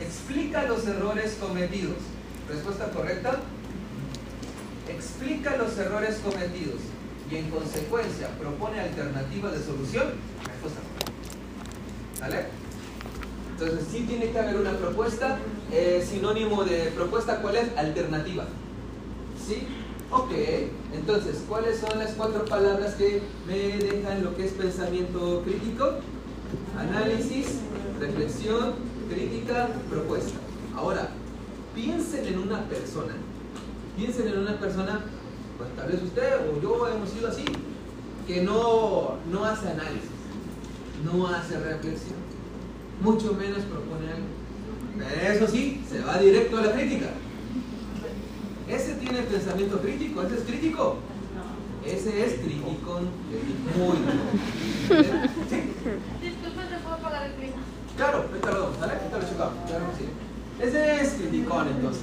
Explica 0.00 0.64
los 0.64 0.86
errores 0.86 1.36
cometidos. 1.40 1.96
Respuesta 2.48 2.90
correcta. 2.90 3.40
Explica 4.88 5.56
los 5.56 5.76
errores 5.78 6.20
cometidos 6.22 6.80
y 7.30 7.36
en 7.36 7.50
consecuencia 7.50 8.28
propone 8.38 8.80
alternativas 8.80 9.52
de 9.52 9.64
solución. 9.64 10.04
Respuesta 10.44 10.80
correcta. 10.80 11.12
¿Vale? 12.20 12.46
Entonces 13.52 13.86
sí 13.90 14.04
tiene 14.06 14.30
que 14.30 14.38
haber 14.38 14.56
una 14.56 14.76
propuesta. 14.76 15.38
Eh, 15.70 16.06
sinónimo 16.06 16.64
de 16.64 16.92
propuesta, 16.94 17.40
¿cuál 17.40 17.56
es? 17.56 17.76
Alternativa. 17.76 18.44
¿Sí? 19.46 19.66
Ok, 20.14 20.30
entonces, 20.92 21.42
¿cuáles 21.48 21.78
son 21.78 21.98
las 21.98 22.10
cuatro 22.10 22.44
palabras 22.44 22.96
que 22.96 23.22
me 23.46 23.78
dejan 23.78 24.22
lo 24.22 24.36
que 24.36 24.44
es 24.44 24.52
pensamiento 24.52 25.42
crítico? 25.42 25.88
Análisis, 26.78 27.60
reflexión, 27.98 28.74
crítica, 29.08 29.68
propuesta. 29.88 30.38
Ahora, 30.76 31.08
piensen 31.74 32.26
en 32.26 32.40
una 32.40 32.68
persona. 32.68 33.14
Piensen 33.96 34.28
en 34.28 34.38
una 34.40 34.60
persona, 34.60 35.00
pues 35.56 35.74
tal 35.76 35.90
vez 35.90 36.02
usted 36.02 36.50
o 36.50 36.60
yo 36.60 36.88
hemos 36.88 37.08
sido 37.08 37.28
así, 37.28 37.44
que 38.26 38.42
no, 38.42 39.16
no 39.30 39.44
hace 39.46 39.68
análisis, 39.68 40.10
no 41.04 41.26
hace 41.26 41.58
reflexión, 41.58 42.18
mucho 43.00 43.32
menos 43.32 43.60
propone 43.60 44.12
algo. 44.12 45.34
Eso 45.34 45.46
sí, 45.46 45.82
se 45.88 46.00
va 46.00 46.18
directo 46.18 46.58
a 46.58 46.66
la 46.66 46.72
crítica. 46.72 47.06
Ese 48.72 48.94
tiene 48.94 49.20
pensamiento 49.22 49.80
crítico, 49.80 50.22
ese 50.22 50.34
es 50.36 50.42
crítico. 50.44 50.96
Ese 51.84 52.24
es 52.24 52.34
crítico 52.40 53.00
muy 53.76 53.96
¿Sí? 55.50 55.72
Disculpe, 56.22 56.62
¿te 56.70 56.78
puedo 56.82 56.96
pagar 57.02 57.26
el 57.26 57.32
clima? 57.34 57.56
Claro, 57.96 58.24
lo 58.32 58.38
damos, 58.38 58.76
¿sale? 58.78 58.94
Lo 59.12 59.28
checamos, 59.28 59.54
claro 59.66 59.84
que 59.90 59.96
sí. 59.98 60.08
Ese 60.58 61.02
es 61.02 61.12
criticón 61.14 61.68
entonces. 61.68 62.02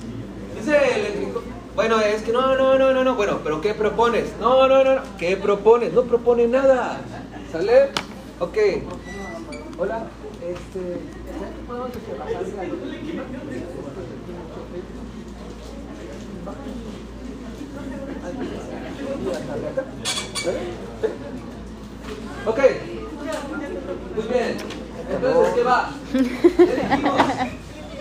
Ese 0.60 1.00
eléctrico. 1.00 1.42
Bueno, 1.76 2.02
es 2.02 2.22
que 2.22 2.32
no, 2.32 2.56
no, 2.56 2.78
no, 2.78 2.94
no, 2.94 3.04
no. 3.04 3.16
Bueno, 3.16 3.40
pero 3.44 3.62
¿qué 3.62 3.74
propones? 3.74 4.26
No, 4.40 4.68
no, 4.68 4.84
no, 4.84 4.96
no. 4.96 5.02
¿Qué 5.18 5.38
propones? 5.38 5.92
No 5.94 6.04
propone 6.04 6.48
nada. 6.48 7.00
¿Sale? 7.52 7.90
Ok. 8.40 8.58
Hola, 9.80 10.04
este. 10.42 11.00
¿Podemos 11.68 11.90
bajarle 12.20 13.79
Ok. 22.46 22.60
Muy 24.16 24.28
bien. 24.28 24.58
Entonces, 25.10 25.54
¿qué 25.56 25.64
va? 25.64 25.90
¿Qué 26.12 26.20
dijimos? 26.20 27.22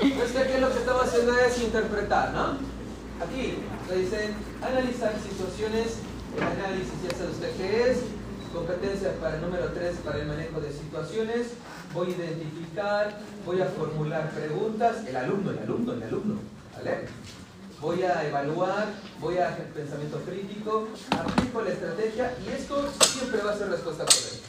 Entonces, 0.01 0.47
¿qué 0.47 0.55
es 0.55 0.61
lo 0.61 0.73
que 0.73 0.79
estamos 0.79 1.03
haciendo 1.03 1.39
es 1.39 1.63
interpretar, 1.63 2.33
¿no? 2.33 2.59
Aquí 3.25 3.59
le 3.89 3.97
dicen 3.99 4.35
analizar 4.63 5.15
situaciones. 5.21 5.99
El 6.37 6.43
análisis 6.43 6.93
ya 7.03 7.17
sabe 7.17 7.31
usted 7.31 7.57
qué 7.57 7.91
es. 7.91 7.99
Competencia 8.53 9.13
para 9.21 9.37
el 9.37 9.43
número 9.43 9.67
3 9.73 9.97
para 10.05 10.19
el 10.19 10.27
manejo 10.27 10.61
de 10.61 10.73
situaciones. 10.73 11.49
Voy 11.95 12.13
a 12.13 12.17
identificar, 12.17 13.19
voy 13.45 13.61
a 13.61 13.67
formular 13.67 14.31
preguntas. 14.31 15.07
El 15.07 15.17
alumno, 15.17 15.51
el 15.51 15.59
alumno, 15.59 15.93
el 15.93 16.03
alumno. 16.03 16.35
¿Vale? 16.77 17.07
Voy 17.81 18.03
a 18.03 18.27
evaluar, 18.27 18.89
voy 19.21 19.39
a 19.39 19.49
hacer 19.49 19.67
pensamiento 19.67 20.21
crítico, 20.23 20.89
aplico 21.11 21.63
la 21.63 21.71
estrategia 21.71 22.37
y 22.45 22.53
esto 22.53 22.89
siempre 23.15 23.41
va 23.43 23.53
a 23.53 23.59
ser 23.59 23.69
respuesta 23.69 24.05
correcta. 24.05 24.49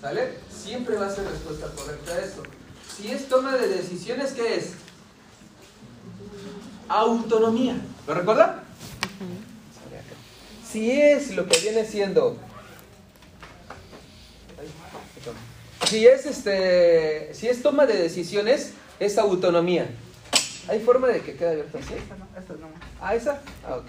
¿Sale? 0.00 0.34
Siempre 0.50 0.96
va 0.96 1.06
a 1.06 1.10
ser 1.10 1.24
respuesta 1.24 1.68
correcta 1.74 2.12
a 2.12 2.20
esto. 2.20 2.42
Si 2.96 3.10
es 3.10 3.28
toma 3.28 3.56
de 3.56 3.68
decisiones, 3.68 4.32
¿qué 4.32 4.56
es? 4.56 4.72
Autonomía. 6.88 7.76
¿Lo 8.06 8.14
recuerda? 8.14 8.62
Si 10.70 10.90
es 10.90 11.34
lo 11.34 11.46
que 11.46 11.58
viene 11.60 11.84
siendo 11.84 12.38
si 15.86 16.06
es 16.06 16.26
este 16.26 17.32
si 17.32 17.46
es 17.46 17.62
toma 17.62 17.86
de 17.86 17.94
decisiones 17.94 18.72
es 18.98 19.18
autonomía 19.18 19.88
¿Hay 20.68 20.80
forma 20.80 21.08
de 21.08 21.20
que 21.20 21.36
quede 21.36 21.50
abierto 21.50 21.78
así? 21.78 21.94
Esta 21.94 22.16
no, 22.16 22.26
esta 22.38 22.52
no. 22.54 22.68
¿Ah, 23.00 23.14
esa? 23.14 23.40
Ah, 23.66 23.76
ok. 23.76 23.88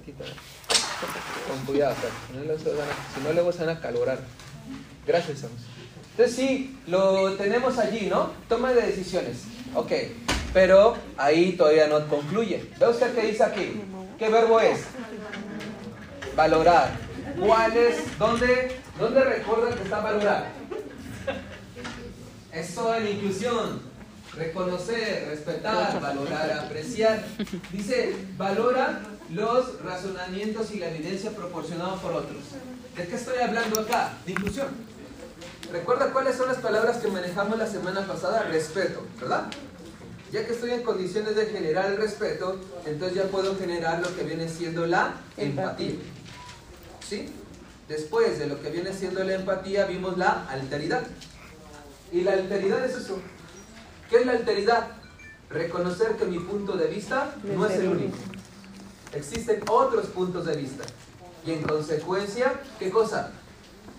Aquí 0.00 0.14
Con 1.48 1.66
cuidado, 1.66 1.96
si 2.30 2.46
no, 2.46 2.56
si 2.56 3.20
no 3.24 3.32
luego 3.32 3.50
se 3.52 3.64
van 3.64 3.76
a 3.76 3.80
calorar. 3.80 4.20
Gracias, 5.04 5.42
Amos. 5.42 5.62
Entonces 6.12 6.36
sí, 6.36 6.78
lo 6.86 7.32
tenemos 7.34 7.76
allí, 7.78 8.06
¿no? 8.06 8.30
Toma 8.48 8.72
de 8.72 8.82
decisiones. 8.82 9.44
Ok, 9.74 9.92
pero 10.52 10.96
ahí 11.16 11.52
todavía 11.52 11.88
no 11.88 12.06
concluye. 12.06 12.70
¿Ve 12.78 12.88
usted 12.88 13.14
qué 13.14 13.26
dice 13.26 13.42
aquí? 13.42 13.80
¿Qué 14.18 14.28
verbo 14.28 14.60
es? 14.60 14.84
Valorar. 16.36 16.90
¿Cuál 17.38 17.76
es? 17.76 18.18
¿Dónde, 18.18 18.76
dónde 18.98 19.24
recuerda 19.24 19.74
que 19.74 19.82
está 19.82 20.00
valorar? 20.00 20.52
Eso 22.52 22.94
en 22.94 23.08
inclusión 23.08 23.89
reconocer, 24.36 25.28
respetar, 25.28 26.00
valorar, 26.00 26.52
apreciar. 26.52 27.24
Dice, 27.72 28.14
valora 28.36 29.00
los 29.30 29.82
razonamientos 29.82 30.70
y 30.72 30.78
la 30.78 30.88
evidencia 30.88 31.30
proporcionados 31.30 32.00
por 32.00 32.12
otros. 32.12 32.38
¿De 32.96 33.06
qué 33.06 33.16
estoy 33.16 33.38
hablando 33.38 33.80
acá? 33.80 34.14
De 34.26 34.32
inclusión. 34.32 34.68
¿Recuerda 35.72 36.12
cuáles 36.12 36.36
son 36.36 36.48
las 36.48 36.58
palabras 36.58 36.98
que 36.98 37.08
manejamos 37.08 37.56
la 37.58 37.66
semana 37.66 38.06
pasada? 38.06 38.42
Respeto, 38.42 39.06
¿verdad? 39.20 39.46
Ya 40.32 40.46
que 40.46 40.52
estoy 40.52 40.70
en 40.70 40.82
condiciones 40.82 41.34
de 41.36 41.46
generar 41.46 41.86
el 41.86 41.96
respeto, 41.96 42.60
entonces 42.86 43.16
ya 43.16 43.24
puedo 43.24 43.56
generar 43.56 44.00
lo 44.00 44.14
que 44.14 44.22
viene 44.22 44.48
siendo 44.48 44.86
la 44.86 45.14
empatía. 45.36 45.94
¿Sí? 47.08 47.28
Después 47.88 48.38
de 48.38 48.46
lo 48.46 48.60
que 48.60 48.70
viene 48.70 48.92
siendo 48.92 49.24
la 49.24 49.34
empatía, 49.34 49.86
vimos 49.86 50.16
la 50.16 50.46
alteridad. 50.48 51.02
Y 52.12 52.22
la 52.22 52.32
alteridad 52.32 52.84
es 52.84 52.96
eso, 52.96 53.18
¿Qué 54.10 54.16
es 54.16 54.26
la 54.26 54.32
alteridad? 54.32 54.88
Reconocer 55.50 56.16
que 56.16 56.24
mi 56.24 56.40
punto 56.40 56.76
de 56.76 56.88
vista 56.88 57.32
no 57.44 57.64
es 57.64 57.78
el 57.78 57.88
único. 57.90 58.16
Existen 59.12 59.62
otros 59.70 60.06
puntos 60.06 60.46
de 60.46 60.56
vista. 60.56 60.82
Y 61.46 61.52
en 61.52 61.62
consecuencia, 61.62 62.60
¿qué 62.80 62.90
cosa? 62.90 63.30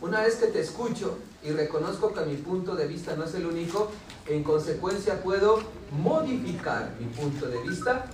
Una 0.01 0.19
vez 0.19 0.35
que 0.35 0.47
te 0.47 0.59
escucho 0.59 1.17
y 1.41 1.51
reconozco 1.51 2.13
que 2.13 2.25
mi 2.25 2.35
punto 2.35 2.75
de 2.75 2.87
vista 2.87 3.15
no 3.15 3.23
es 3.23 3.33
el 3.35 3.45
único, 3.45 3.89
en 4.27 4.43
consecuencia 4.43 5.23
puedo 5.23 5.61
modificar 5.91 6.91
mi 6.99 7.05
punto 7.05 7.47
de 7.47 7.61
vista 7.61 8.05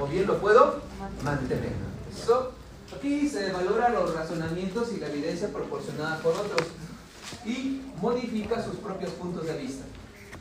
o 0.00 0.06
bien 0.06 0.28
lo 0.28 0.38
puedo 0.38 0.80
mantener. 1.24 1.72
aquí 2.96 3.28
se 3.28 3.50
valora 3.50 3.88
los 3.88 4.14
razonamientos 4.14 4.92
y 4.92 5.00
la 5.00 5.08
evidencia 5.08 5.48
proporcionada 5.48 6.18
por 6.18 6.34
otros 6.34 6.68
y 7.44 7.82
modifica 8.00 8.62
sus 8.62 8.76
propios 8.76 9.10
puntos 9.12 9.44
de 9.44 9.58
vista. 9.58 9.84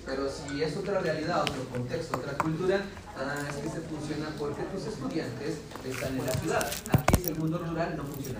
Pero 0.05 0.29
si 0.29 0.63
es 0.63 0.75
otra 0.77 0.99
realidad, 0.99 1.43
otro 1.43 1.63
contexto, 1.71 2.17
otra 2.17 2.37
cultura, 2.37 2.81
ah, 3.17 3.47
es 3.49 3.55
que 3.57 3.69
se 3.69 3.81
funciona 3.81 4.29
porque 4.37 4.63
tus 4.63 4.85
estudiantes 4.85 5.57
están 5.87 6.17
en 6.17 6.25
la 6.25 6.33
ciudad. 6.33 6.71
Aquí 6.91 7.21
es 7.21 7.27
el 7.27 7.35
mundo 7.37 7.57
rural, 7.59 7.95
no 7.97 8.03
funciona 8.03 8.39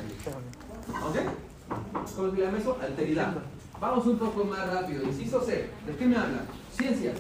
¿Ok? 1.05 1.17
¿Cómo 2.15 2.31
se 2.31 2.41
llama 2.41 2.57
eso? 2.57 2.77
Alteridad. 2.81 3.33
Vamos 3.79 4.05
un 4.05 4.17
poco 4.17 4.43
más 4.45 4.71
rápido. 4.73 5.03
Inciso 5.03 5.41
C. 5.43 5.69
¿De 5.85 5.95
qué 5.97 6.05
me 6.05 6.17
habla? 6.17 6.43
Ciencias. 6.77 7.15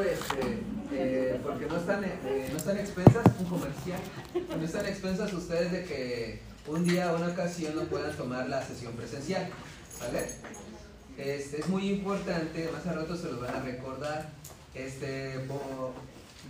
Este, 0.00 0.58
eh, 0.92 1.40
porque 1.42 1.66
no 1.66 1.76
están, 1.76 2.04
eh, 2.04 2.48
no 2.50 2.56
están 2.56 2.78
expensas, 2.78 3.24
un 3.38 3.46
comercial, 3.46 4.00
no 4.56 4.64
están 4.64 4.86
expensas 4.86 5.32
ustedes 5.32 5.72
de 5.72 5.84
que 5.84 6.40
un 6.66 6.84
día 6.84 7.12
o 7.12 7.16
una 7.16 7.28
ocasión 7.28 7.74
no 7.76 7.82
puedan 7.82 8.16
tomar 8.16 8.48
la 8.48 8.64
sesión 8.64 8.92
presencial, 8.94 9.48
¿vale? 10.00 10.28
Este, 11.16 11.60
es 11.60 11.68
muy 11.68 11.90
importante, 11.90 12.68
más 12.72 12.86
a 12.86 12.92
rato 12.92 13.16
se 13.16 13.28
los 13.30 13.40
van 13.40 13.54
a 13.54 13.60
recordar, 13.60 14.30
este, 14.74 15.46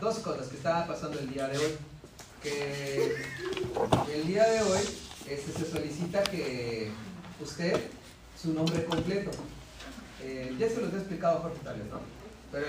dos 0.01 0.19
cosas 0.21 0.49
que 0.49 0.57
estaba 0.57 0.87
pasando 0.87 1.19
el 1.19 1.31
día 1.31 1.49
de 1.49 1.59
hoy. 1.59 1.77
Que 2.43 3.17
el 4.15 4.27
día 4.27 4.47
de 4.47 4.61
hoy 4.61 4.81
este, 5.29 5.53
se 5.53 5.71
solicita 5.71 6.23
que 6.25 6.91
usted 7.41 7.81
su 8.41 8.53
nombre 8.53 8.85
completo. 8.85 9.31
Eh, 10.23 10.55
ya 10.59 10.69
se 10.69 10.81
los 10.81 10.93
he 10.93 10.97
explicado 10.97 11.41
Jorge 11.41 11.59
Tales, 11.65 11.87
¿no? 11.87 12.01
Pero 12.55 12.67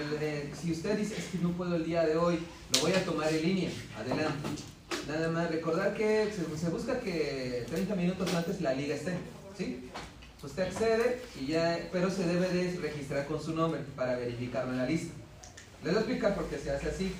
si 0.59 0.71
usted 0.71 0.97
dice, 0.97 1.15
es 1.15 1.25
que 1.25 1.37
no 1.37 1.51
puedo 1.51 1.75
el 1.75 1.85
día 1.85 2.01
de 2.03 2.17
hoy, 2.17 2.39
lo 2.73 2.81
voy 2.81 2.93
a 2.93 3.05
tomar 3.05 3.31
en 3.31 3.41
línea, 3.43 3.69
adelante. 3.95 4.49
Nada 5.07 5.29
más, 5.29 5.51
recordar 5.51 5.93
que 5.93 6.31
se, 6.33 6.57
se 6.57 6.69
busca 6.71 6.99
que 6.99 7.65
30 7.69 7.95
minutos 7.95 8.33
antes 8.33 8.61
la 8.61 8.73
liga 8.73 8.95
esté, 8.95 9.13
¿sí? 9.55 9.91
Usted 10.41 10.63
accede, 10.63 11.21
y 11.39 11.45
ya, 11.47 11.87
pero 11.91 12.09
se 12.09 12.25
debe 12.25 12.49
de 12.49 12.79
registrar 12.79 13.27
con 13.27 13.39
su 13.39 13.53
nombre 13.53 13.81
para 13.95 14.15
verificarlo 14.17 14.71
en 14.71 14.79
la 14.79 14.85
lista. 14.87 15.13
Les 15.83 15.93
voy 15.93 15.97
a 15.97 15.99
explicar 16.05 16.33
por 16.35 16.49
qué 16.49 16.57
se 16.57 16.71
hace 16.71 16.89
así. 16.89 17.11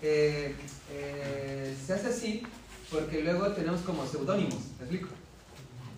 Eh, 0.00 0.54
eh, 0.92 1.76
se 1.84 1.94
hace 1.94 2.06
así 2.06 2.42
porque 2.92 3.22
luego 3.22 3.48
tenemos 3.48 3.80
como 3.80 4.06
seudónimos, 4.06 4.54
¿me 4.78 4.84
explico? 4.84 5.08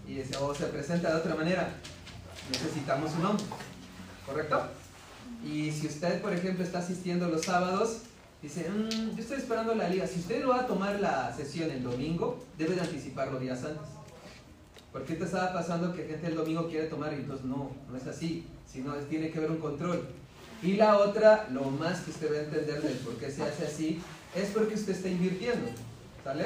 Y 0.09 0.19
ese- 0.21 0.37
o 0.39 0.55
se 0.55 0.65
presenta 0.67 1.11
de 1.11 1.17
otra 1.17 1.35
manera. 1.35 1.75
Necesitamos 2.51 3.13
un 3.13 3.23
nombre, 3.23 3.45
¿correcto? 4.25 4.63
Y 5.45 5.71
si 5.73 5.87
usted, 5.87 6.21
por 6.21 6.33
ejemplo, 6.33 6.65
está 6.65 6.79
asistiendo 6.81 7.29
los 7.29 7.43
sábados, 7.45 7.99
dice, 8.43 8.69
"Mm, 8.69 9.17
yo 9.17 9.23
estoy 9.23 9.39
esperando 9.39 9.75
la 9.75 9.89
liga. 9.89 10.07
Si 10.07 10.21
usted 10.21 10.47
va 10.47 10.61
a 10.61 10.67
tomar 10.67 11.01
la 11.01 11.35
sesión 11.35 11.71
el 11.71 11.83
domingo, 11.83 12.39
debe 12.59 12.75
de 12.75 12.83
anticiparlo 12.83 13.39
días 13.39 13.65
antes. 13.65 13.89
Porque 14.93 15.15
te 15.15 15.25
estaba 15.25 15.53
pasando 15.53 15.95
que 15.95 16.05
gente 16.05 16.27
el 16.27 16.35
domingo 16.35 16.69
quiere 16.69 16.89
tomar 16.89 17.13
y 17.13 17.17
entonces 17.17 17.47
no, 17.47 17.71
no 17.89 17.97
es 17.97 18.07
así, 18.07 18.47
sino 18.71 18.93
tiene 18.95 19.31
que 19.31 19.39
haber 19.39 19.53
un 19.53 19.59
control. 19.59 20.07
Y 20.63 20.75
la 20.75 20.99
otra, 20.99 21.49
lo 21.51 21.63
más 21.63 22.01
que 22.01 22.11
usted 22.11 22.33
va 22.33 22.39
a 22.39 22.43
entender 22.43 22.83
del 22.83 22.99
por 22.99 23.17
qué 23.17 23.31
se 23.31 23.43
hace 23.43 23.67
así, 23.67 24.01
es 24.35 24.51
porque 24.51 24.75
usted 24.75 24.93
está 24.93 25.09
invirtiendo, 25.09 25.69
¿sale? 26.23 26.45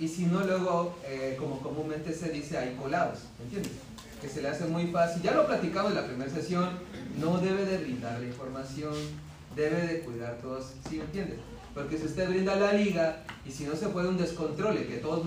Y 0.00 0.06
si 0.06 0.26
no, 0.26 0.44
luego, 0.44 0.96
eh, 1.04 1.36
como 1.38 1.60
comúnmente 1.60 2.12
se 2.12 2.30
dice, 2.30 2.58
hay 2.58 2.74
colados, 2.74 3.20
¿me 3.38 3.44
entiendes? 3.44 3.72
Que 4.20 4.28
se 4.28 4.42
le 4.42 4.48
hace 4.48 4.64
muy 4.66 4.88
fácil. 4.88 5.22
Ya 5.22 5.32
lo 5.32 5.46
platicamos 5.46 5.92
en 5.92 5.96
la 5.96 6.06
primera 6.06 6.30
sesión, 6.30 6.68
no 7.20 7.38
debe 7.38 7.64
de 7.64 7.78
brindar 7.78 8.20
la 8.20 8.26
información, 8.26 8.94
debe 9.56 9.86
de 9.86 10.00
cuidar 10.00 10.38
todos, 10.40 10.72
¿sí 10.88 10.96
me 10.96 11.04
entiendes? 11.04 11.38
Porque 11.74 11.98
si 11.98 12.06
usted 12.06 12.28
brinda 12.28 12.56
la 12.56 12.72
liga 12.72 13.24
y 13.46 13.52
si 13.52 13.64
no 13.64 13.76
se 13.76 13.88
puede 13.88 14.08
un 14.08 14.18
descontrole, 14.18 14.86
que 14.86 14.96
todos 14.96 15.24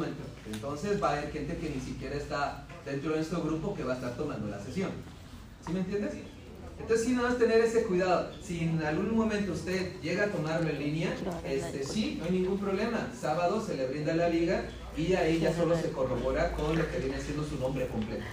entonces 0.51 1.01
va 1.01 1.09
a 1.09 1.17
haber 1.17 1.31
gente 1.31 1.55
que 1.57 1.69
ni 1.69 1.79
siquiera 1.79 2.15
está 2.15 2.65
dentro 2.85 3.11
de 3.11 3.17
nuestro 3.17 3.41
grupo 3.41 3.75
que 3.75 3.83
va 3.83 3.93
a 3.93 3.95
estar 3.95 4.15
tomando 4.15 4.47
la 4.47 4.59
sesión. 4.59 4.89
¿Sí 5.65 5.71
me 5.71 5.79
entiendes? 5.79 6.13
Entonces 6.79 7.05
sí, 7.05 7.13
nada 7.13 7.29
más 7.29 7.37
tener 7.37 7.61
ese 7.61 7.83
cuidado. 7.83 8.31
Si 8.41 8.61
en 8.61 8.83
algún 8.83 9.15
momento 9.15 9.53
usted 9.53 10.01
llega 10.01 10.25
a 10.25 10.27
tomarlo 10.27 10.69
en 10.69 10.79
línea, 10.79 11.15
este, 11.45 11.83
sí, 11.83 12.17
no 12.19 12.25
hay 12.25 12.31
ningún 12.31 12.57
problema. 12.57 13.07
Sábado 13.19 13.63
se 13.63 13.75
le 13.75 13.87
brinda 13.87 14.15
la 14.15 14.29
liga 14.29 14.65
y 14.97 15.13
ahí 15.13 15.39
ya 15.39 15.53
solo 15.53 15.77
se 15.77 15.91
corrobora 15.91 16.51
con 16.53 16.77
lo 16.77 16.91
que 16.91 16.99
viene 16.99 17.21
siendo 17.21 17.43
su 17.43 17.57
nombre 17.59 17.87
completo. 17.87 18.23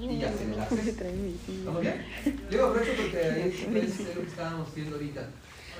Y 0.00 0.18
ya 0.18 0.32
se 0.32 0.60
acceso. 0.60 1.04
¿Estamos 1.48 1.80
bien? 1.80 2.04
Digo, 2.50 2.66
aprovecho 2.66 3.02
porque 3.02 3.18
ahí 3.18 3.42
es 3.82 4.00
lo 4.00 4.20
que 4.22 4.26
estábamos 4.28 4.74
viendo 4.74 4.96
ahorita. 4.96 5.28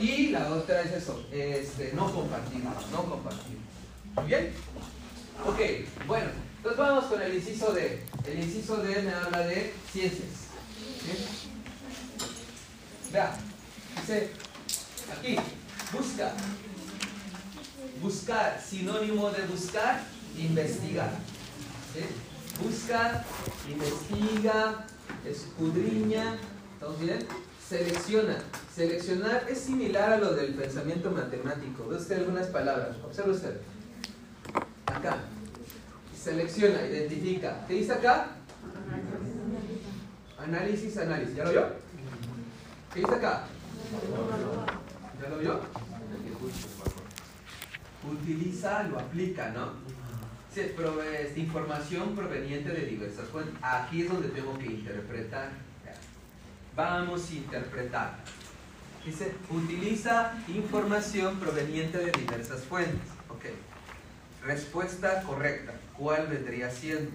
Y 0.01 0.29
la 0.29 0.53
otra 0.53 0.83
es 0.83 0.93
eso, 0.93 1.27
este, 1.33 1.93
no 1.95 2.12
compartir, 2.12 2.62
no 2.62 3.05
compartir. 3.05 3.59
¿Muy 4.14 4.27
bien? 4.27 4.53
Ok, 5.45 6.07
bueno, 6.07 6.31
entonces 6.57 6.79
vamos 6.79 7.05
con 7.05 7.23
el 7.23 7.35
inciso 7.35 7.73
D. 7.73 8.03
El 8.27 8.39
inciso 8.39 8.77
D 8.79 9.03
me 9.03 9.12
habla 9.12 9.47
de 9.47 9.73
ciencias. 9.93 10.29
¿sí? 11.05 11.49
Vea, 13.12 13.37
dice 14.01 14.31
aquí, 15.16 15.37
busca. 15.93 16.33
Buscar, 18.03 18.61
sinónimo 18.64 19.31
de 19.31 19.47
buscar, 19.47 20.05
investigar. 20.37 21.11
¿sí? 21.93 22.05
Busca, 22.63 23.25
investiga, 23.69 24.85
escudriña, 25.25 26.37
¿estamos 26.75 27.01
bien? 27.01 27.19
Selecciona. 27.65 28.39
Seleccionar 28.75 29.47
es 29.49 29.61
similar 29.61 30.15
a 30.15 30.19
lo 30.19 30.35
del 30.35 30.55
pensamiento 30.55 31.11
matemático. 31.11 31.87
Ve 31.89 31.97
usted 31.97 32.19
algunas 32.19 32.49
palabras, 32.49 32.97
observe 33.05 33.31
usted. 33.31 33.61
Acá. 34.87 35.19
Selecciona, 36.21 36.85
identifica. 36.85 37.65
¿Qué 37.69 37.75
dice 37.75 37.93
acá? 37.93 38.29
Análisis, 40.39 40.97
análisis. 40.97 41.37
¿Ya 41.37 41.45
lo 41.45 41.51
vio? 41.51 41.67
¿Qué 42.93 43.01
dice 43.01 43.15
acá? 43.15 43.45
¿Ya 45.23 45.29
lo 45.29 45.39
vio? 45.39 45.61
Utiliza, 48.11 48.83
lo 48.85 48.99
aplica, 48.99 49.51
¿no? 49.51 49.88
Se 50.59 51.39
información 51.39 52.17
proveniente 52.17 52.71
de 52.71 52.85
diversas 52.85 53.29
fuentes. 53.29 53.55
Aquí 53.63 54.03
es 54.03 54.09
donde 54.09 54.29
tengo 54.31 54.59
que 54.59 54.67
interpretar. 54.67 55.51
Vamos 56.75 57.31
a 57.31 57.35
interpretar. 57.35 58.17
Dice, 59.07 59.35
utiliza 59.51 60.33
información 60.49 61.39
proveniente 61.39 61.99
de 61.99 62.11
diversas 62.11 62.63
fuentes. 62.63 63.09
Ok. 63.29 63.45
Respuesta 64.45 65.23
correcta. 65.23 65.75
¿Cuál 65.97 66.27
vendría 66.27 66.73
siendo? 66.73 67.13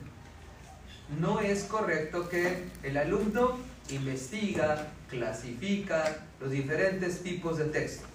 No 1.19 1.41
es 1.41 1.65
correcto 1.65 2.29
que 2.29 2.69
el 2.81 2.95
alumno 2.95 3.57
investiga, 3.89 4.87
clasifica 5.09 6.27
los 6.39 6.49
diferentes 6.49 7.21
tipos 7.21 7.57
de 7.57 7.65
texto. 7.65 8.05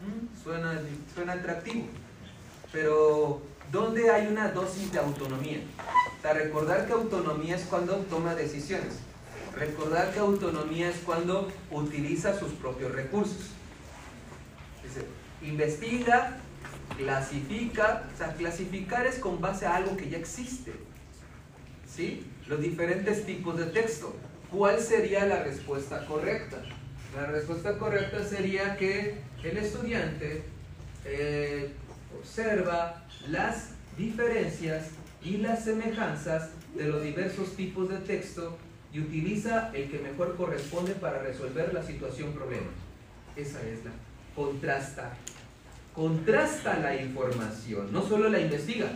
Mm, 0.00 0.42
Suena, 0.42 0.80
suena 1.14 1.34
atractivo, 1.34 1.86
pero 2.72 3.42
¿dónde 3.70 4.10
hay 4.10 4.26
una 4.26 4.50
dosis 4.50 4.92
de 4.92 4.98
autonomía? 4.98 5.60
O 6.22 6.32
recordar 6.32 6.86
que 6.86 6.92
autonomía 6.92 7.56
es 7.56 7.64
cuando 7.64 7.96
toma 8.10 8.34
decisiones. 8.34 8.94
Recordar 9.56 10.12
que 10.12 10.18
autonomía 10.18 10.88
es 10.88 10.96
cuando 11.04 11.52
utiliza 11.70 12.38
sus 12.38 12.52
propios 12.52 12.92
recursos. 12.92 13.50
Dice, 14.82 15.06
investiga, 15.42 16.38
clasifica, 16.96 18.04
o 18.12 18.18
sea, 18.18 18.34
clasificar 18.34 19.06
es 19.06 19.18
con 19.18 19.40
base 19.40 19.66
a 19.66 19.76
algo 19.76 19.96
que 19.96 20.08
ya 20.08 20.18
existe. 20.18 20.72
¿Sí? 21.86 22.26
Los 22.46 22.60
diferentes 22.60 23.24
tipos 23.24 23.56
de 23.58 23.66
texto. 23.66 24.16
¿Cuál 24.50 24.80
sería 24.80 25.26
la 25.26 25.42
respuesta 25.42 26.06
correcta? 26.06 26.62
La 27.14 27.26
respuesta 27.26 27.78
correcta 27.78 28.24
sería 28.24 28.76
que 28.76 29.18
el 29.42 29.56
estudiante 29.56 30.42
eh, 31.04 31.72
observa 32.24 33.04
las 33.28 33.72
diferencias 33.98 34.86
y 35.22 35.36
las 35.36 35.64
semejanzas 35.64 36.50
de 36.74 36.88
los 36.88 37.02
diversos 37.02 37.54
tipos 37.54 37.90
de 37.90 37.98
texto 37.98 38.56
y 38.92 39.00
utiliza 39.00 39.70
el 39.74 39.90
que 39.90 39.98
mejor 39.98 40.34
corresponde 40.36 40.94
para 40.94 41.18
resolver 41.18 41.74
la 41.74 41.82
situación 41.82 42.32
problema. 42.32 42.68
Esa 43.36 43.60
es 43.62 43.84
la 43.84 43.90
contrasta. 44.34 45.12
Contrasta 45.94 46.78
la 46.78 46.96
información, 46.96 47.92
no 47.92 48.02
solo 48.02 48.30
la 48.30 48.40
investiga. 48.40 48.90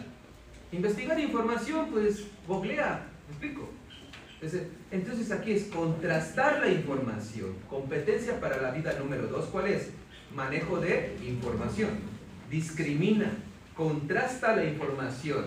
Investigar 0.73 1.21
información, 1.21 1.89
pues 1.91 2.25
googlea, 2.47 3.07
¿me 3.27 3.33
explico? 3.33 3.69
Entonces, 4.91 5.31
aquí 5.33 5.53
es 5.53 5.65
contrastar 5.65 6.61
la 6.61 6.69
información. 6.69 7.57
Competencia 7.69 8.41
para 8.41 8.63
la 8.63 8.71
vida 8.71 8.95
número 8.99 9.27
dos, 9.27 9.47
¿cuál 9.47 9.67
es? 9.67 9.91
Manejo 10.35 10.81
de 10.81 11.17
información. 11.27 12.18
Discrimina, 12.51 13.31
contrasta 13.77 14.57
la 14.57 14.65
información, 14.65 15.47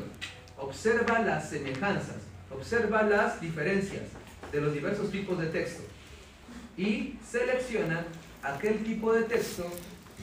observa 0.57 1.19
las 1.19 1.49
semejanzas, 1.49 2.17
observa 2.53 3.03
las 3.03 3.41
diferencias 3.41 4.03
de 4.51 4.61
los 4.61 4.73
diversos 4.73 5.09
tipos 5.09 5.39
de 5.39 5.47
texto 5.47 5.83
y 6.77 7.17
selecciona 7.27 8.05
aquel 8.43 8.83
tipo 8.83 9.13
de 9.13 9.23
texto 9.23 9.65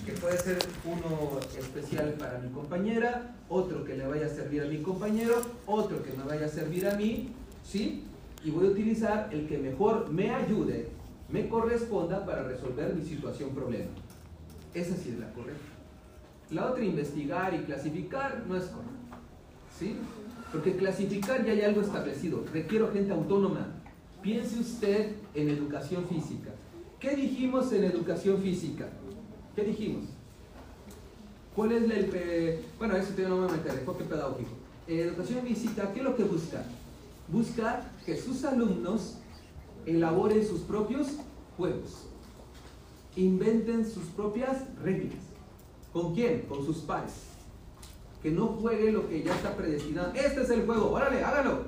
que 0.06 0.12
puede 0.12 0.38
ser 0.38 0.58
uno 0.84 1.40
especial 1.58 2.14
para 2.14 2.38
mi 2.38 2.50
compañera, 2.50 3.34
otro 3.48 3.84
que 3.84 3.96
le 3.96 4.06
vaya 4.06 4.26
a 4.26 4.28
servir 4.28 4.62
a 4.62 4.66
mi 4.66 4.78
compañero, 4.78 5.42
otro 5.66 6.02
que 6.02 6.12
me 6.12 6.22
vaya 6.22 6.46
a 6.46 6.48
servir 6.48 6.86
a 6.86 6.94
mí, 6.94 7.32
¿sí? 7.64 8.04
Y 8.44 8.50
voy 8.50 8.68
a 8.68 8.70
utilizar 8.70 9.28
el 9.32 9.48
que 9.48 9.58
mejor 9.58 10.10
me 10.10 10.30
ayude, 10.30 10.88
me 11.28 11.48
corresponda 11.48 12.24
para 12.24 12.44
resolver 12.44 12.94
mi 12.94 13.04
situación 13.04 13.50
problema. 13.50 13.90
Esa 14.72 14.94
sí 14.96 15.10
es 15.10 15.18
la 15.18 15.32
correcta. 15.32 15.77
La 16.50 16.70
otra, 16.70 16.84
investigar 16.84 17.54
y 17.54 17.64
clasificar, 17.64 18.44
no 18.48 18.56
es 18.56 18.64
correcta. 18.64 19.18
¿Sí? 19.78 19.96
Porque 20.50 20.76
clasificar 20.76 21.44
ya 21.44 21.52
hay 21.52 21.62
algo 21.62 21.82
establecido. 21.82 22.44
Requiero 22.52 22.90
gente 22.92 23.12
autónoma. 23.12 23.66
Piense 24.22 24.58
usted 24.58 25.12
en 25.34 25.50
educación 25.50 26.06
física. 26.08 26.50
¿Qué 26.98 27.14
dijimos 27.14 27.72
en 27.72 27.84
educación 27.84 28.40
física? 28.42 28.88
¿Qué 29.54 29.62
dijimos? 29.62 30.04
¿Cuál 31.54 31.72
es 31.72 31.82
el... 31.82 32.10
eh, 32.14 32.64
bueno, 32.78 32.96
eso 32.96 33.12
yo 33.16 33.28
no 33.28 33.42
me 33.42 33.52
meter, 33.52 33.78
enfoque 33.78 34.04
pedagógico. 34.04 34.50
Eh, 34.86 35.02
educación 35.02 35.44
visita, 35.44 35.92
¿qué 35.92 36.00
es 36.00 36.04
lo 36.04 36.16
que 36.16 36.24
busca? 36.24 36.64
Busca 37.28 37.82
que 38.06 38.16
sus 38.16 38.44
alumnos 38.44 39.18
elaboren 39.84 40.46
sus 40.46 40.60
propios 40.60 41.08
juegos, 41.56 42.06
inventen 43.16 43.84
sus 43.84 44.04
propias 44.04 44.64
reglas. 44.82 45.27
¿Con 45.92 46.14
quién? 46.14 46.42
Con 46.42 46.64
sus 46.64 46.78
pares. 46.78 47.12
Que 48.22 48.30
no 48.30 48.48
juegue 48.48 48.92
lo 48.92 49.08
que 49.08 49.22
ya 49.22 49.34
está 49.34 49.56
predestinado. 49.56 50.12
Este 50.14 50.42
es 50.42 50.50
el 50.50 50.66
juego, 50.66 50.90
órale, 50.90 51.22
hágalo. 51.22 51.62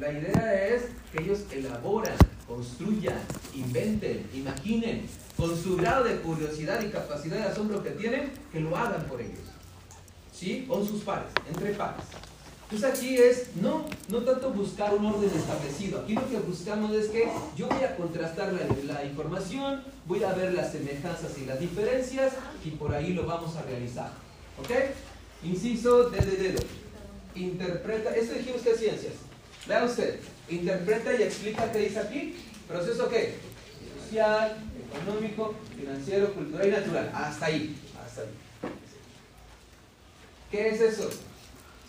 La 0.00 0.10
idea 0.10 0.66
es 0.66 0.88
que 1.12 1.22
ellos 1.22 1.44
elaboran, 1.52 2.16
construyan, 2.48 3.20
inventen, 3.54 4.28
imaginen, 4.34 5.06
con 5.36 5.56
su 5.56 5.76
grado 5.76 6.04
de 6.04 6.16
curiosidad 6.20 6.82
y 6.82 6.90
capacidad 6.90 7.36
de 7.36 7.44
asombro 7.44 7.82
que 7.82 7.90
tienen, 7.90 8.32
que 8.50 8.60
lo 8.60 8.76
hagan 8.76 9.04
por 9.04 9.20
ellos. 9.20 9.38
¿Sí? 10.32 10.66
Con 10.68 10.86
sus 10.86 11.02
pares, 11.02 11.30
entre 11.48 11.74
pares. 11.74 12.04
Entonces 12.72 12.98
aquí 12.98 13.16
es 13.18 13.54
no, 13.56 13.84
no 14.08 14.18
tanto 14.20 14.50
buscar 14.50 14.94
un 14.94 15.04
orden 15.04 15.30
establecido. 15.36 16.00
Aquí 16.00 16.14
lo 16.14 16.26
que 16.26 16.38
buscamos 16.38 16.90
es 16.94 17.08
que 17.08 17.28
yo 17.54 17.68
voy 17.68 17.84
a 17.84 17.94
contrastar 17.96 18.50
la, 18.86 19.04
información, 19.04 19.82
voy 20.06 20.24
a 20.24 20.32
ver 20.32 20.54
las 20.54 20.72
semejanzas 20.72 21.36
y 21.36 21.44
las 21.44 21.60
diferencias 21.60 22.32
y 22.64 22.70
por 22.70 22.94
ahí 22.94 23.12
lo 23.12 23.26
vamos 23.26 23.54
a 23.56 23.62
realizar. 23.64 24.10
¿Ok? 24.58 24.70
Inciso 25.44 26.08
de 26.08 26.18
dedo. 26.24 26.62
Interpreta, 27.34 28.16
esto 28.16 28.38
dijimos 28.38 28.62
que 28.62 28.70
es 28.70 28.78
ciencias. 28.78 29.14
Vea 29.68 29.84
usted, 29.84 30.20
interpreta 30.48 31.12
y 31.12 31.24
explica 31.24 31.70
qué 31.70 31.78
dice 31.78 31.98
aquí. 31.98 32.36
¿Proceso 32.66 33.06
qué? 33.10 33.34
Social, 34.02 34.56
económico, 34.90 35.54
financiero, 35.76 36.32
cultural 36.32 36.66
y 36.66 36.70
natural. 36.70 37.12
Hasta 37.14 37.46
ahí. 37.46 37.76
Hasta 38.02 38.22
ahí. 38.22 38.28
¿Qué 40.50 40.68
es 40.70 40.80
eso? 40.80 41.10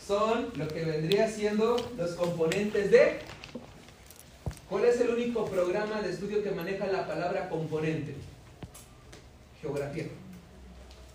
Son 0.06 0.52
lo 0.56 0.68
que 0.68 0.84
vendría 0.84 1.30
siendo 1.30 1.78
los 1.98 2.12
componentes 2.12 2.92
de... 2.92 3.20
¿Cuál 4.70 4.86
es 4.86 5.00
el 5.00 5.12
único 5.12 5.46
programa 5.46 6.02
de 6.02 6.12
estudio 6.12 6.44
que 6.44 6.52
maneja 6.52 6.88
la 6.88 7.08
palabra 7.08 7.48
componente? 7.48 8.16
Geografía. 9.62 10.08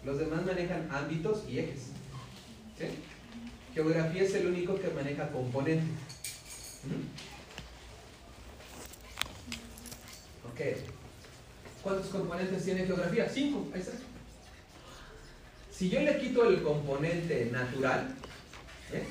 Los 0.05 0.19
demás 0.19 0.47
manejan 0.47 0.89
ámbitos 0.91 1.43
y 1.49 1.59
ejes. 1.59 1.89
¿Sí? 2.79 2.87
Geografía 3.75 4.23
es 4.23 4.35
el 4.35 4.47
único 4.47 4.81
que 4.81 4.89
maneja 4.89 5.29
componente. 5.31 5.85
¿Mm? 6.85 7.29
Ok. 10.51 10.61
¿Cuántos 11.83 12.07
componentes 12.07 12.65
tiene 12.65 12.87
geografía? 12.87 13.29
Cinco. 13.29 13.67
Ahí 13.75 13.81
está. 13.81 13.93
Si 15.71 15.91
yo 15.91 16.01
le 16.01 16.19
quito 16.19 16.49
el 16.49 16.63
componente 16.63 17.51
natural, 17.53 18.15
¿eh? 18.93 19.05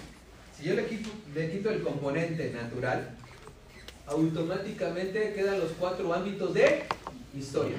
si 0.58 0.64
yo 0.66 0.74
le 0.76 0.86
quito, 0.88 1.10
le 1.36 1.52
quito 1.52 1.70
el 1.70 1.82
componente 1.84 2.52
natural, 2.52 3.10
automáticamente 4.08 5.34
quedan 5.34 5.60
los 5.60 5.72
cuatro 5.74 6.14
ámbitos 6.14 6.54
de 6.54 6.84
historia. 7.38 7.78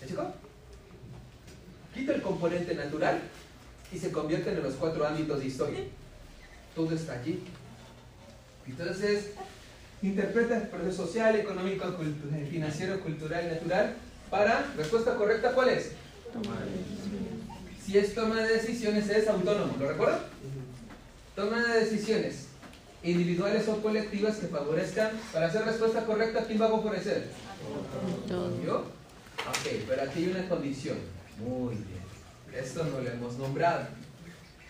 ¿Me 0.00 0.06
chico? 0.08 0.32
Quito 1.94 2.12
el 2.12 2.22
componente 2.22 2.74
natural 2.74 3.20
y 3.92 3.98
se 3.98 4.10
convierten 4.10 4.56
en 4.56 4.62
los 4.62 4.74
cuatro 4.74 5.06
ámbitos 5.06 5.40
de 5.40 5.46
historia. 5.46 5.80
Todo 6.74 6.94
está 6.94 7.12
allí. 7.20 7.42
Entonces, 8.66 9.30
interpreta 10.02 10.56
el 10.56 10.68
proceso 10.68 11.06
social, 11.06 11.36
económico, 11.36 11.84
cultu- 11.96 12.48
financiero, 12.50 13.00
cultural 13.00 13.48
natural 13.48 13.94
para 14.30 14.66
respuesta 14.76 15.14
correcta, 15.16 15.52
¿cuál 15.52 15.68
es? 15.70 15.92
Si 17.84 17.96
es 17.96 18.14
toma 18.14 18.40
de 18.42 18.54
decisiones, 18.54 19.08
es 19.08 19.28
autónomo, 19.28 19.76
¿lo 19.78 19.88
recuerdan? 19.88 20.18
Toma 21.36 21.62
de 21.62 21.80
decisiones 21.80 22.46
individuales 23.02 23.68
o 23.68 23.82
colectivas 23.82 24.38
que 24.38 24.46
favorezcan. 24.46 25.12
Para 25.34 25.46
hacer 25.46 25.66
respuesta 25.66 26.06
correcta, 26.06 26.44
¿quién 26.46 26.60
va 26.60 26.66
a 26.66 26.70
favorecer? 26.70 27.26
¿Yo? 28.64 28.78
Ok, 28.78 29.84
pero 29.86 30.02
aquí 30.02 30.24
hay 30.24 30.30
una 30.30 30.48
condición. 30.48 30.96
Muy 31.38 31.74
bien. 31.74 32.64
Esto 32.64 32.84
no 32.84 33.00
lo 33.00 33.10
hemos 33.10 33.36
nombrado. 33.36 33.86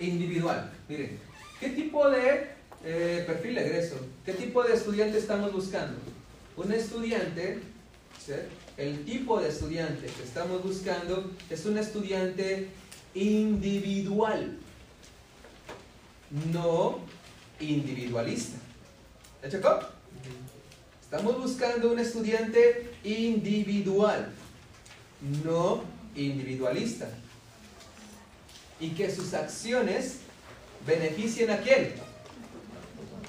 Individual. 0.01 0.73
Miren, 0.89 1.21
¿qué 1.61 1.69
tipo 1.71 2.11
de 2.11 2.49
eh, 2.85 3.25
perfil 3.25 3.55
de 3.55 3.67
egreso? 3.67 3.97
¿Qué 4.25 4.33
tipo 4.33 4.64
de 4.64 4.75
estudiante 4.75 5.19
estamos 5.19 5.53
buscando? 5.53 5.97
Un 6.57 6.73
estudiante, 6.73 7.61
el 8.77 9.05
tipo 9.05 9.41
de 9.41 9.51
estudiante 9.51 10.07
que 10.07 10.23
estamos 10.25 10.64
buscando 10.64 11.31
es 11.49 11.64
un 11.64 11.79
estudiante 11.79 12.69
individual, 13.14 14.59
no 16.53 16.99
individualista. 17.61 18.59
¿Ya 19.43 19.51
checó? 19.51 19.81
Estamos 21.03 21.39
buscando 21.41 21.93
un 21.93 21.99
estudiante 21.99 22.93
individual, 23.05 24.33
no 25.45 25.85
individualista. 26.16 27.09
Y 28.81 28.91
que 28.91 29.11
sus 29.11 29.33
acciones 29.33 30.18
beneficien 30.87 31.51
a 31.51 31.59
quién? 31.59 31.95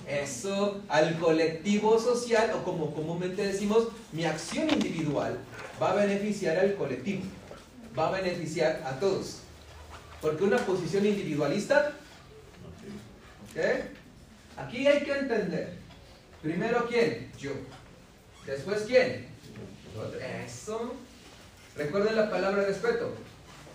Eso, 0.08 0.82
al 0.88 1.20
colectivo 1.20 2.00
social, 2.00 2.52
o 2.56 2.64
como 2.64 2.94
comúnmente 2.94 3.46
decimos, 3.46 3.90
mi 4.12 4.26
acción 4.26 4.70
individual 4.70 5.38
va 5.82 5.92
a 5.92 5.96
beneficiar 5.96 6.58
al 6.58 6.76
colectivo, 6.76 7.24
va 7.98 8.08
a 8.08 8.22
beneficiar 8.22 8.82
a 8.86 9.00
todos. 9.00 9.40
Porque 10.22 10.44
una 10.44 10.58
posición 10.58 11.06
individualista, 11.06 11.94
¿ok? 13.58 14.58
Aquí 14.58 14.88
hay 14.88 15.04
que 15.04 15.12
entender, 15.12 15.74
primero 16.42 16.88
quién, 16.88 17.32
yo, 17.40 17.52
después 18.46 18.84
quién, 18.88 19.28
eso. 20.46 20.96
Recuerden 21.76 22.16
la 22.16 22.30
palabra 22.30 22.64
respeto, 22.66 23.14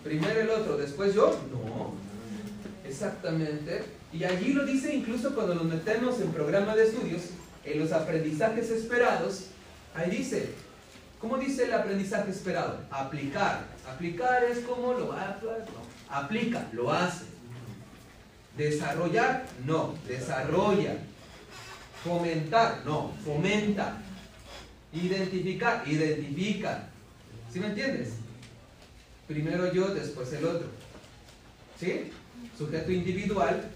primero 0.03 0.41
el 0.41 0.49
otro, 0.49 0.77
después 0.77 1.13
yo, 1.13 1.39
no, 1.51 1.93
exactamente. 2.87 3.83
Y 4.11 4.25
allí 4.25 4.53
lo 4.53 4.65
dice 4.65 4.93
incluso 4.93 5.33
cuando 5.33 5.55
nos 5.55 5.65
metemos 5.65 6.19
en 6.19 6.33
programa 6.33 6.75
de 6.75 6.83
estudios, 6.83 7.21
en 7.63 7.79
los 7.79 7.93
aprendizajes 7.93 8.69
esperados, 8.69 9.45
ahí 9.95 10.11
dice, 10.11 10.49
¿cómo 11.19 11.37
dice 11.37 11.63
el 11.63 11.73
aprendizaje 11.73 12.29
esperado? 12.29 12.79
Aplicar. 12.91 13.67
Aplicar 13.87 14.43
es 14.43 14.59
como 14.59 14.93
lo 14.93 15.13
a 15.13 15.39
no. 15.41 16.13
Aplica, 16.13 16.67
lo 16.73 16.91
hace. 16.91 17.32
Desarrollar, 18.57 19.45
no, 19.65 19.95
desarrolla. 20.07 20.97
Fomentar, 22.03 22.81
no, 22.85 23.13
fomenta. 23.23 23.97
Identificar, 24.91 25.83
identifica. 25.87 26.89
¿Sí 27.51 27.59
me 27.59 27.67
entiendes? 27.67 28.09
Primero 29.27 29.73
yo, 29.73 29.87
después 29.87 30.31
el 30.33 30.45
otro. 30.45 30.67
¿Sí? 31.79 32.11
Sujeto 32.57 32.91
individual, 32.91 33.69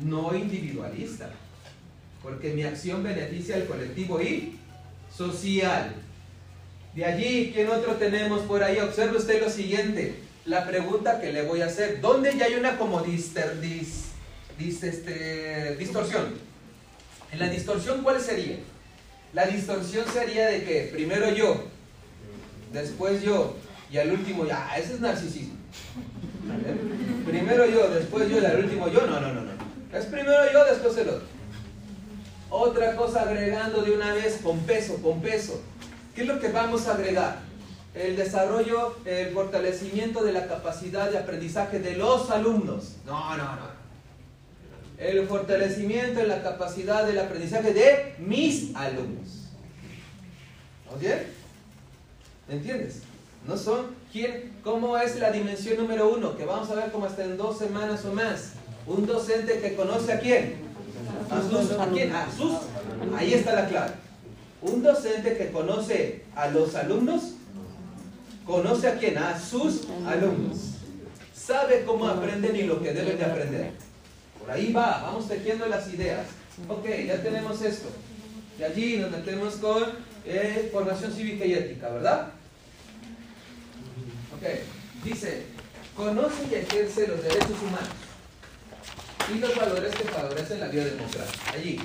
no 0.00 0.34
individualista. 0.34 1.30
Porque 2.22 2.54
mi 2.54 2.64
acción 2.64 3.04
beneficia 3.04 3.56
al 3.56 3.66
colectivo 3.66 4.20
y 4.20 4.58
social. 5.14 5.94
De 6.94 7.04
allí, 7.04 7.52
¿quién 7.54 7.68
otro 7.68 7.94
tenemos 7.96 8.40
por 8.42 8.64
ahí? 8.64 8.80
Observe 8.80 9.18
usted 9.18 9.42
lo 9.42 9.50
siguiente. 9.50 10.25
La 10.46 10.64
pregunta 10.64 11.20
que 11.20 11.32
le 11.32 11.42
voy 11.42 11.60
a 11.60 11.66
hacer. 11.66 12.00
¿Dónde 12.00 12.36
ya 12.36 12.46
hay 12.46 12.54
una 12.54 12.78
como 12.78 13.00
este, 13.00 13.42
distorsión? 15.76 16.34
En 17.32 17.38
la 17.38 17.48
distorsión, 17.48 18.02
¿cuál 18.02 18.20
sería? 18.20 18.58
La 19.32 19.46
distorsión 19.46 20.06
sería 20.12 20.46
de 20.46 20.62
que 20.62 20.90
primero 20.92 21.30
yo, 21.30 21.64
después 22.72 23.22
yo, 23.22 23.56
y 23.90 23.98
al 23.98 24.12
último 24.12 24.46
ya. 24.46 24.68
Ah, 24.70 24.78
ese 24.78 24.94
es 24.94 25.00
narcisismo. 25.00 25.56
Primero 27.26 27.66
yo, 27.66 27.90
después 27.90 28.30
yo 28.30 28.40
y 28.40 28.44
al 28.44 28.64
último 28.64 28.88
yo. 28.88 29.04
No, 29.04 29.20
no, 29.20 29.32
no, 29.32 29.40
no. 29.42 29.50
Es 29.92 30.06
primero 30.06 30.52
yo, 30.52 30.64
después 30.64 30.96
el 30.98 31.08
otro. 31.08 31.26
Otra 32.50 32.94
cosa 32.94 33.22
agregando 33.22 33.82
de 33.82 33.90
una 33.90 34.14
vez 34.14 34.38
con 34.42 34.60
peso, 34.60 35.02
con 35.02 35.20
peso. 35.20 35.60
¿Qué 36.14 36.22
es 36.22 36.28
lo 36.28 36.38
que 36.38 36.48
vamos 36.48 36.86
a 36.86 36.94
agregar? 36.94 37.45
El 37.96 38.14
desarrollo, 38.14 38.94
el 39.06 39.30
fortalecimiento 39.32 40.22
de 40.22 40.32
la 40.32 40.46
capacidad 40.46 41.10
de 41.10 41.16
aprendizaje 41.16 41.78
de 41.78 41.96
los 41.96 42.30
alumnos. 42.30 42.96
No, 43.06 43.36
no, 43.38 43.56
no. 43.56 43.76
El 44.98 45.26
fortalecimiento 45.26 46.20
de 46.20 46.26
la 46.26 46.42
capacidad 46.42 47.06
del 47.06 47.18
aprendizaje 47.18 47.72
de 47.72 48.14
mis 48.18 48.76
alumnos. 48.76 49.48
¿Vamos 50.84 51.00
bien? 51.00 51.26
¿Me 52.48 52.54
entiendes? 52.56 53.00
No 53.46 53.56
son 53.56 53.86
quién, 54.12 54.52
cómo 54.62 54.98
es 54.98 55.16
la 55.16 55.30
dimensión 55.30 55.78
número 55.78 56.10
uno, 56.10 56.36
que 56.36 56.44
vamos 56.44 56.68
a 56.70 56.74
ver 56.74 56.90
como 56.90 57.06
hasta 57.06 57.24
en 57.24 57.38
dos 57.38 57.58
semanas 57.58 58.04
o 58.04 58.12
más. 58.12 58.52
Un 58.86 59.06
docente 59.06 59.58
que 59.60 59.74
conoce 59.74 60.12
a 60.12 60.20
quién. 60.20 60.56
A 61.30 61.40
sus, 61.40 61.72
¿a 61.78 61.86
quién? 61.88 62.14
A 62.14 62.30
sus. 62.30 62.58
Ahí 63.16 63.32
está 63.32 63.54
la 63.54 63.68
clave. 63.68 63.92
Un 64.60 64.82
docente 64.82 65.36
que 65.36 65.50
conoce 65.50 66.24
a 66.34 66.48
los 66.48 66.74
alumnos, 66.74 67.35
conoce 68.46 68.88
a 68.88 68.98
quién, 68.98 69.18
a 69.18 69.38
sus 69.38 69.82
alumnos. 70.06 70.74
sabe 71.34 71.84
cómo 71.84 72.08
aprenden 72.08 72.56
y 72.56 72.62
lo 72.62 72.82
que 72.82 72.92
deben 72.92 73.18
de 73.18 73.24
aprender. 73.24 73.72
Por 74.38 74.50
ahí 74.50 74.72
va, 74.72 75.02
vamos 75.02 75.28
tejiendo 75.28 75.66
las 75.66 75.92
ideas. 75.92 76.26
Ok, 76.68 76.86
ya 77.06 77.22
tenemos 77.22 77.60
esto. 77.62 77.88
Y 78.58 78.62
allí 78.62 78.96
nos 78.96 79.10
metemos 79.10 79.54
con 79.56 79.84
eh, 80.24 80.70
formación 80.72 81.12
cívica 81.12 81.44
y 81.44 81.54
ética, 81.54 81.90
¿verdad? 81.90 82.28
Ok, 84.34 84.42
dice, 85.04 85.44
conoce 85.94 86.46
y 86.50 86.54
ejerce 86.54 87.08
los 87.08 87.22
derechos 87.22 87.62
humanos 87.62 88.06
y 89.34 89.38
los 89.38 89.54
valores 89.56 89.94
que 89.94 90.04
favorecen 90.04 90.60
la 90.60 90.68
vida 90.68 90.84
democrática. 90.84 91.52
Allí. 91.52 91.80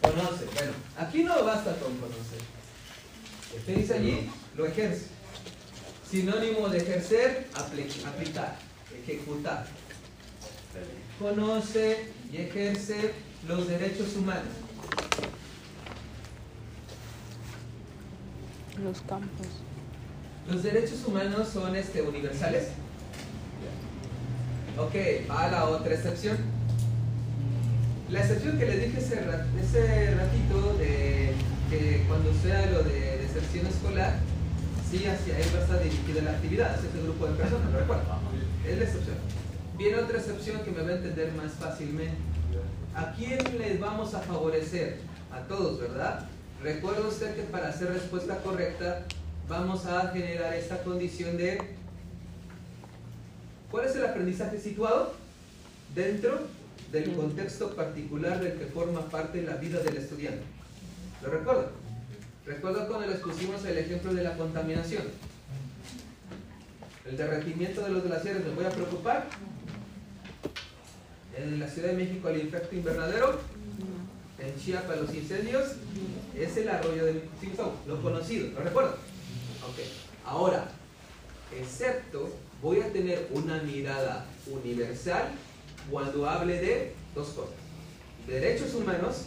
Conoce. 0.00 0.44
Bueno, 0.54 0.72
aquí 0.98 1.24
no 1.24 1.44
basta 1.44 1.76
con 1.76 1.96
conocer. 1.98 2.40
¿Qué 3.66 3.74
dice 3.74 3.94
allí? 3.94 4.30
Lo 4.56 4.66
ejerce. 4.66 5.06
Sinónimo 6.08 6.68
de 6.68 6.78
ejercer, 6.78 7.46
aplicar, 7.54 8.56
ejecutar. 9.02 9.66
Conoce 11.18 12.08
y 12.30 12.36
ejerce 12.36 13.12
los 13.48 13.68
derechos 13.68 14.16
humanos. 14.16 14.52
Los 18.82 19.00
campos. 19.02 19.46
Los 20.48 20.62
derechos 20.62 21.04
humanos 21.06 21.48
son 21.48 21.76
este, 21.76 22.02
universales. 22.02 22.68
Ok, 24.78 24.94
va 25.30 25.44
a 25.44 25.50
la 25.50 25.64
otra 25.66 25.94
excepción. 25.94 26.36
La 28.10 28.20
excepción 28.20 28.58
que 28.58 28.66
le 28.66 28.78
dije 28.78 28.98
ese, 28.98 30.14
ratito 30.14 30.76
de 30.78 31.32
que 31.70 32.04
cuando 32.08 32.32
sea 32.42 32.66
lo 32.66 32.82
de 32.82 33.18
deserción 33.18 33.66
escolar, 33.66 34.18
sí 34.92 35.06
hacia 35.06 35.38
él 35.38 35.46
va 35.54 35.58
a 35.58 35.62
estar 35.62 35.82
dirigida 35.82 36.22
la 36.22 36.32
actividad, 36.32 36.74
hacia 36.74 36.90
ese 36.90 37.02
grupo 37.02 37.26
de 37.26 37.32
personas, 37.32 37.72
¿lo 37.72 37.78
recuerdo? 37.78 38.02
Es 38.68 38.76
la 38.76 38.84
excepción. 38.84 39.16
Viene 39.78 39.96
otra 39.96 40.18
excepción 40.18 40.62
que 40.62 40.70
me 40.70 40.82
va 40.82 40.90
a 40.90 40.96
entender 40.96 41.32
más 41.32 41.52
fácilmente. 41.52 42.18
¿A 42.94 43.12
quién 43.12 43.38
les 43.58 43.80
vamos 43.80 44.12
a 44.12 44.20
favorecer? 44.20 44.98
A 45.32 45.40
todos, 45.48 45.80
¿verdad? 45.80 46.28
Recuerda 46.62 47.08
usted 47.08 47.34
que 47.34 47.42
para 47.44 47.68
hacer 47.68 47.88
respuesta 47.88 48.36
correcta 48.38 49.04
vamos 49.48 49.86
a 49.86 50.08
generar 50.08 50.52
esta 50.52 50.82
condición 50.82 51.38
de 51.38 51.58
¿cuál 53.70 53.86
es 53.86 53.96
el 53.96 54.04
aprendizaje 54.04 54.60
situado? 54.60 55.14
Dentro 55.94 56.38
del 56.92 57.14
contexto 57.14 57.74
particular 57.74 58.40
del 58.40 58.58
que 58.58 58.66
forma 58.66 59.00
parte 59.08 59.40
la 59.40 59.54
vida 59.54 59.80
del 59.80 59.96
estudiante. 59.96 60.42
¿Lo 61.22 61.30
recuerda? 61.30 61.68
Recuerdo 62.44 62.88
cuando 62.88 63.06
les 63.06 63.20
pusimos 63.20 63.64
el 63.64 63.78
ejemplo 63.78 64.12
de 64.12 64.24
la 64.24 64.36
contaminación. 64.36 65.04
El 67.04 67.16
derretimiento 67.16 67.82
de 67.82 67.90
los 67.90 68.02
glaciares, 68.02 68.44
¿me 68.44 68.50
voy 68.50 68.64
a 68.64 68.70
preocupar? 68.70 69.28
En 71.36 71.60
la 71.60 71.68
Ciudad 71.68 71.88
de 71.88 71.94
México 71.94 72.28
el 72.28 72.40
efecto 72.40 72.74
invernadero, 72.74 73.40
en 74.38 74.58
Chiapas 74.60 75.00
los 75.00 75.14
incendios, 75.14 75.72
es 76.36 76.56
el 76.56 76.68
arroyo 76.68 77.04
de 77.04 77.22
lo 77.86 78.02
conocido, 78.02 78.48
¿lo 78.50 78.60
recuerdo? 78.60 78.90
Ok, 78.90 79.78
ahora, 80.26 80.68
excepto, 81.56 82.28
voy 82.60 82.80
a 82.80 82.92
tener 82.92 83.28
una 83.30 83.62
mirada 83.62 84.26
universal 84.46 85.28
cuando 85.90 86.28
hable 86.28 86.60
de 86.60 86.94
dos 87.14 87.28
cosas, 87.28 87.54
derechos 88.26 88.74
humanos 88.74 89.26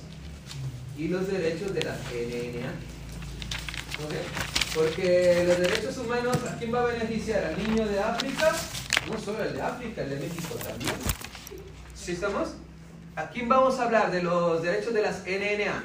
y 0.98 1.08
los 1.08 1.28
derechos 1.28 1.74
de 1.74 1.84
la 1.84 1.94
NNA. 1.94 2.95
Porque 4.74 5.46
los 5.48 5.58
derechos 5.58 5.98
humanos, 5.98 6.38
¿a 6.50 6.58
quién 6.58 6.74
va 6.74 6.82
a 6.82 6.86
beneficiar? 6.86 7.46
¿Al 7.46 7.58
niño 7.58 7.88
de 7.88 8.00
África? 8.00 8.54
No 9.10 9.20
solo 9.20 9.44
el 9.44 9.54
de 9.54 9.62
África, 9.62 10.02
el 10.02 10.10
de 10.10 10.16
México 10.18 10.56
también. 10.56 10.96
¿Sí 11.96 12.12
estamos? 12.12 12.56
¿A 13.16 13.30
quién 13.30 13.48
vamos 13.48 13.80
a 13.80 13.86
hablar 13.86 14.12
de 14.12 14.22
los 14.22 14.62
derechos 14.62 14.94
de 14.94 15.02
las 15.02 15.24
NNA? 15.26 15.84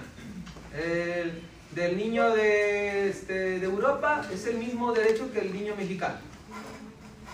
El, 0.76 1.42
del 1.74 1.96
niño 1.96 2.34
de, 2.34 3.08
este, 3.10 3.60
de 3.60 3.64
Europa 3.64 4.26
es 4.32 4.46
el 4.46 4.58
mismo 4.58 4.92
derecho 4.92 5.32
que 5.32 5.40
el 5.40 5.52
niño 5.52 5.76
mexicano. 5.76 6.18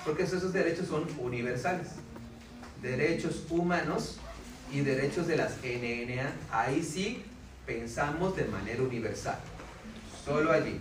Porque 0.05 0.25
esos 0.25 0.53
derechos 0.53 0.89
son 0.89 1.07
universales. 1.19 1.89
Derechos 2.83 3.45
humanos 3.49 4.19
y 4.71 4.81
derechos 4.81 5.27
de 5.27 5.37
las 5.39 5.53
NNA, 5.63 6.33
ahí 6.53 6.83
sí 6.83 7.25
pensamos 7.65 8.37
de 8.37 8.45
manera 8.45 8.83
universal. 8.83 9.39
Solo 10.27 10.53
allí. 10.53 10.81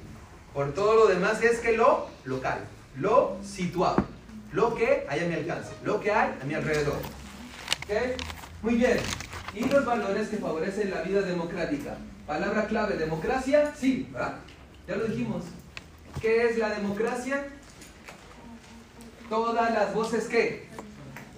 Por 0.55 0.73
todo 0.73 0.95
lo 0.95 1.05
demás 1.05 1.43
es 1.43 1.59
que 1.59 1.77
lo 1.77 2.07
local, 2.23 2.59
lo 2.97 3.37
situado, 3.43 3.97
lo 4.51 4.73
que 4.73 5.05
hay 5.07 5.19
a 5.19 5.27
mi 5.27 5.35
alcance, 5.35 5.69
lo 5.83 5.99
que 5.99 6.11
hay 6.11 6.35
a 6.41 6.45
mi 6.45 6.55
alrededor. 6.55 6.97
Muy 8.63 8.75
bien. 8.75 8.97
¿Y 9.53 9.65
los 9.65 9.85
valores 9.85 10.29
que 10.29 10.37
favorecen 10.37 10.89
la 10.89 11.01
vida 11.01 11.21
democrática? 11.21 11.95
Palabra 12.25 12.65
clave, 12.65 12.97
democracia, 12.97 13.71
sí, 13.79 14.09
¿verdad? 14.11 14.39
Ya 14.87 14.95
lo 14.95 15.05
dijimos. 15.05 15.43
¿Qué 16.19 16.47
es 16.47 16.57
la 16.57 16.71
democracia? 16.71 17.45
Todas 19.29 19.71
las 19.71 19.93
voces 19.93 20.25
que 20.25 20.67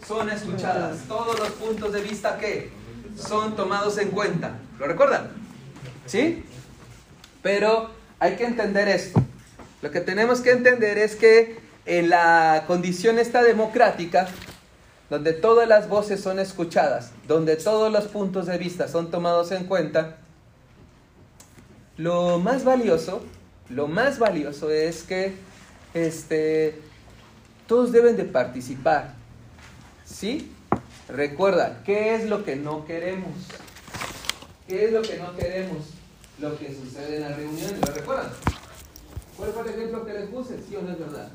son 0.08 0.30
escuchadas, 0.30 1.00
todos 1.10 1.38
los 1.38 1.50
puntos 1.50 1.92
de 1.92 2.02
vista 2.02 2.38
que 2.38 2.72
son 3.18 3.58
tomados 3.58 3.98
en 3.98 4.12
cuenta. 4.12 4.60
¿Lo 4.80 4.88
recuerdan? 4.88 5.32
¿Sí? 6.06 6.46
Pero 7.42 7.97
hay 8.20 8.36
que 8.36 8.46
entender 8.46 8.88
esto. 8.88 9.22
Lo 9.82 9.92
que 9.92 10.02
tenemos 10.02 10.42
que 10.42 10.52
entender 10.52 10.98
es 10.98 11.16
que 11.16 11.60
en 11.86 12.10
la 12.10 12.64
condición 12.68 13.20
esta 13.20 13.44
democrática, 13.44 14.28
donde 15.10 15.34
todas 15.34 15.68
las 15.68 15.88
voces 15.88 16.22
son 16.22 16.40
escuchadas, 16.40 17.12
donde 17.28 17.56
todos 17.56 17.92
los 17.92 18.06
puntos 18.06 18.48
de 18.48 18.58
vista 18.58 18.88
son 18.88 19.12
tomados 19.12 19.52
en 19.52 19.66
cuenta, 19.66 20.18
lo 21.98 22.40
más 22.40 22.64
valioso, 22.64 23.24
lo 23.70 23.88
más 23.88 24.20
valioso 24.20 24.70
es 24.72 25.04
que 25.04 25.34
este, 25.94 26.80
todos 27.68 27.92
deben 27.92 28.18
de 28.18 28.24
participar. 28.24 29.14
¿Sí? 30.06 30.52
Recuerda, 31.08 31.82
¿qué 31.86 32.16
es 32.16 32.30
lo 32.30 32.44
que 32.44 32.56
no 32.56 32.86
queremos? 32.86 33.32
¿Qué 34.68 34.86
es 34.86 34.92
lo 34.92 35.02
que 35.02 35.18
no 35.18 35.36
queremos? 35.36 35.97
Lo 36.40 36.58
que 36.58 36.74
sucede 36.74 37.18
en 37.18 37.22
las 37.24 37.36
reuniones, 37.36 37.80
¿lo 37.82 37.94
recuerdan? 37.94 38.28
¿Cuál 39.36 39.52
fue 39.52 39.62
el 39.64 39.70
ejemplo 39.70 40.06
que 40.06 40.14
les 40.14 40.30
puse? 40.30 40.62
¿Sí 40.62 40.76
o 40.76 40.82
no 40.84 40.92
es 40.92 41.00
verdad? 41.00 41.30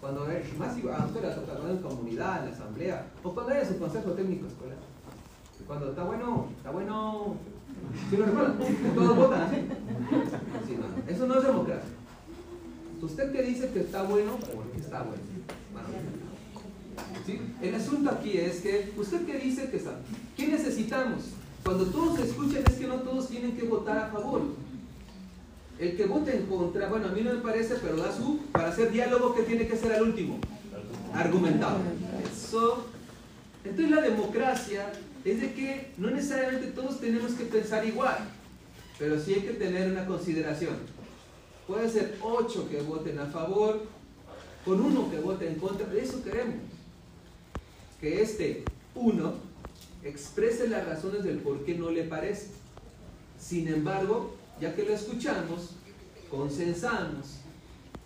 Cuando 0.00 0.26
más 0.58 0.70
a 0.70 1.06
usted 1.06 1.22
le 1.22 1.34
toca 1.34 1.70
en 1.70 1.78
comunidad, 1.78 2.38
en 2.44 2.50
la 2.50 2.56
asamblea, 2.56 3.06
o 3.22 3.34
cuando 3.34 3.52
haya 3.52 3.68
su 3.68 3.78
consejo 3.78 4.12
técnico 4.12 4.46
escolar. 4.46 4.78
Cuando 5.66 5.90
está 5.90 6.04
bueno, 6.04 6.48
está 6.56 6.70
bueno. 6.70 7.36
¿Sí 8.08 8.16
lo 8.16 8.26
recuerdan? 8.26 8.58
Todos 8.94 9.16
votan 9.16 9.42
así. 9.42 9.56
Sí, 10.66 10.78
eso 11.06 11.26
no 11.26 11.38
es 11.38 11.44
democracia. 11.44 11.90
Usted 13.02 13.32
que 13.32 13.42
dice 13.42 13.70
que 13.70 13.80
está 13.80 14.02
bueno, 14.04 14.38
porque 14.54 14.78
está 14.78 15.02
bueno. 15.02 15.22
El 17.60 17.74
asunto 17.74 18.10
aquí 18.10 18.38
es 18.38 18.60
que 18.60 18.92
usted 18.96 19.26
que 19.26 19.38
dice 19.38 19.70
que 19.70 19.76
está. 19.76 19.92
¿Qué 20.36 20.48
necesitamos? 20.48 21.34
Cuando 21.64 21.86
todos 21.86 22.18
escuchen 22.20 22.64
es 22.66 22.74
que 22.74 22.86
no 22.86 22.96
todos 22.96 23.28
tienen 23.28 23.56
que 23.56 23.64
votar 23.64 23.98
a 23.98 24.08
favor. 24.08 24.42
El 25.78 25.96
que 25.96 26.04
vote 26.06 26.36
en 26.36 26.46
contra, 26.46 26.88
bueno, 26.88 27.08
a 27.08 27.12
mí 27.12 27.22
no 27.22 27.32
me 27.34 27.40
parece, 27.40 27.76
pero 27.76 27.96
da 27.96 28.14
su, 28.14 28.38
para 28.52 28.68
hacer 28.68 28.90
diálogo, 28.90 29.34
que 29.34 29.42
tiene 29.42 29.66
que 29.66 29.76
ser 29.76 29.92
al 29.92 30.02
último? 30.02 30.38
Argumentado. 31.14 31.78
Eso. 32.30 32.86
Entonces 33.64 33.90
la 33.90 34.02
democracia 34.02 34.92
es 35.24 35.40
de 35.40 35.52
que 35.52 35.92
no 35.98 36.10
necesariamente 36.10 36.68
todos 36.68 37.00
tenemos 37.00 37.32
que 37.32 37.44
pensar 37.44 37.86
igual, 37.86 38.18
pero 38.98 39.18
sí 39.18 39.34
hay 39.34 39.40
que 39.42 39.52
tener 39.52 39.90
una 39.90 40.06
consideración. 40.06 40.76
Puede 41.66 41.88
ser 41.88 42.18
ocho 42.22 42.68
que 42.68 42.80
voten 42.82 43.18
a 43.18 43.26
favor, 43.26 43.82
con 44.64 44.80
uno 44.80 45.10
que 45.10 45.18
vote 45.18 45.48
en 45.48 45.54
contra, 45.56 45.86
de 45.86 46.02
eso 46.02 46.22
queremos. 46.22 46.56
Que 48.00 48.22
este 48.22 48.64
uno 48.94 49.49
exprese 50.02 50.68
las 50.68 50.86
razones 50.86 51.24
del 51.24 51.38
por 51.38 51.64
qué 51.64 51.74
no 51.74 51.90
le 51.90 52.04
parece. 52.04 52.48
Sin 53.38 53.68
embargo, 53.68 54.36
ya 54.60 54.74
que 54.74 54.84
lo 54.84 54.92
escuchamos, 54.92 55.70
consensamos 56.30 57.40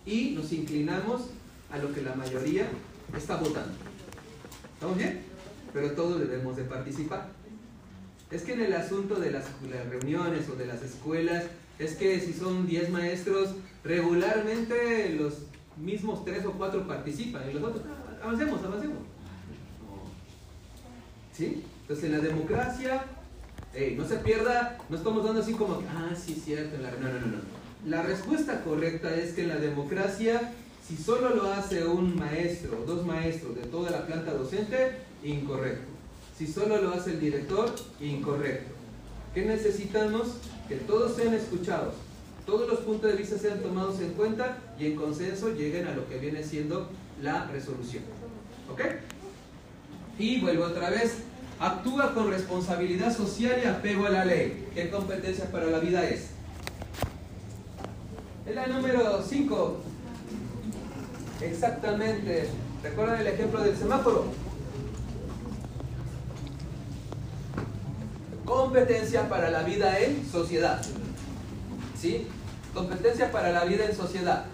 y 0.05 0.31
nos 0.31 0.51
inclinamos 0.51 1.27
a 1.71 1.77
lo 1.77 1.93
que 1.93 2.01
la 2.01 2.15
mayoría 2.15 2.67
está 3.15 3.37
votando. 3.37 3.73
¿Estamos 4.73 4.97
bien? 4.97 5.21
Pero 5.73 5.91
todos 5.91 6.19
debemos 6.19 6.55
de 6.55 6.63
participar. 6.63 7.29
Es 8.31 8.43
que 8.43 8.53
en 8.53 8.61
el 8.61 8.73
asunto 8.73 9.15
de 9.15 9.31
las, 9.31 9.45
reuniones 9.89 10.49
o 10.49 10.55
de 10.55 10.65
las 10.65 10.81
escuelas, 10.81 11.45
es 11.77 11.95
que 11.95 12.19
si 12.19 12.33
son 12.33 12.65
10 12.65 12.89
maestros, 12.89 13.49
regularmente 13.83 15.09
los 15.09 15.43
mismos 15.77 16.23
3 16.25 16.45
o 16.45 16.51
4 16.53 16.87
participan 16.87 17.49
y 17.49 17.53
los 17.53 17.63
otros, 17.63 17.83
avancemos, 18.23 18.63
avancemos. 18.63 18.97
¿Sí? 21.33 21.63
Entonces 21.87 22.05
en 22.05 22.13
la 22.13 22.19
democracia 22.19 23.05
no 23.95 24.07
se 24.07 24.15
pierda, 24.15 24.79
no 24.89 24.97
estamos 24.97 25.23
dando 25.23 25.41
así 25.41 25.53
como, 25.53 25.83
ah, 25.87 26.15
sí, 26.15 26.33
cierto, 26.33 26.77
no, 26.77 26.89
no, 26.99 27.19
no, 27.19 27.27
no. 27.27 27.41
La 27.85 28.01
respuesta 28.01 28.63
correcta 28.63 29.13
es 29.13 29.33
que 29.33 29.43
en 29.43 29.49
la 29.49 29.57
democracia 29.57 30.51
Si 30.87 30.97
solo 30.97 31.33
lo 31.35 31.51
hace 31.51 31.83
un 31.83 32.15
maestro 32.15 32.83
dos 32.85 33.05
maestros 33.05 33.55
de 33.55 33.63
toda 33.63 33.89
la 33.89 34.05
planta 34.05 34.33
docente, 34.33 34.97
incorrecto. 35.23 35.87
Si 36.37 36.45
solo 36.45 36.79
lo 36.81 36.91
hace 36.93 37.11
el 37.11 37.19
director, 37.19 37.73
incorrecto. 37.99 38.71
¿Qué 39.33 39.45
necesitamos? 39.45 40.27
Que 40.67 40.75
todos 40.75 41.15
sean 41.15 41.33
escuchados, 41.33 41.95
todos 42.45 42.67
los 42.69 42.79
puntos 42.81 43.11
de 43.11 43.17
vista 43.17 43.37
sean 43.37 43.61
tomados 43.61 43.99
en 43.99 44.11
cuenta 44.13 44.57
y 44.79 44.87
en 44.87 44.95
consenso 44.95 45.53
lleguen 45.53 45.87
a 45.87 45.95
lo 45.95 46.07
que 46.07 46.17
viene 46.17 46.43
siendo 46.43 46.89
la 47.21 47.45
resolución. 47.47 48.03
¿Ok? 48.71 48.81
Y 50.19 50.39
vuelvo 50.41 50.65
otra 50.65 50.89
vez. 50.91 51.17
Actúa 51.59 52.13
con 52.13 52.29
responsabilidad 52.29 53.15
social 53.15 53.61
y 53.63 53.67
apego 53.67 54.05
a 54.07 54.09
la 54.09 54.25
ley. 54.25 54.67
¿Qué 54.73 54.89
competencia 54.89 55.45
para 55.51 55.65
la 55.67 55.79
vida 55.79 56.03
es? 56.07 56.31
Es 58.45 58.55
la 58.55 58.67
número 58.67 59.23
5. 59.23 59.77
Exactamente. 61.41 62.49
¿Recuerdan 62.83 63.21
el 63.21 63.27
ejemplo 63.27 63.61
del 63.61 63.75
semáforo? 63.77 64.25
Competencia 68.43 69.27
para 69.29 69.49
la 69.49 69.63
vida 69.63 69.99
en 69.99 70.29
sociedad. 70.29 70.81
¿Sí? 71.97 72.27
Competencia 72.73 73.31
para 73.31 73.51
la 73.51 73.63
vida 73.63 73.85
en 73.85 73.95
sociedad. 73.95 74.45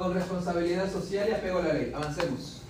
Con 0.00 0.14
responsabilidad 0.14 0.90
social 0.90 1.28
y 1.28 1.32
apego 1.32 1.58
a 1.58 1.62
la 1.62 1.74
ley. 1.74 1.92
Avancemos. 1.94 2.62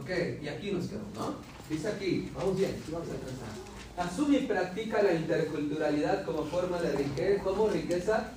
Ok, 0.00 0.08
y 0.40 0.46
aquí 0.46 0.70
nos 0.70 0.86
quedamos, 0.86 1.12
¿no? 1.16 1.34
Dice 1.68 1.88
aquí, 1.88 2.30
vamos 2.32 2.56
bien, 2.56 2.80
vamos 2.92 3.08
a 3.08 3.10
alcanzar. 3.10 3.48
Asume 3.96 4.36
y 4.36 4.46
practica 4.46 5.02
la 5.02 5.14
interculturalidad 5.14 6.24
como 6.24 6.44
forma 6.44 6.80
de 6.80 6.92
riqueza, 6.92 8.30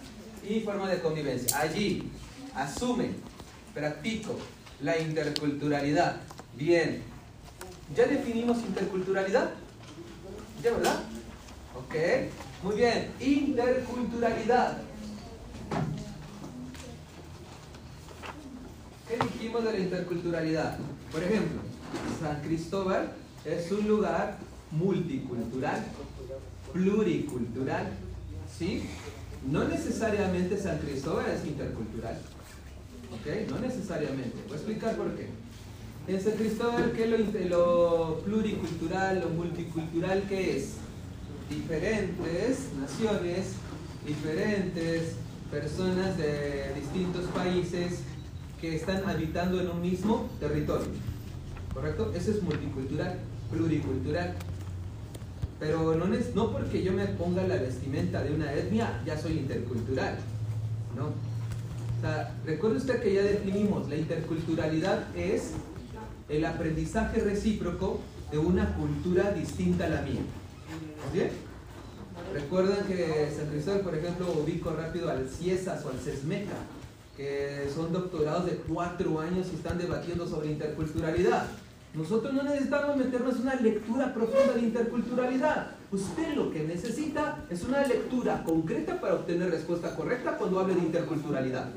y 0.43 0.61
forma 0.61 0.89
de 0.89 0.99
convivencia. 0.99 1.59
Allí, 1.59 2.09
asume, 2.55 3.11
practico 3.75 4.35
la 4.81 4.97
interculturalidad. 4.97 6.21
Bien. 6.55 7.03
¿Ya 7.95 8.07
definimos 8.07 8.57
interculturalidad? 8.61 9.51
¿Ya, 10.63 10.71
verdad? 10.71 11.01
Ok. 11.77 11.95
Muy 12.63 12.77
bien. 12.77 13.11
Interculturalidad. 13.19 14.88
¿Qué 19.09 19.17
dijimos 19.17 19.63
de 19.63 19.73
la 19.73 19.79
interculturalidad? 19.79 20.77
Por 21.11 21.23
ejemplo, 21.23 21.61
San 22.21 22.41
Cristóbal 22.43 23.11
es 23.43 23.71
un 23.71 23.87
lugar 23.87 24.37
multicultural, 24.69 25.83
pluricultural, 26.71 27.87
¿sí? 28.55 28.83
No 29.49 29.67
necesariamente 29.67 30.59
San 30.59 30.77
Cristóbal 30.77 31.25
es 31.31 31.43
intercultural, 31.43 32.19
¿ok? 33.11 33.49
No 33.49 33.57
necesariamente. 33.57 34.37
Voy 34.45 34.53
a 34.53 34.57
explicar 34.57 34.95
por 34.95 35.15
qué. 35.15 35.29
En 36.07 36.21
San 36.21 36.33
Cristóbal, 36.33 36.91
¿qué 36.91 37.05
es 37.05 37.09
lo, 37.09 37.57
lo 37.57 38.19
pluricultural, 38.19 39.21
lo 39.21 39.29
multicultural, 39.29 40.23
qué 40.29 40.57
es? 40.57 40.73
Diferentes 41.49 42.73
naciones, 42.79 43.53
diferentes 44.05 45.13
personas 45.49 46.15
de 46.15 46.75
distintos 46.75 47.25
países 47.31 48.01
que 48.59 48.75
están 48.75 49.07
habitando 49.07 49.59
en 49.59 49.69
un 49.69 49.81
mismo 49.81 50.29
territorio. 50.39 50.87
¿Correcto? 51.73 52.11
Eso 52.15 52.31
es 52.31 52.41
multicultural, 52.43 53.19
pluricultural. 53.51 54.35
Pero 55.59 55.95
no, 55.95 56.13
es, 56.13 56.35
no 56.35 56.51
porque 56.51 56.83
yo 56.83 56.93
me 56.93 57.05
ponga 57.05 57.45
la 57.45 57.55
vestimenta 57.55 58.23
de 58.23 58.33
una 58.33 58.53
etnia, 58.53 59.01
ya 59.05 59.17
soy 59.17 59.33
intercultural. 59.33 60.17
¿No? 60.95 61.07
O 61.07 62.45
recuerde 62.45 62.77
usted 62.77 63.01
que 63.01 63.13
ya 63.13 63.23
definimos, 63.23 63.89
la 63.89 63.97
interculturalidad 63.97 65.15
es 65.15 65.51
el 66.29 66.45
aprendizaje 66.45 67.19
recíproco 67.21 67.99
de 68.31 68.37
una 68.37 68.73
cultura 68.75 69.31
distinta 69.31 69.85
a 69.85 69.89
la 69.89 70.01
mía. 70.01 70.21
¿Bien? 71.13 71.29
Recuerden 72.33 72.85
que 72.87 73.31
San 73.35 73.47
Cristóbal, 73.47 73.81
por 73.81 73.95
ejemplo, 73.95 74.31
ubico 74.31 74.71
rápido 74.71 75.09
al 75.09 75.27
CIESAS 75.27 75.85
o 75.85 75.89
al 75.89 75.99
CESMECA, 75.99 76.55
que 77.19 77.69
son 77.75 77.91
doctorados 77.91 78.45
de 78.45 78.55
cuatro 78.55 79.19
años 79.19 79.47
y 79.51 79.57
están 79.57 79.77
debatiendo 79.77 80.25
sobre 80.25 80.51
interculturalidad. 80.51 81.47
Nosotros 81.93 82.33
no 82.33 82.43
necesitamos 82.43 82.95
meternos 82.95 83.35
en 83.35 83.41
una 83.41 83.55
lectura 83.55 84.13
profunda 84.13 84.53
de 84.53 84.61
interculturalidad. 84.61 85.71
Usted 85.91 86.33
lo 86.35 86.49
que 86.49 86.63
necesita 86.63 87.43
es 87.49 87.65
una 87.65 87.85
lectura 87.85 88.41
concreta 88.45 89.01
para 89.01 89.15
obtener 89.15 89.51
respuesta 89.51 89.97
correcta 89.97 90.37
cuando 90.37 90.61
hable 90.61 90.75
de 90.75 90.79
interculturalidad. 90.79 91.67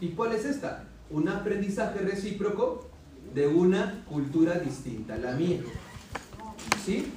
¿Y 0.00 0.08
cuál 0.12 0.32
es 0.32 0.46
esta? 0.46 0.84
Un 1.10 1.28
aprendizaje 1.28 1.98
recíproco 1.98 2.88
de 3.34 3.48
una 3.48 4.02
cultura 4.08 4.60
distinta 4.60 5.18
la 5.18 5.32
mía. 5.32 5.60
¿Sí? 6.86 7.12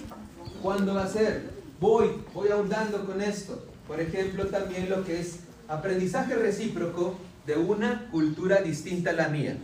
¿Cuándo 0.61 0.95
va 0.95 1.03
a 1.05 1.07
ser? 1.07 1.49
Voy, 1.79 2.09
voy 2.33 2.49
ahondando 2.49 3.05
con 3.05 3.21
esto. 3.21 3.63
Por 3.87 4.01
ejemplo, 4.01 4.47
también 4.47 4.89
lo 4.89 5.05
que 5.05 5.21
es 5.21 5.39
aprendizaje 5.69 6.35
recíproco 6.35 7.15
de 7.45 7.57
una 7.57 8.09
cultura 8.11 8.61
distinta 8.61 9.11
a 9.11 9.13
la 9.13 9.27
mía. 9.27 9.57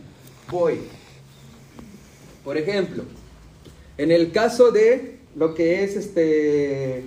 Voy. 0.50 0.80
Por 2.44 2.56
ejemplo, 2.56 3.04
en 3.96 4.10
el 4.10 4.32
caso 4.32 4.70
de 4.70 5.18
lo 5.36 5.54
que 5.54 5.84
es 5.84 5.96
este 5.96 7.04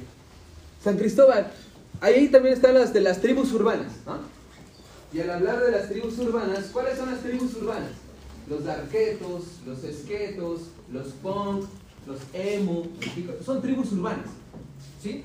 San 0.83 0.97
Cristóbal, 0.97 1.51
ahí 2.01 2.27
también 2.27 2.53
están 2.53 2.75
las 2.75 2.93
de 2.93 3.01
las 3.01 3.19
tribus 3.21 3.51
urbanas. 3.53 3.93
Y 5.13 5.19
al 5.19 5.29
hablar 5.29 5.63
de 5.63 5.71
las 5.71 5.89
tribus 5.89 6.17
urbanas, 6.19 6.65
¿cuáles 6.71 6.97
son 6.97 7.11
las 7.11 7.21
tribus 7.21 7.55
urbanas? 7.55 7.91
Los 8.49 8.65
darquetos, 8.65 9.43
los 9.65 9.83
esquetos, 9.83 10.61
los 10.91 11.07
punk, 11.13 11.65
los 12.05 12.19
emo, 12.33 12.87
son 13.45 13.61
tribus 13.61 13.91
urbanas, 13.93 14.25
¿sí? 15.01 15.23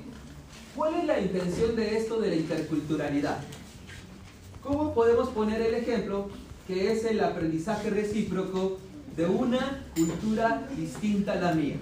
¿Cuál 0.75 0.95
es 0.95 1.05
la 1.05 1.19
intención 1.19 1.75
de 1.75 1.97
esto 1.97 2.19
de 2.21 2.29
la 2.29 2.35
interculturalidad? 2.35 3.39
¿Cómo 4.63 4.93
podemos 4.93 5.29
poner 5.29 5.61
el 5.61 5.73
ejemplo 5.75 6.29
que 6.67 6.91
es 6.91 7.05
el 7.05 7.21
aprendizaje 7.21 7.89
recíproco 7.89 8.77
de 9.15 9.25
una 9.25 9.85
cultura 9.95 10.67
distinta 10.75 11.33
a 11.33 11.35
la 11.35 11.53
mía? 11.53 11.77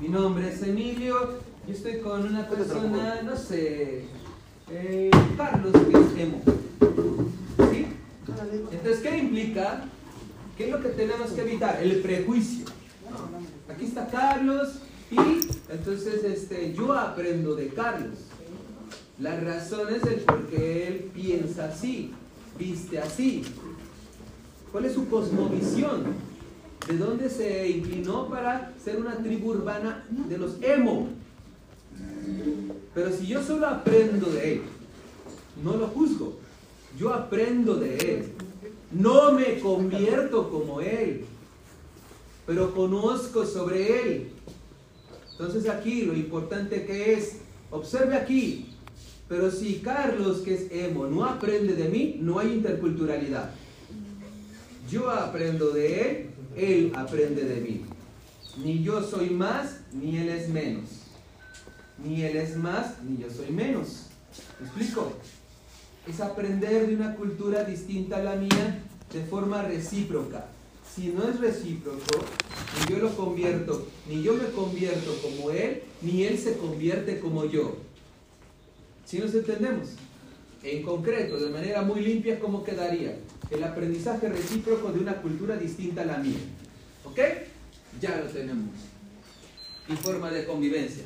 Mi 0.00 0.08
nombre 0.08 0.52
es 0.52 0.62
Emilio, 0.62 1.38
yo 1.66 1.72
estoy 1.72 2.00
con 2.00 2.26
una 2.26 2.48
persona, 2.48 3.22
no 3.22 3.36
sé, 3.36 4.06
eh, 4.70 5.10
Carlos, 5.36 5.72
que 5.72 5.98
es 5.98 6.26
emo. 6.26 6.42
¿Sí? 7.70 7.86
Entonces, 8.72 9.00
¿qué 9.00 9.18
implica? 9.18 9.84
¿Qué 10.56 10.64
es 10.64 10.70
lo 10.70 10.82
que 10.82 10.88
tenemos 10.88 11.30
que 11.30 11.40
evitar? 11.42 11.80
El 11.80 12.00
prejuicio. 12.00 12.66
Aquí 13.68 13.84
está 13.84 14.08
Carlos 14.08 14.80
y 15.10 15.16
entonces 15.72 16.24
este, 16.24 16.74
yo 16.74 16.92
aprendo 16.92 17.54
de 17.54 17.68
Carlos. 17.68 18.29
La 19.20 19.38
razón 19.38 19.94
es 19.94 20.02
el 20.04 20.20
por 20.20 20.46
qué 20.46 20.88
él 20.88 21.10
piensa 21.12 21.66
así, 21.66 22.10
viste 22.58 22.98
así. 22.98 23.44
¿Cuál 24.72 24.86
es 24.86 24.94
su 24.94 25.06
cosmovisión? 25.10 26.04
¿De 26.88 26.96
dónde 26.96 27.28
se 27.28 27.68
inclinó 27.68 28.30
para 28.30 28.72
ser 28.82 28.96
una 28.96 29.18
tribu 29.18 29.50
urbana 29.50 30.06
de 30.08 30.38
los 30.38 30.56
emo? 30.62 31.08
Pero 32.94 33.12
si 33.12 33.26
yo 33.26 33.42
solo 33.42 33.66
aprendo 33.66 34.30
de 34.30 34.54
él, 34.54 34.62
no 35.62 35.76
lo 35.76 35.88
juzgo, 35.88 36.38
yo 36.98 37.12
aprendo 37.12 37.74
de 37.74 37.96
él, 37.96 38.32
no 38.90 39.32
me 39.32 39.60
convierto 39.60 40.50
como 40.50 40.80
él, 40.80 41.26
pero 42.46 42.74
conozco 42.74 43.44
sobre 43.44 44.02
él. 44.02 44.32
Entonces 45.32 45.68
aquí 45.68 46.02
lo 46.06 46.14
importante 46.14 46.86
que 46.86 47.12
es, 47.12 47.36
observe 47.70 48.16
aquí, 48.16 48.69
pero 49.30 49.48
si 49.52 49.76
Carlos, 49.76 50.38
que 50.38 50.54
es 50.54 50.72
emo, 50.72 51.06
no 51.06 51.24
aprende 51.24 51.74
de 51.74 51.88
mí, 51.88 52.16
no 52.20 52.40
hay 52.40 52.48
interculturalidad. 52.48 53.52
Yo 54.90 55.08
aprendo 55.08 55.70
de 55.70 56.00
él, 56.00 56.30
él 56.56 56.92
aprende 56.96 57.44
de 57.44 57.60
mí. 57.60 57.82
Ni 58.60 58.82
yo 58.82 59.00
soy 59.04 59.30
más, 59.30 59.82
ni 59.92 60.16
él 60.18 60.30
es 60.30 60.48
menos. 60.48 60.90
Ni 62.04 62.22
él 62.22 62.38
es 62.38 62.56
más, 62.56 63.00
ni 63.04 63.22
yo 63.22 63.30
soy 63.30 63.52
menos. 63.52 64.06
¿Me 64.58 64.66
explico? 64.66 65.12
Es 66.08 66.20
aprender 66.20 66.88
de 66.88 66.96
una 66.96 67.14
cultura 67.14 67.62
distinta 67.62 68.16
a 68.16 68.24
la 68.24 68.34
mía 68.34 68.82
de 69.12 69.22
forma 69.26 69.62
recíproca. 69.62 70.46
Si 70.92 71.06
no 71.06 71.28
es 71.28 71.38
recíproco, 71.38 72.18
ni 72.80 72.94
yo 72.96 73.00
lo 73.00 73.16
convierto, 73.16 73.86
ni 74.08 74.24
yo 74.24 74.34
me 74.34 74.46
convierto 74.46 75.14
como 75.22 75.52
él, 75.52 75.84
ni 76.02 76.24
él 76.24 76.36
se 76.36 76.56
convierte 76.56 77.20
como 77.20 77.44
yo. 77.44 77.89
¿Sí 79.10 79.18
nos 79.18 79.34
entendemos? 79.34 79.88
En 80.62 80.84
concreto, 80.84 81.36
de 81.36 81.50
manera 81.50 81.82
muy 81.82 82.00
limpia, 82.00 82.38
¿cómo 82.38 82.62
quedaría? 82.62 83.16
El 83.50 83.64
aprendizaje 83.64 84.28
recíproco 84.28 84.92
de 84.92 85.00
una 85.00 85.20
cultura 85.20 85.56
distinta 85.56 86.02
a 86.02 86.04
la 86.04 86.18
mía. 86.18 86.38
¿Ok? 87.02 87.18
Ya 88.00 88.18
lo 88.18 88.26
tenemos. 88.26 88.70
Y 89.88 89.96
forma 89.96 90.30
de 90.30 90.44
convivencia. 90.44 91.02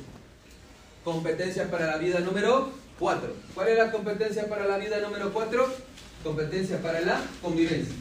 Competencia 1.03 1.71
para 1.71 1.87
la 1.87 1.97
vida 1.97 2.19
número 2.19 2.69
4. 2.99 3.33
¿Cuál 3.55 3.69
es 3.69 3.77
la 3.79 3.91
competencia 3.91 4.47
para 4.47 4.67
la 4.67 4.77
vida 4.77 4.99
número 4.99 5.33
4? 5.33 5.67
Competencia 6.23 6.79
para 6.83 7.01
la 7.01 7.23
convivencia. 7.41 7.95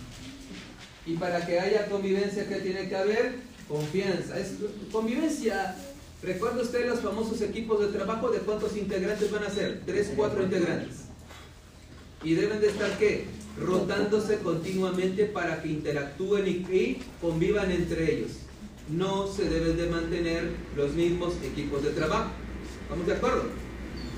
Y 1.06 1.14
para 1.14 1.46
que 1.46 1.58
haya 1.58 1.86
convivencia, 1.86 2.46
¿qué 2.46 2.56
tiene 2.56 2.90
que 2.90 2.96
haber? 2.96 3.36
Confianza. 3.66 4.34
Convivencia. 4.92 5.74
¿Recuerda 6.24 6.62
usted 6.62 6.88
los 6.88 7.00
famosos 7.00 7.40
equipos 7.42 7.80
de 7.80 7.88
trabajo? 7.88 8.30
¿De 8.30 8.38
cuántos 8.38 8.74
integrantes 8.76 9.30
van 9.30 9.44
a 9.44 9.50
ser? 9.50 9.82
Tres, 9.84 10.12
cuatro 10.16 10.42
integrantes. 10.42 11.04
Y 12.22 12.34
deben 12.34 12.60
de 12.60 12.68
estar, 12.68 12.98
¿qué? 12.98 13.26
Rotándose 13.60 14.38
continuamente 14.38 15.26
para 15.26 15.60
que 15.60 15.68
interactúen 15.68 16.46
y, 16.48 16.98
convivan 17.20 17.70
entre 17.70 18.14
ellos. 18.14 18.30
No 18.88 19.26
se 19.26 19.50
deben 19.50 19.76
de 19.76 19.86
mantener 19.88 20.50
los 20.76 20.94
mismos 20.94 21.34
equipos 21.42 21.82
de 21.84 21.90
trabajo. 21.90 22.30
¿Estamos 22.82 23.06
de 23.06 23.12
acuerdo? 23.12 23.44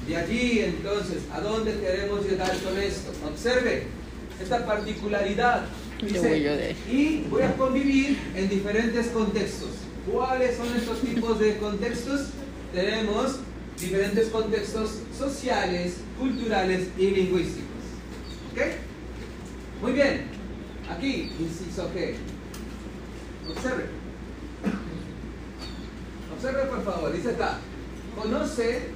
De 0.06 0.16
allí, 0.16 0.60
entonces, 0.60 1.18
¿a 1.32 1.40
dónde 1.40 1.74
queremos 1.80 2.24
llegar 2.24 2.56
con 2.60 2.78
esto? 2.78 3.10
Observe 3.26 3.82
esta 4.40 4.64
particularidad. 4.64 5.64
De- 6.00 6.76
y 6.88 7.26
voy 7.28 7.42
a 7.42 7.56
convivir 7.56 8.16
en 8.36 8.48
diferentes 8.48 9.08
contextos. 9.08 9.85
¿Cuáles 10.10 10.56
son 10.56 10.68
estos 10.76 11.00
tipos 11.00 11.38
de 11.40 11.56
contextos? 11.58 12.28
Tenemos 12.72 13.40
diferentes 13.78 14.28
contextos 14.28 15.00
sociales, 15.16 15.96
culturales 16.18 16.88
y 16.96 17.10
lingüísticos. 17.10 17.66
¿Ok? 18.52 18.60
Muy 19.82 19.92
bien. 19.92 20.26
Aquí, 20.90 21.32
inciso 21.38 21.90
G. 21.94 22.14
Observe. 23.50 23.86
Observe, 26.36 26.62
por 26.66 26.84
favor. 26.84 27.12
Dice 27.12 27.30
acá. 27.30 27.58
Conoce 28.14 28.88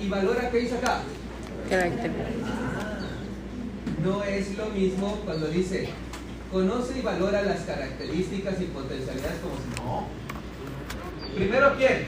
y 0.00 0.08
valora 0.08 0.50
qué 0.50 0.58
dice 0.58 0.76
acá. 0.76 1.02
Carácter. 1.68 2.12
No 4.04 4.22
es 4.22 4.56
lo 4.56 4.66
mismo 4.66 5.20
cuando 5.24 5.48
dice 5.48 5.88
conoce 6.52 6.98
y 6.98 7.02
valora 7.02 7.42
las 7.42 7.60
características 7.62 8.60
y 8.60 8.64
potencialidades 8.66 9.40
como 9.40 9.56
si 9.56 9.82
no. 9.82 10.25
Primero, 11.36 11.76
¿quién? 11.76 12.06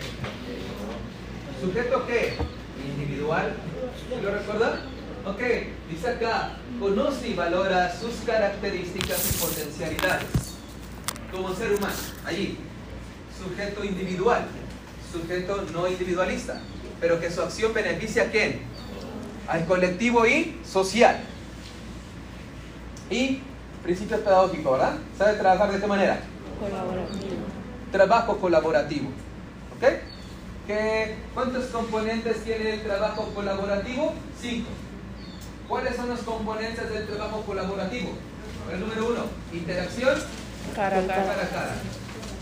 ¿Sujeto 1.60 2.06
qué? 2.06 2.32
Individual. 2.82 3.52
¿Sí 4.08 4.22
¿Lo 4.22 4.30
recuerda? 4.30 4.80
Ok, 5.26 5.42
dice 5.90 6.08
acá, 6.08 6.52
conoce 6.80 7.28
y 7.28 7.34
valora 7.34 7.94
sus 7.94 8.14
características 8.24 9.30
y 9.30 9.38
potencialidades 9.38 10.28
como 11.30 11.54
ser 11.54 11.74
humano. 11.74 11.94
Allí, 12.24 12.56
sujeto 13.38 13.84
individual, 13.84 14.46
sujeto 15.12 15.62
no 15.74 15.86
individualista, 15.86 16.62
pero 16.98 17.20
que 17.20 17.30
su 17.30 17.42
acción 17.42 17.74
beneficia 17.74 18.22
a 18.22 18.30
quién? 18.30 18.62
Al 19.46 19.66
colectivo 19.66 20.26
y 20.26 20.58
social. 20.64 21.20
Y 23.10 23.42
principios 23.82 24.20
pedagógicos, 24.20 24.72
¿verdad? 24.72 24.96
¿Sabe 25.18 25.34
trabajar 25.34 25.70
de 25.70 25.80
qué 25.80 25.86
manera? 25.86 26.20
Colaborativo. 26.58 27.57
Trabajo 27.92 28.36
colaborativo. 28.38 29.08
¿Ok? 29.76 29.84
¿Qué, 30.66 31.16
¿Cuántos 31.32 31.66
componentes 31.66 32.44
tiene 32.44 32.74
el 32.74 32.82
trabajo 32.82 33.32
colaborativo? 33.34 34.12
Cinco. 34.40 34.68
¿Cuáles 35.66 35.96
son 35.96 36.08
los 36.10 36.20
componentes 36.20 36.90
del 36.90 37.06
trabajo 37.06 37.42
colaborativo? 37.42 38.10
El 38.72 38.80
número 38.80 39.06
uno, 39.08 39.24
interacción 39.52 40.14
Cara 40.74 40.98
a 40.98 41.06
cara 41.06 41.24
cara. 41.24 41.42
a 41.42 41.48
cara. 41.48 41.74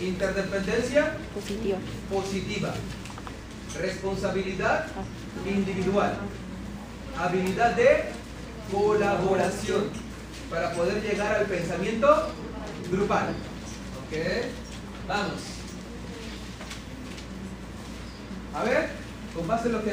Interdependencia 0.00 1.12
Positiva. 1.34 1.78
positiva. 2.10 2.74
Responsabilidad 3.80 4.86
individual. 5.46 6.14
Habilidad 7.18 7.76
de 7.76 8.04
colaboración 8.72 9.84
para 10.50 10.72
poder 10.72 11.02
llegar 11.02 11.34
al 11.36 11.46
pensamiento 11.46 12.28
grupal. 12.90 13.28
¿Ok? 14.08 14.16
Vamos. 15.08 15.40
A 18.54 18.64
ver, 18.64 18.88
con 19.34 19.46
base 19.46 19.68
lo 19.68 19.84
que... 19.84 19.92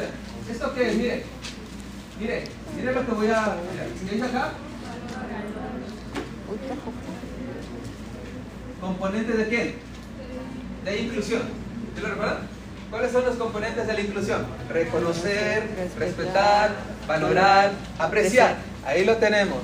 ¿Esto 0.50 0.74
qué 0.74 0.90
es? 0.90 0.96
Mire. 0.96 1.24
Mire, 2.20 2.44
mire 2.76 2.94
lo 2.94 3.06
que 3.06 3.12
voy 3.12 3.28
a... 3.28 3.56
¿Me 4.06 4.12
dice 4.12 4.26
acá? 4.26 4.52
¿Componentes 8.80 9.38
de 9.38 9.48
qué? 9.50 9.76
De 10.84 11.02
inclusión. 11.02 11.42
¿Sí 11.96 12.02
lo 12.02 12.10
recuerdan? 12.10 12.38
¿Cuáles 12.90 13.12
son 13.12 13.26
los 13.26 13.36
componentes 13.36 13.88
de 13.88 13.94
la 13.94 14.02
inclusión? 14.02 14.46
Reconocer, 14.70 15.92
respetar, 15.98 16.76
valorar, 17.08 17.72
apreciar. 17.98 18.58
Ahí 18.86 19.06
lo 19.06 19.18
tenemos. 19.18 19.62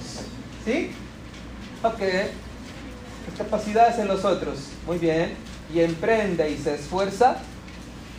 ¿Sí? 0.66 0.92
Ok. 1.84 2.02
Capacidades 3.40 3.98
en 4.00 4.10
los 4.10 4.26
otros. 4.26 4.60
Muy 4.86 4.98
bien. 4.98 5.34
Y 5.74 5.80
emprende 5.80 6.52
y 6.52 6.58
se 6.58 6.76
esfuerza 6.76 7.38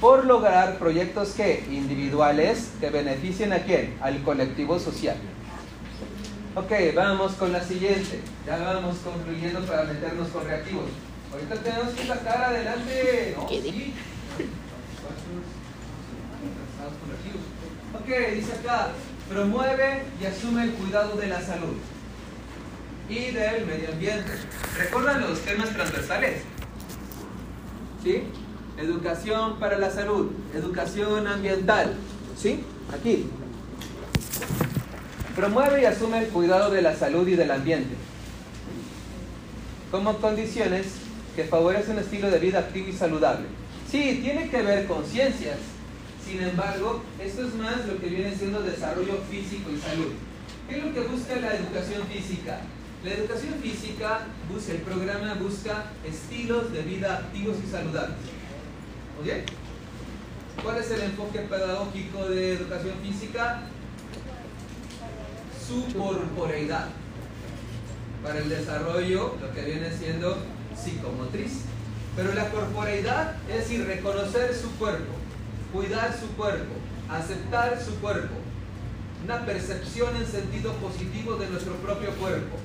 por 0.00 0.24
lograr 0.24 0.78
proyectos 0.78 1.32
que 1.32 1.62
individuales 1.70 2.70
que 2.80 2.88
beneficien 2.88 3.52
a 3.52 3.58
quién? 3.58 3.98
Al 4.00 4.22
colectivo 4.22 4.78
social. 4.78 5.18
Ok, 6.54 6.72
vamos 6.96 7.32
con 7.32 7.52
la 7.52 7.62
siguiente. 7.62 8.22
Ya 8.46 8.56
vamos 8.56 8.96
concluyendo 9.04 9.60
para 9.66 9.84
meternos 9.84 10.28
con 10.28 10.46
reactivos. 10.46 10.86
Ahorita 11.30 11.54
tenemos 11.56 11.90
que 11.90 12.06
sacar 12.06 12.42
adelante. 12.42 13.36
¿no? 13.36 13.46
Sí. 13.46 13.92
Ok, 17.92 18.34
dice 18.36 18.52
acá, 18.54 18.88
promueve 19.28 20.02
y 20.18 20.24
asume 20.24 20.62
el 20.62 20.70
cuidado 20.72 21.14
de 21.16 21.26
la 21.26 21.42
salud 21.42 21.76
y 23.10 23.32
del 23.32 23.66
medio 23.66 23.90
ambiente. 23.92 24.30
¿Recuerdan 24.78 25.20
los 25.20 25.40
temas 25.40 25.70
transversales? 25.70 26.42
¿Sí? 28.02 28.22
Educación 28.78 29.58
para 29.58 29.78
la 29.78 29.90
salud, 29.90 30.30
educación 30.54 31.26
ambiental. 31.26 31.94
¿Sí? 32.38 32.64
Aquí. 32.94 33.26
Promueve 35.36 35.82
y 35.82 35.84
asume 35.84 36.20
el 36.20 36.28
cuidado 36.28 36.70
de 36.70 36.82
la 36.82 36.94
salud 36.94 37.26
y 37.28 37.34
del 37.34 37.50
ambiente 37.50 38.10
como 39.90 40.18
condiciones 40.18 40.86
que 41.34 41.44
favorecen 41.44 41.94
un 41.94 41.98
estilo 42.02 42.30
de 42.30 42.38
vida 42.38 42.60
activo 42.60 42.88
y 42.88 42.92
saludable. 42.92 43.46
Sí, 43.90 44.20
tiene 44.22 44.48
que 44.48 44.62
ver 44.62 44.86
con 44.86 45.04
ciencias. 45.04 45.58
Sin 46.24 46.40
embargo, 46.40 47.02
esto 47.20 47.46
es 47.46 47.54
más 47.54 47.86
lo 47.86 47.98
que 47.98 48.06
viene 48.06 48.34
siendo 48.34 48.62
desarrollo 48.62 49.18
físico 49.28 49.70
y 49.70 49.80
salud. 49.80 50.12
¿Qué 50.68 50.78
es 50.78 50.84
lo 50.84 50.94
que 50.94 51.00
busca 51.00 51.34
la 51.36 51.56
educación 51.56 52.02
física? 52.06 52.60
La 53.02 53.14
educación 53.14 53.54
física, 53.62 54.26
busca, 54.52 54.72
el 54.72 54.82
programa 54.82 55.32
busca 55.34 55.86
estilos 56.04 56.70
de 56.70 56.82
vida 56.82 57.16
activos 57.16 57.56
y 57.66 57.70
saludables. 57.70 58.18
¿Oye? 59.18 59.44
¿Cuál 60.62 60.76
es 60.76 60.90
el 60.90 61.00
enfoque 61.04 61.38
pedagógico 61.38 62.28
de 62.28 62.56
educación 62.56 62.96
física? 63.02 63.62
Su 65.66 65.96
corporeidad 65.96 66.88
para 68.22 68.40
el 68.40 68.50
desarrollo, 68.50 69.34
lo 69.40 69.50
que 69.54 69.62
viene 69.62 69.90
siendo 69.90 70.36
psicomotriz. 70.76 71.62
Pero 72.14 72.34
la 72.34 72.50
corporeidad 72.50 73.36
es 73.48 73.60
decir, 73.60 73.86
reconocer 73.86 74.54
su 74.54 74.70
cuerpo, 74.72 75.14
cuidar 75.72 76.14
su 76.20 76.26
cuerpo, 76.36 76.74
aceptar 77.08 77.80
su 77.82 77.94
cuerpo, 77.94 78.34
una 79.24 79.46
percepción 79.46 80.14
en 80.16 80.26
sentido 80.26 80.74
positivo 80.74 81.36
de 81.36 81.48
nuestro 81.48 81.74
propio 81.76 82.10
cuerpo, 82.16 82.58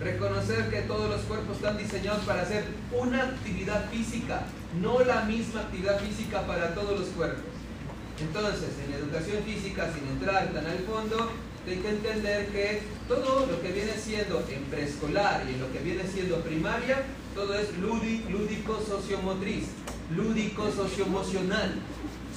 reconocer 0.00 0.68
que 0.70 0.82
todos 0.82 1.08
los 1.08 1.20
cuerpos 1.22 1.56
están 1.56 1.78
diseñados 1.78 2.24
para 2.24 2.42
hacer 2.42 2.64
una 2.92 3.22
actividad 3.22 3.88
física, 3.90 4.42
no 4.80 5.00
la 5.00 5.22
misma 5.22 5.60
actividad 5.62 5.98
física 6.00 6.46
para 6.46 6.74
todos 6.74 6.98
los 7.00 7.08
cuerpos. 7.10 7.42
Entonces, 8.20 8.70
en 8.84 8.90
la 8.92 8.96
educación 8.98 9.42
física, 9.44 9.90
sin 9.92 10.06
entrar 10.08 10.48
tan 10.52 10.66
al 10.66 10.78
fondo, 10.80 11.30
hay 11.66 11.76
que 11.78 11.88
entender 11.88 12.46
que 12.48 12.82
todo 13.08 13.46
lo 13.46 13.60
que 13.60 13.72
viene 13.72 13.92
siendo 13.92 14.44
en 14.50 14.62
preescolar 14.64 15.44
y 15.48 15.54
en 15.54 15.60
lo 15.60 15.72
que 15.72 15.80
viene 15.80 16.04
siendo 16.06 16.40
primaria, 16.40 17.02
todo 17.34 17.54
es 17.54 17.68
lúdi- 17.78 18.26
lúdico 18.30 18.80
sociomotriz, 18.86 19.64
lúdico 20.14 20.70
socioemocional, 20.70 21.74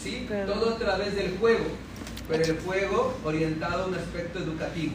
¿sí? 0.02 0.26
Todo 0.48 0.76
a 0.76 0.78
través 0.78 1.16
del 1.16 1.38
juego, 1.38 1.66
pero 2.28 2.44
el 2.44 2.60
juego 2.60 3.18
orientado 3.24 3.84
a 3.84 3.88
un 3.88 3.96
aspecto 3.96 4.40
educativo. 4.40 4.94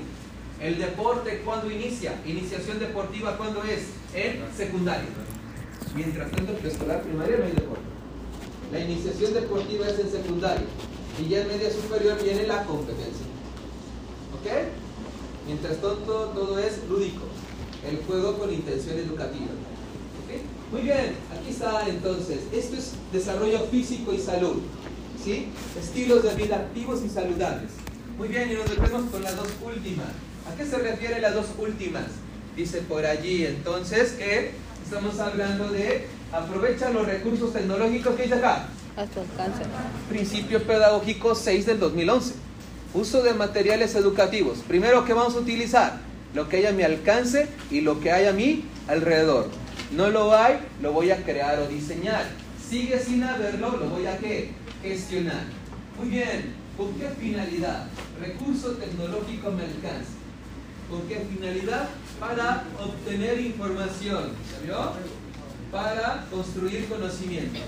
El 0.61 0.79
deporte, 0.79 1.43
¿cuándo 1.45 1.71
inicia? 1.71 2.21
Iniciación 2.25 2.79
deportiva, 2.79 3.37
¿cuándo 3.37 3.63
es? 3.65 3.89
En 4.15 4.43
secundaria. 4.57 5.09
Mientras 5.95 6.31
tanto, 6.31 6.53
preescolar, 6.55 7.03
primaria 7.03 7.39
no 7.39 7.45
hay 7.45 7.53
deporte. 7.53 7.83
La 8.73 8.81
iniciación 8.81 9.35
deportiva 9.35 9.89
es 9.89 9.99
en 9.99 10.11
secundaria. 10.11 10.67
Y 11.21 11.29
ya 11.29 11.43
en 11.43 11.49
media 11.49 11.71
superior 11.71 12.23
viene 12.23 12.47
la 12.47 12.65
competencia. 12.65 13.27
¿Ok? 14.35 14.51
Mientras 15.47 15.75
tanto, 15.75 16.33
todo 16.35 16.59
es 16.59 16.81
lúdico. 16.89 17.25
El 17.89 17.99
juego 18.07 18.39
con 18.39 18.53
intención 18.53 18.99
educativa. 18.99 19.53
¿Ok? 20.25 20.73
Muy 20.73 20.83
bien, 20.83 21.17
aquí 21.31 21.51
está 21.51 21.87
entonces. 21.89 22.41
Esto 22.53 22.77
es 22.77 22.93
desarrollo 23.13 23.61
físico 23.71 24.13
y 24.13 24.19
salud. 24.19 24.63
¿sí? 25.25 25.49
Estilos 25.79 26.23
de 26.23 26.35
vida 26.35 26.57
activos 26.57 27.03
y 27.05 27.09
saludables. 27.09 27.71
Muy 28.19 28.29
bien, 28.29 28.51
y 28.51 28.55
nos 28.55 28.69
metemos 28.69 29.11
con 29.11 29.23
las 29.23 29.37
dos 29.37 29.49
últimas. 29.65 30.09
¿A 30.51 30.57
qué 30.57 30.67
se 30.67 30.79
refiere 30.79 31.21
las 31.21 31.35
dos 31.35 31.47
últimas? 31.59 32.05
Dice 32.57 32.79
por 32.83 33.05
allí 33.05 33.47
entonces 33.47 34.13
que 34.13 34.53
estamos 34.85 35.19
hablando 35.19 35.69
de 35.71 36.07
aprovecha 36.33 36.91
los 36.91 37.07
recursos 37.07 37.53
tecnológicos 37.53 38.15
que 38.15 38.25
dice 38.25 38.35
acá. 38.35 38.67
A 38.97 39.05
tu 39.07 39.21
alcance. 39.21 39.63
Principio 40.09 40.63
pedagógico 40.63 41.35
6 41.35 41.67
del 41.67 41.81
2011. 41.81 42.35
Uso 42.93 43.23
de 43.23 43.35
materiales 43.35 43.95
educativos. 43.97 44.59
Primero, 44.69 45.05
¿qué 45.05 45.15
vamos 45.15 45.35
a 45.35 45.39
utilizar? 45.39 45.99
Lo 46.35 46.49
que 46.49 46.59
hay 46.59 46.67
a 46.67 46.73
mi 46.73 46.83
alcance 46.83 47.49
y 47.71 47.81
lo 47.81 47.99
que 48.01 48.13
hay 48.13 48.27
a 48.27 48.33
mi 48.33 48.65
alrededor. 48.87 49.49
No 49.93 50.11
lo 50.11 50.37
hay, 50.37 50.59
lo 50.81 50.93
voy 50.93 51.11
a 51.11 51.25
crear 51.25 51.59
o 51.59 51.67
diseñar. 51.67 52.25
Sigue 52.69 52.99
sin 53.01 53.23
haberlo, 53.25 53.77
lo 53.77 53.89
voy 53.89 54.07
a 54.07 54.19
¿qué? 54.19 54.51
gestionar. 54.83 55.45
Muy 55.99 56.11
bien, 56.11 56.55
¿con 56.77 56.93
qué 56.95 57.09
finalidad? 57.09 57.87
Recurso 58.21 58.73
tecnológico 58.73 59.49
a 59.49 59.53
mi 59.53 59.63
alcance. 59.63 60.24
¿Con 60.91 61.03
qué 61.09 61.27
finalidad? 61.31 61.89
Para 62.21 62.65
obtener 62.79 63.41
información. 63.41 64.31
¿Sabio? 64.51 64.93
Para 65.73 66.27
construir 66.31 66.89
conocimiento. 66.89 67.61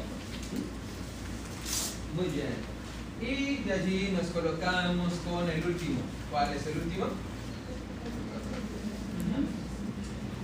Muy 2.14 2.26
bien. 2.26 2.76
Y 3.20 3.64
de 3.64 3.72
allí 3.72 4.14
nos 4.16 4.26
colocamos 4.28 5.12
con 5.28 5.48
el 5.48 5.64
último. 5.64 6.00
¿Cuál 6.30 6.54
es 6.54 6.66
el 6.66 6.78
último? 6.78 7.06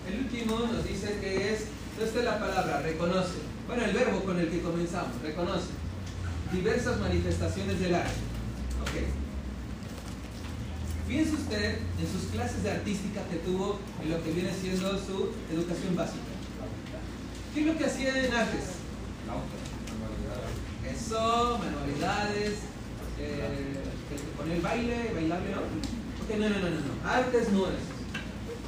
El 0.08 0.18
último 0.18 0.58
nos 0.72 0.86
dice 0.86 1.18
que 1.20 1.54
es, 1.54 1.66
no 1.98 2.04
está 2.04 2.22
la 2.22 2.38
palabra, 2.38 2.82
reconoce. 2.82 3.38
Bueno, 3.66 3.84
el 3.84 3.92
verbo 3.92 4.20
con 4.24 4.38
el 4.38 4.50
que 4.50 4.60
comenzamos, 4.60 5.20
reconoce. 5.22 5.68
Diversas 6.52 6.98
manifestaciones 6.98 7.80
del 7.80 7.94
arte. 7.94 8.10
Ok. 8.82 9.21
Fíjense 11.12 11.34
usted 11.34 11.76
en 12.00 12.08
sus 12.10 12.30
clases 12.32 12.62
de 12.62 12.70
artística 12.70 13.20
que 13.28 13.36
tuvo 13.36 13.78
en 14.02 14.10
lo 14.12 14.24
que 14.24 14.32
viene 14.32 14.50
siendo 14.58 14.92
su 14.92 15.28
educación 15.52 15.94
básica. 15.94 16.32
¿Qué 17.52 17.60
es 17.60 17.66
lo 17.66 17.76
que 17.76 17.84
hacía 17.84 18.24
en 18.24 18.32
artes? 18.32 18.64
Eso, 20.90 21.58
manualidades, 21.58 22.60
eh, 23.20 23.74
con 24.38 24.50
el 24.50 24.62
baile, 24.62 25.12
bailable, 25.14 25.50
¿no? 25.50 25.60
Ok, 26.24 26.30
no, 26.38 26.48
no, 26.48 26.58
no, 26.60 26.70
no, 26.70 26.80
no. 26.80 27.10
Artes 27.10 27.52
no 27.52 27.66
es. 27.66 27.84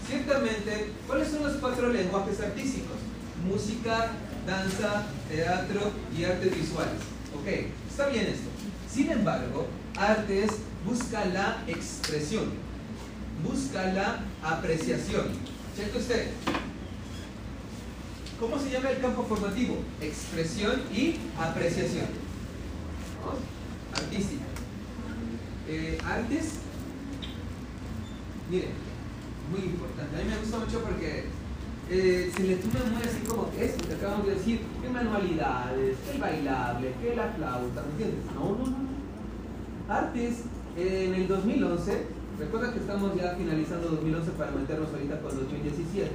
Ciertamente, 0.06 0.90
¿cuáles 1.06 1.28
son 1.28 1.44
los 1.44 1.56
cuatro 1.56 1.88
lenguajes 1.88 2.40
artísticos? 2.40 2.98
Música, 3.42 4.10
danza, 4.46 5.06
teatro 5.30 5.92
y 6.14 6.24
artes 6.24 6.54
visuales. 6.54 7.00
Ok, 7.40 7.72
está 7.88 8.08
bien 8.08 8.26
esto. 8.26 8.50
Sin 8.92 9.10
embargo, 9.10 9.66
artes 9.96 10.50
busca 10.84 11.24
la 11.26 11.64
expresión, 11.66 12.44
busca 13.42 13.92
la 13.92 14.20
apreciación. 14.42 15.28
Cheque 15.76 15.98
usted. 15.98 16.30
¿Cómo 18.38 18.58
se 18.58 18.70
llama 18.70 18.90
el 18.90 19.00
campo 19.00 19.24
formativo? 19.24 19.78
Expresión 20.00 20.82
y 20.92 21.16
apreciación. 21.38 22.06
Artística. 23.92 24.44
Eh, 25.68 25.98
artes, 26.04 26.54
mire, 28.50 28.68
muy 29.50 29.66
importante. 29.66 30.16
A 30.16 30.24
mí 30.24 30.30
me 30.30 30.38
gusta 30.38 30.58
mucho 30.58 30.80
porque 30.82 31.24
eh, 31.90 32.32
se 32.34 32.42
le 32.42 32.56
toma 32.56 32.84
muy 32.92 33.02
así 33.02 33.20
como 33.26 33.50
que 33.50 33.64
esto 33.64 33.88
que 33.88 33.94
acabamos 33.94 34.26
de 34.26 34.34
decir, 34.34 34.60
qué 34.82 34.88
manualidades, 34.90 35.96
qué 36.10 36.18
bailable, 36.18 36.92
qué 37.00 37.16
la 37.16 37.28
flauta, 37.28 37.82
¿me 37.82 37.90
entiendes? 37.92 38.34
No, 38.34 38.56
no, 38.56 38.66
no. 38.66 38.94
Artes, 39.88 40.34
en 40.76 41.14
el 41.14 41.28
2011, 41.28 42.06
recuerda 42.38 42.72
que 42.72 42.80
estamos 42.80 43.14
ya 43.14 43.34
finalizando 43.36 43.88
2011 43.90 44.30
para 44.32 44.50
meternos 44.50 44.88
ahorita 44.92 45.20
con 45.20 45.36
2017. 45.36 46.10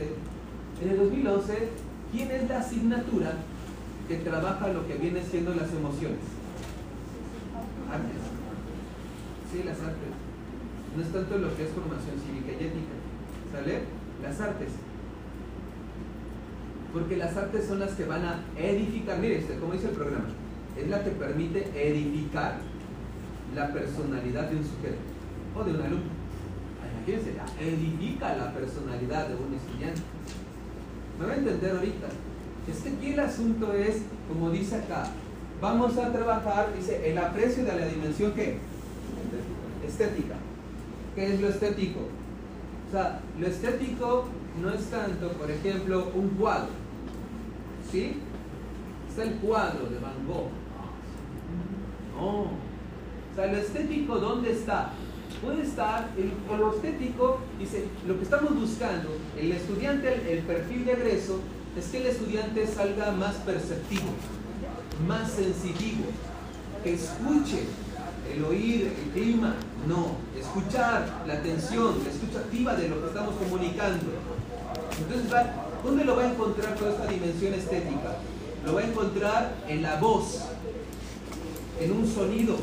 En 0.81 0.89
el 0.89 0.97
2011, 0.97 1.69
¿quién 2.11 2.31
es 2.31 2.49
la 2.49 2.59
asignatura 2.59 3.33
que 4.07 4.17
trabaja 4.17 4.67
lo 4.69 4.85
que 4.87 4.95
viene 4.95 5.23
siendo 5.23 5.53
las 5.55 5.71
emociones? 5.71 6.19
Artes. 7.89 8.21
Sí, 9.51 9.63
las 9.63 9.79
artes. 9.79 10.11
No 10.95 11.03
es 11.03 11.09
tanto 11.09 11.37
lo 11.37 11.55
que 11.55 11.63
es 11.63 11.69
formación 11.69 12.15
cívica 12.25 12.51
y 12.51 12.65
ética. 12.65 12.95
¿Sale? 13.53 13.79
Las 14.21 14.39
artes. 14.41 14.69
Porque 16.91 17.17
las 17.17 17.37
artes 17.37 17.65
son 17.65 17.79
las 17.79 17.91
que 17.93 18.05
van 18.05 18.25
a 18.25 18.39
edificar. 18.57 19.19
Mire, 19.19 19.45
como 19.59 19.73
dice 19.73 19.89
el 19.89 19.95
programa, 19.95 20.25
es 20.75 20.87
la 20.89 21.03
que 21.03 21.11
permite 21.11 21.69
edificar 21.75 22.59
la 23.55 23.73
personalidad 23.73 24.49
de 24.49 24.57
un 24.57 24.63
sujeto 24.63 24.97
o 25.55 25.63
de 25.63 25.71
un 25.71 25.81
alumno. 25.81 26.19
Imagínense, 26.97 27.33
edifica 27.59 28.35
la 28.35 28.53
personalidad 28.53 29.27
de 29.27 29.35
un 29.35 29.53
estudiante. 29.53 30.01
¿Me 31.19 31.25
va 31.25 31.33
a 31.33 31.37
entender 31.37 31.75
ahorita? 31.75 32.07
Es 32.69 32.83
que 32.83 32.89
aquí 32.89 33.13
el 33.13 33.19
asunto 33.19 33.73
es, 33.73 34.03
como 34.27 34.51
dice 34.51 34.75
acá, 34.75 35.07
vamos 35.61 35.97
a 35.97 36.11
trabajar, 36.11 36.73
dice, 36.75 37.09
el 37.09 37.17
aprecio 37.17 37.65
de 37.65 37.79
la 37.79 37.87
dimensión 37.87 38.31
¿qué? 38.33 38.57
estética. 39.85 40.35
¿Qué 41.15 41.33
es 41.33 41.41
lo 41.41 41.49
estético? 41.49 42.01
O 42.87 42.91
sea, 42.91 43.19
lo 43.39 43.47
estético 43.47 44.25
no 44.61 44.71
es 44.71 44.85
tanto, 44.85 45.29
por 45.33 45.49
ejemplo, 45.49 46.11
un 46.13 46.29
cuadro. 46.29 46.69
¿Sí? 47.91 48.17
Está 49.09 49.23
el 49.23 49.33
cuadro 49.35 49.89
de 49.89 49.99
Van 49.99 50.27
Gogh. 50.27 50.49
No. 52.15 52.68
O 53.31 53.35
sea, 53.35 53.47
lo 53.47 53.57
estético, 53.57 54.17
¿dónde 54.17 54.51
está? 54.51 54.91
Puede 55.43 55.61
estar, 55.63 56.09
el, 56.17 56.31
lo 56.57 56.73
estético, 56.73 57.39
dice, 57.57 57.85
lo 58.05 58.17
que 58.17 58.23
estamos 58.23 58.59
buscando, 58.59 59.09
el 59.39 59.51
estudiante, 59.53 60.33
el, 60.33 60.39
perfil 60.39 60.85
de 60.85 60.93
egreso, 60.93 61.39
es 61.77 61.85
que 61.87 61.97
el 61.99 62.07
estudiante 62.07 62.67
salga 62.67 63.11
más 63.11 63.35
perceptivo, 63.35 64.09
más 65.07 65.31
sensitivo, 65.31 66.05
que 66.83 66.93
escuche 66.93 67.63
el 68.33 68.43
oír, 68.43 68.93
el 68.97 69.11
clima, 69.11 69.55
no, 69.87 70.17
escuchar 70.37 71.23
la 71.25 71.35
atención, 71.35 72.03
la 72.03 72.09
escucha 72.09 72.39
activa 72.39 72.75
de 72.75 72.89
lo 72.89 73.01
que 73.01 73.07
estamos 73.07 73.35
comunicando. 73.35 74.05
Entonces, 74.99 75.31
¿dónde 75.83 76.03
lo 76.03 76.15
va 76.17 76.23
a 76.23 76.31
encontrar 76.31 76.75
toda 76.75 76.91
esta 76.91 77.07
dimensión 77.07 77.53
estética? 77.53 78.17
Lo 78.65 78.73
va 78.73 78.81
a 78.81 78.85
encontrar 78.85 79.55
en 79.67 79.83
la 79.83 79.95
voz, 80.01 80.41
en 81.79 81.93
un 81.93 82.05
sonido, 82.05 82.57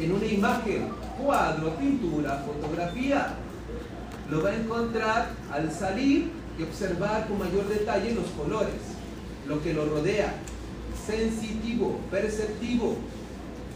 en 0.00 0.12
una 0.12 0.26
imagen, 0.26 0.88
cuadro, 1.22 1.76
pintura, 1.76 2.44
fotografía. 2.46 3.34
Lo 4.30 4.42
va 4.42 4.50
a 4.50 4.56
encontrar 4.56 5.30
al 5.52 5.70
salir 5.72 6.30
y 6.58 6.62
observar 6.62 7.28
con 7.28 7.38
mayor 7.38 7.68
detalle 7.68 8.14
los 8.14 8.26
colores, 8.30 8.74
lo 9.46 9.62
que 9.62 9.74
lo 9.74 9.86
rodea, 9.86 10.34
sensitivo, 11.06 12.00
perceptivo. 12.10 12.96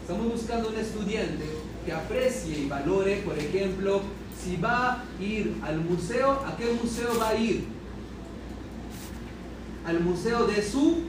Estamos 0.01 0.31
buscando 0.33 0.69
un 0.69 0.75
estudiante 0.75 1.45
que 1.85 1.93
aprecie 1.93 2.59
y 2.59 2.67
valore, 2.67 3.17
por 3.17 3.37
ejemplo, 3.37 4.01
si 4.43 4.57
va 4.57 4.93
a 4.93 5.03
ir 5.21 5.55
al 5.63 5.81
museo, 5.81 6.31
¿a 6.45 6.55
qué 6.57 6.65
museo 6.81 7.09
va 7.19 7.29
a 7.29 7.35
ir? 7.35 7.65
Al 9.85 9.99
museo 9.99 10.47
de 10.47 10.63
su 10.63 11.03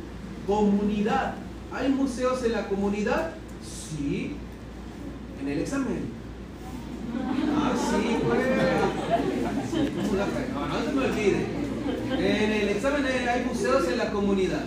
comunidad. 0.46 1.34
¿Hay 1.72 1.88
museos 1.88 2.42
en 2.44 2.52
la 2.52 2.68
comunidad? 2.68 3.32
Sí. 3.62 4.36
En 5.40 5.48
el 5.48 5.58
examen. 5.60 6.20
Ah, 7.56 7.72
sí, 7.74 8.16
pues. 8.26 8.40
No, 10.52 10.68
no 10.68 10.84
se 10.84 10.92
me 10.92 11.04
olvide. 11.06 11.46
En 12.18 12.52
el 12.52 12.68
examen 12.68 13.04
hay 13.06 13.44
museos 13.44 13.88
en 13.88 13.98
la 13.98 14.10
comunidad. 14.10 14.64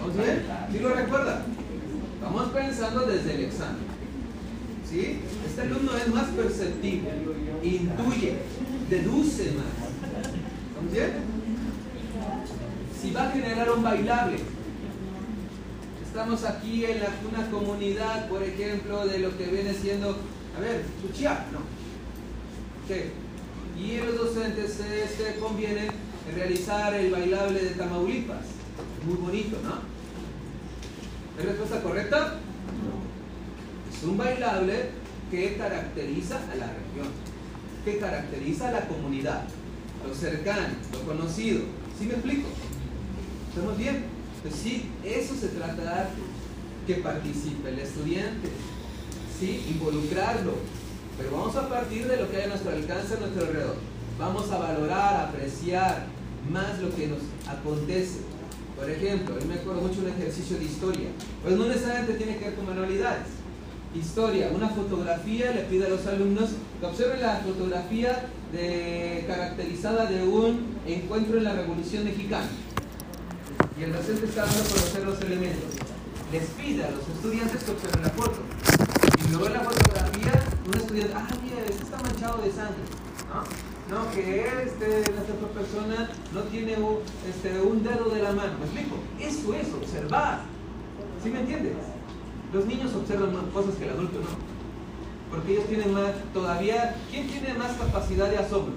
¿Vamos 0.00 0.16
bien? 0.16 0.42
¿Sí 0.72 0.78
lo 0.80 0.94
recuerda? 0.94 1.44
Estamos 2.14 2.48
pensando 2.48 3.06
desde 3.06 3.34
el 3.34 3.44
examen. 3.44 3.90
¿Sí? 4.88 5.20
Este 5.46 5.60
alumno 5.62 5.96
es 5.96 6.08
más 6.12 6.26
perceptivo, 6.30 7.08
intuye, 7.62 8.38
deduce 8.88 9.52
más. 9.52 9.90
¿Estamos 10.68 10.92
bien? 10.92 11.12
Si 13.00 13.12
va 13.12 13.28
a 13.28 13.30
generar 13.30 13.70
un 13.70 13.82
bailable, 13.84 14.38
estamos 16.10 16.42
aquí 16.42 16.84
en 16.84 16.98
una 17.30 17.48
comunidad, 17.52 18.28
por 18.28 18.42
ejemplo, 18.42 19.06
de 19.06 19.20
lo 19.20 19.38
que 19.38 19.46
viene 19.46 19.72
siendo, 19.72 20.16
a 20.56 20.60
ver, 20.60 20.84
Chuchia, 21.00 21.46
no. 21.52 21.60
¿Qué? 22.88 23.12
Y 23.80 23.98
los 23.98 24.16
docentes 24.16 24.72
se, 24.72 25.38
convienen 25.38 25.86
en 26.28 26.34
realizar 26.34 26.92
el 26.94 27.12
bailable 27.12 27.60
de 27.60 27.70
Tamaulipas. 27.70 28.44
Muy 29.06 29.14
bonito, 29.14 29.56
¿no? 29.62 29.74
¿Es 31.40 31.48
respuesta 31.48 31.80
correcta? 31.80 32.34
Es 33.94 34.02
un 34.02 34.18
bailable 34.18 34.90
que 35.30 35.56
caracteriza 35.56 36.40
a 36.50 36.56
la 36.56 36.66
región, 36.66 37.08
que 37.84 37.98
caracteriza 37.98 38.68
a 38.68 38.72
la 38.72 38.88
comunidad, 38.88 39.44
lo 40.06 40.12
cercano, 40.12 40.74
lo 40.92 41.00
conocido. 41.02 41.60
¿Sí 41.96 42.06
me 42.06 42.14
explico? 42.14 42.48
¿Estamos 43.54 43.78
bien? 43.78 44.19
Pues 44.42 44.54
sí, 44.54 44.90
eso 45.04 45.34
se 45.34 45.48
trata 45.48 45.82
de 45.82 45.88
arte. 45.88 46.22
que 46.86 46.94
participe 46.96 47.68
el 47.68 47.78
estudiante, 47.78 48.48
¿sí? 49.38 49.64
involucrarlo. 49.70 50.54
Pero 51.18 51.30
vamos 51.36 51.54
a 51.56 51.68
partir 51.68 52.08
de 52.08 52.16
lo 52.16 52.30
que 52.30 52.38
hay 52.38 52.44
a 52.44 52.48
nuestro 52.48 52.70
alcance, 52.72 53.14
a 53.14 53.20
nuestro 53.20 53.46
alrededor. 53.46 53.76
Vamos 54.18 54.50
a 54.50 54.58
valorar, 54.58 55.28
apreciar 55.28 56.06
más 56.50 56.80
lo 56.80 56.94
que 56.96 57.06
nos 57.06 57.20
acontece. 57.46 58.20
Por 58.76 58.88
ejemplo, 58.88 59.38
yo 59.38 59.46
me 59.46 59.54
acuerdo 59.54 59.82
mucho 59.82 60.00
de 60.00 60.10
un 60.10 60.16
ejercicio 60.16 60.56
de 60.56 60.64
historia. 60.64 61.08
Pues 61.42 61.54
no 61.56 61.66
necesariamente 61.66 62.14
tiene 62.14 62.38
que 62.38 62.46
ver 62.46 62.54
con 62.54 62.66
manualidades. 62.66 63.26
Historia, 63.94 64.50
una 64.54 64.68
fotografía, 64.70 65.52
le 65.52 65.62
pide 65.62 65.86
a 65.86 65.90
los 65.90 66.06
alumnos 66.06 66.50
que 66.80 66.86
observen 66.86 67.20
la 67.20 67.36
fotografía 67.36 68.26
caracterizada 69.26 70.06
de 70.06 70.24
un 70.24 70.76
encuentro 70.86 71.36
en 71.36 71.44
la 71.44 71.52
Revolución 71.52 72.04
Mexicana. 72.04 72.48
Y 73.80 73.84
el 73.84 73.94
docente 73.94 74.26
está 74.26 74.44
dando 74.44 74.60
a 74.60 74.68
conocer 74.68 75.04
los 75.06 75.20
elementos. 75.22 75.72
Les 76.30 76.44
pide 76.50 76.84
a 76.84 76.90
los 76.90 77.00
estudiantes 77.08 77.64
que 77.64 77.70
observen 77.70 78.02
la 78.02 78.10
foto. 78.10 78.40
Y 79.16 79.30
luego 79.30 79.46
en 79.46 79.52
la 79.54 79.60
fotografía, 79.60 80.32
un 80.66 80.74
estudiante, 80.74 81.14
ah, 81.16 81.28
mira, 81.42 81.64
este 81.64 81.84
está 81.84 81.96
manchado 81.96 82.42
de 82.42 82.52
sangre. 82.52 82.84
¿no? 83.32 84.04
No, 84.04 84.10
que 84.12 84.44
este, 84.66 85.00
esta 85.00 85.32
otra 85.32 85.48
persona 85.56 86.10
no 86.34 86.40
tiene 86.52 86.76
un, 86.76 86.98
este, 87.26 87.58
un 87.62 87.82
dedo 87.82 88.10
de 88.10 88.22
la 88.22 88.32
mano. 88.32 88.52
¿Me 88.58 88.66
explico? 88.66 88.96
Eso 89.18 89.54
es 89.54 89.72
observar. 89.72 90.40
¿Sí 91.24 91.30
me 91.30 91.40
entiendes? 91.40 91.72
Los 92.52 92.66
niños 92.66 92.94
observan 92.94 93.32
más 93.32 93.44
cosas 93.50 93.76
que 93.76 93.84
el 93.84 93.90
adulto 93.92 94.18
no. 94.20 94.36
Porque 95.30 95.52
ellos 95.52 95.64
tienen 95.68 95.94
más, 95.94 96.12
todavía, 96.34 96.96
¿quién 97.10 97.28
tiene 97.28 97.54
más 97.54 97.72
capacidad 97.78 98.28
de 98.28 98.36
asombro? 98.36 98.74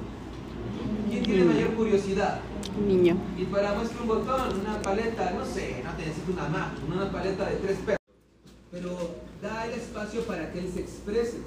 ¿Quién 1.10 1.24
tiene 1.26 1.44
mayor 1.44 1.74
curiosidad? 1.74 2.40
Niño. 2.80 3.18
Y 3.38 3.46
para 3.46 3.74
muestra 3.74 4.02
un 4.02 4.08
botón, 4.08 4.60
una 4.62 4.82
paleta, 4.82 5.32
no 5.32 5.46
sé, 5.46 5.82
no 5.84 5.92
te 5.92 6.06
necesito 6.06 6.32
una 6.32 6.50
Mac, 6.50 6.72
una 6.88 7.12
paleta 7.12 7.46
de 7.50 7.56
tres 7.58 7.78
pesos. 7.86 8.00
Pero 8.72 9.16
da 9.42 9.66
el 9.66 9.74
espacio 9.74 10.22
para 10.22 10.52
que 10.52 10.60
él 10.60 10.72
se 10.74 10.82
exprese. 10.82 11.38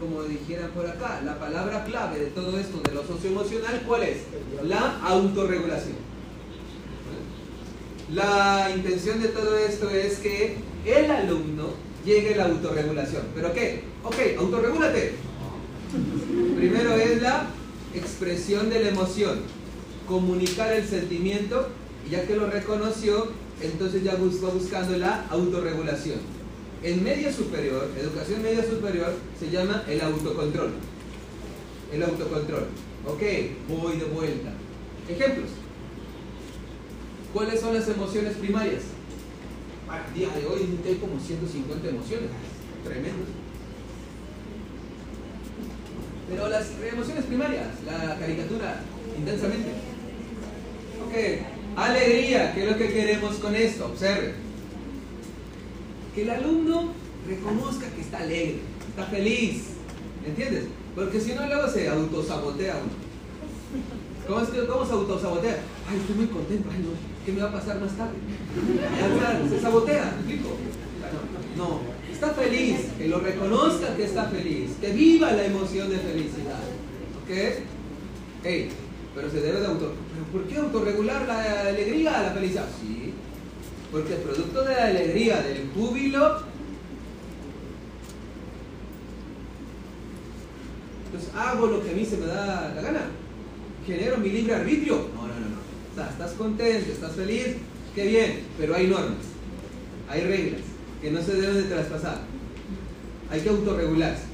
Como 0.00 0.22
dijeran 0.22 0.70
por 0.70 0.86
acá, 0.86 1.20
la 1.24 1.38
palabra 1.38 1.84
clave 1.84 2.18
de 2.18 2.26
todo 2.26 2.58
esto 2.58 2.80
de 2.80 2.94
lo 2.94 3.04
socioemocional, 3.04 3.82
¿cuál 3.86 4.02
es? 4.02 4.18
La 4.64 4.98
autorregulación. 5.02 5.96
La 8.12 8.72
intención 8.74 9.22
de 9.22 9.28
todo 9.28 9.56
esto 9.56 9.88
es 9.90 10.18
que 10.18 10.56
el 10.84 11.10
alumno 11.10 11.68
llegue 12.04 12.34
a 12.34 12.38
la 12.38 12.44
autorregulación. 12.46 13.22
¿Pero 13.34 13.52
qué? 13.52 13.84
Ok, 14.02 14.16
autorregúlate. 14.38 15.14
Primero 16.56 16.94
es 16.94 17.22
la 17.22 17.46
expresión 17.94 18.70
de 18.70 18.82
la 18.82 18.88
emoción, 18.88 19.40
comunicar 20.10 20.72
el 20.72 20.84
sentimiento, 20.84 21.68
y 22.06 22.10
ya 22.10 22.26
que 22.26 22.34
lo 22.34 22.50
reconoció, 22.50 23.28
entonces 23.62 24.02
ya 24.02 24.14
va 24.16 24.50
buscando 24.50 24.98
la 24.98 25.24
autorregulación. 25.30 26.18
En 26.82 27.04
media 27.04 27.32
superior, 27.32 27.88
educación 27.96 28.42
media 28.42 28.64
superior, 28.64 29.14
se 29.38 29.50
llama 29.50 29.84
el 29.88 30.00
autocontrol. 30.00 30.72
El 31.92 32.02
autocontrol. 32.02 32.66
Ok, 33.06 33.22
voy 33.68 33.98
de 33.98 34.04
vuelta. 34.06 34.52
Ejemplos. 35.08 35.50
¿Cuáles 37.32 37.60
son 37.60 37.74
las 37.74 37.88
emociones 37.88 38.36
primarias? 38.36 38.82
Al 39.88 40.12
día 40.12 40.28
de 40.28 40.46
hoy 40.46 40.78
hay 40.84 40.96
como 40.96 41.20
150 41.20 41.88
emociones. 41.88 42.30
Tremendo. 42.82 43.24
Pero 46.28 46.48
las 46.48 46.66
emociones 46.92 47.24
primarias, 47.26 47.66
la 47.86 48.18
caricatura, 48.18 48.80
intensamente. 49.16 49.89
Ok, 51.06 51.14
alegría, 51.76 52.52
¿qué 52.54 52.64
es 52.64 52.70
lo 52.70 52.76
que 52.76 52.92
queremos 52.92 53.36
con 53.36 53.54
esto? 53.54 53.86
Observe. 53.86 54.34
Que 56.14 56.22
el 56.22 56.30
alumno 56.30 56.92
reconozca 57.26 57.86
que 57.90 58.00
está 58.00 58.18
alegre, 58.18 58.60
está 58.88 59.04
feliz. 59.04 59.62
¿Entiendes? 60.26 60.64
Porque 60.94 61.20
si 61.20 61.32
no, 61.32 61.46
luego 61.46 61.68
se 61.68 61.88
autosabotea 61.88 62.76
uno. 62.76 63.10
¿Cómo, 64.26 64.66
¿Cómo 64.66 64.86
se 64.86 64.92
autosabotea? 64.92 65.58
Ay, 65.88 65.98
estoy 65.98 66.16
muy 66.16 66.26
contento. 66.26 66.68
Ay, 66.70 66.84
no, 66.84 66.90
¿qué 67.24 67.32
me 67.32 67.40
va 67.40 67.48
a 67.48 67.52
pasar 67.52 67.80
más 67.80 67.92
tarde? 67.92 68.14
Se 69.48 69.60
sabotea, 69.60 70.16
¿me 70.26 70.32
explico? 70.32 70.56
No, 71.56 71.64
no, 71.64 71.80
está 72.12 72.28
feliz, 72.30 72.76
que 72.98 73.08
lo 73.08 73.20
reconozca 73.20 73.96
que 73.96 74.04
está 74.04 74.24
feliz, 74.26 74.72
que 74.80 74.92
viva 74.92 75.32
la 75.32 75.44
emoción 75.46 75.88
de 75.88 75.98
felicidad. 75.98 76.60
¿Ok? 77.22 77.64
Hey, 78.44 78.68
pero 79.14 79.30
se 79.30 79.40
debe 79.40 79.60
de 79.60 79.66
auto. 79.66 79.92
¿Por 80.32 80.44
qué 80.44 80.56
autorregular 80.56 81.26
la 81.26 81.68
alegría, 81.68 82.22
la 82.22 82.30
felicidad? 82.32 82.66
Sí, 82.80 83.12
porque 83.90 84.14
el 84.14 84.20
producto 84.20 84.62
de 84.62 84.74
la 84.74 84.86
alegría, 84.86 85.42
del 85.42 85.70
júbilo, 85.74 86.42
entonces 91.06 91.30
hago 91.34 91.66
lo 91.66 91.82
que 91.82 91.90
a 91.90 91.94
mí 91.94 92.04
se 92.04 92.16
me 92.18 92.26
da 92.26 92.72
la 92.74 92.82
gana. 92.82 93.00
Genero 93.86 94.18
mi 94.18 94.28
libre 94.30 94.54
arbitrio. 94.54 95.08
No, 95.14 95.22
no, 95.22 95.34
no, 95.34 95.48
no. 95.48 96.10
Estás 96.10 96.32
contento, 96.32 96.92
estás 96.92 97.12
feliz, 97.12 97.56
qué 97.94 98.06
bien, 98.06 98.40
pero 98.58 98.76
hay 98.76 98.86
normas, 98.86 99.26
hay 100.08 100.20
reglas 100.22 100.60
que 101.00 101.10
no 101.10 101.22
se 101.22 101.34
deben 101.34 101.56
de 101.56 101.62
traspasar. 101.64 102.18
Hay 103.30 103.40
que 103.40 103.48
autorregularse. 103.48 104.24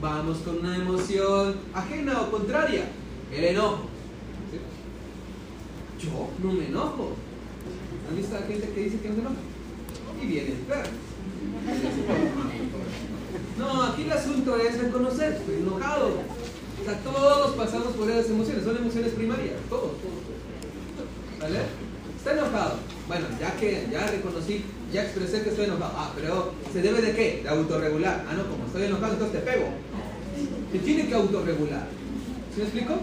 Vamos 0.00 0.38
con 0.38 0.58
una 0.58 0.76
emoción 0.76 1.54
ajena 1.72 2.20
o 2.22 2.30
contraria, 2.30 2.84
el 3.32 3.44
enojo. 3.44 3.88
Yo 6.00 6.28
no 6.42 6.52
me 6.52 6.66
enojo. 6.66 7.12
¿Han 8.08 8.16
visto 8.16 8.36
a 8.36 8.40
gente 8.40 8.68
que 8.68 8.80
dice 8.80 9.00
que 9.00 9.08
no 9.08 9.14
se 9.14 9.20
enoja? 9.20 9.36
Y 10.22 10.26
viene 10.26 10.50
enfermo. 10.50 10.98
No, 13.58 13.82
aquí 13.82 14.02
el 14.02 14.12
asunto 14.12 14.56
es 14.56 14.78
reconocer, 14.78 15.32
estoy 15.32 15.56
enojado. 15.56 16.08
O 16.80 16.84
sea, 16.84 16.98
todos 17.00 17.56
pasamos 17.56 17.94
por 17.94 18.10
esas 18.10 18.30
emociones, 18.30 18.64
son 18.64 18.76
emociones 18.76 19.12
primarias, 19.12 19.56
todos, 19.70 19.92
todos. 19.92 21.40
¿Vale? 21.40 21.60
Está 22.16 22.32
enojado. 22.32 22.74
Bueno, 23.06 23.26
ya 23.40 23.54
que 23.56 23.86
ya 23.90 24.06
reconocí, 24.06 24.64
ya 24.92 25.04
expresé 25.04 25.42
que 25.42 25.50
estoy 25.50 25.66
enojado. 25.66 25.92
Ah, 25.96 26.12
pero 26.14 26.52
¿se 26.72 26.82
debe 26.82 27.00
de 27.00 27.12
qué? 27.14 27.40
De 27.42 27.48
autorregular. 27.48 28.24
Ah, 28.28 28.34
no, 28.34 28.44
como 28.50 28.66
estoy 28.66 28.84
enojado, 28.84 29.12
entonces 29.14 29.40
te 29.40 29.50
pego. 29.50 29.68
Te 30.72 30.78
tiene 30.80 31.06
que 31.06 31.14
autorregular. 31.14 31.88
¿Sí 32.54 32.60
me 32.60 32.66
explico? 32.66 32.94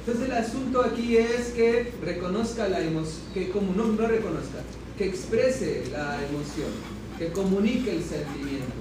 Entonces 0.00 0.24
el 0.24 0.32
asunto 0.32 0.82
aquí 0.82 1.16
es 1.16 1.50
que 1.50 1.92
reconozca 2.02 2.68
la 2.68 2.80
emoción, 2.80 3.22
que 3.32 3.50
como 3.50 3.72
no, 3.74 3.84
no 3.86 4.08
reconozca, 4.08 4.58
que 4.98 5.06
exprese 5.06 5.84
la 5.92 6.18
emoción, 6.28 6.70
que 7.16 7.28
comunique 7.28 7.92
el 7.92 8.02
sentimiento, 8.02 8.72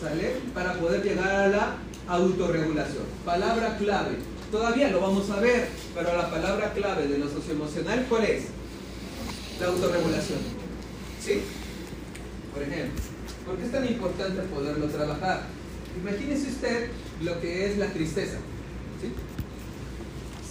¿sale? 0.00 0.32
Para 0.52 0.74
poder 0.80 1.04
llegar 1.04 1.30
a 1.30 1.48
la 1.48 1.76
autorregulación. 2.08 3.04
Palabra 3.24 3.78
clave. 3.78 4.16
Todavía 4.50 4.90
lo 4.90 5.00
vamos 5.00 5.30
a 5.30 5.38
ver, 5.38 5.68
pero 5.94 6.16
la 6.16 6.28
palabra 6.28 6.72
clave 6.72 7.06
de 7.06 7.18
lo 7.18 7.30
socioemocional, 7.30 8.06
¿cuál 8.08 8.24
es? 8.24 8.46
La 9.60 9.68
autorregulación. 9.68 10.40
¿Sí? 11.24 11.40
Por 12.52 12.64
ejemplo, 12.64 13.00
¿por 13.46 13.56
qué 13.58 13.64
es 13.64 13.70
tan 13.70 13.86
importante 13.86 14.42
poderlo 14.42 14.86
trabajar? 14.86 15.42
Imagínese 16.02 16.48
usted 16.48 16.88
lo 17.22 17.40
que 17.40 17.66
es 17.66 17.78
la 17.78 17.92
tristeza. 17.92 18.38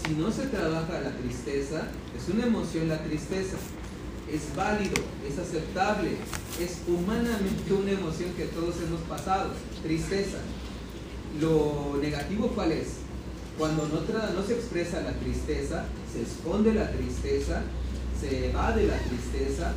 Si 0.06 0.16
no 0.16 0.30
se 0.32 0.48
trabaja 0.48 1.00
la 1.00 1.12
tristeza, 1.16 1.88
es 2.18 2.34
una 2.34 2.46
emoción 2.46 2.90
la 2.90 3.02
tristeza. 3.04 3.56
Es 4.30 4.54
válido, 4.56 4.96
es 5.26 5.40
aceptable, 5.40 6.12
es 6.60 6.80
humanamente 6.88 7.72
una 7.72 7.92
emoción 7.92 8.34
que 8.36 8.46
todos 8.46 8.76
hemos 8.86 9.00
pasado. 9.02 9.52
Tristeza. 9.82 10.40
Lo 11.40 11.98
negativo 12.02 12.48
cuál 12.50 12.74
es? 12.74 12.96
Cuando 13.58 13.88
no 13.88 14.44
se 14.46 14.54
expresa 14.54 15.02
la 15.02 15.14
tristeza, 15.14 15.86
se 16.12 16.24
esconde 16.24 16.74
la 16.74 16.92
tristeza, 16.92 17.62
se 18.20 18.50
evade 18.50 18.88
la 18.88 18.98
tristeza, 18.98 19.74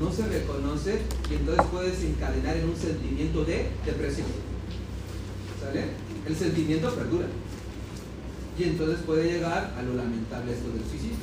no 0.00 0.12
se 0.12 0.26
reconoce 0.26 1.00
y 1.30 1.34
entonces 1.34 1.66
puede 1.72 1.90
desencadenar 1.90 2.56
en 2.56 2.68
un 2.68 2.76
sentimiento 2.76 3.44
de 3.44 3.66
depresión. 3.84 4.28
¿Sale? 5.60 5.84
El 6.26 6.36
sentimiento 6.36 6.94
perdura. 6.94 7.26
Y 8.58 8.64
entonces 8.64 8.98
puede 9.04 9.32
llegar 9.32 9.74
a 9.76 9.82
lo 9.82 9.94
lamentable 9.94 10.52
esto 10.52 10.70
del 10.70 10.82
suicidio. 10.88 11.16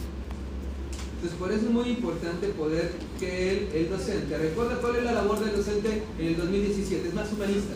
Entonces 1.16 1.40
por 1.40 1.52
eso 1.52 1.66
es 1.66 1.72
muy 1.72 1.90
importante 1.90 2.50
poder 2.50 2.92
que 3.20 3.52
el, 3.52 3.70
el 3.74 3.90
docente, 3.90 4.38
recuerda 4.38 4.82
cuál 4.82 4.98
es 4.98 5.04
la 5.04 5.14
labor 5.14 5.40
del 5.40 5.56
docente 5.56 6.04
en 6.20 6.28
el 6.28 6.38
2017, 6.38 7.08
es 7.08 7.14
más 7.14 7.32
humanista. 7.32 7.74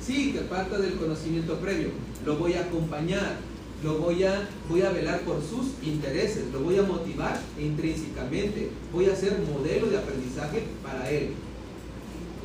Sí, 0.00 0.32
que 0.32 0.40
parta 0.40 0.78
del 0.78 0.96
conocimiento 0.96 1.58
previo, 1.60 1.88
lo 2.26 2.36
voy 2.36 2.52
a 2.52 2.60
acompañar, 2.60 3.38
lo 3.82 3.98
voy 3.98 4.24
a, 4.24 4.48
voy 4.68 4.82
a 4.82 4.90
velar 4.90 5.20
por 5.20 5.40
sus 5.42 5.82
intereses, 5.82 6.44
lo 6.52 6.60
voy 6.60 6.78
a 6.78 6.82
motivar 6.82 7.40
intrínsecamente, 7.58 8.70
voy 8.92 9.06
a 9.06 9.16
ser 9.16 9.38
modelo 9.40 9.86
de 9.86 9.98
aprendizaje 9.98 10.64
para 10.82 11.10
él. 11.10 11.32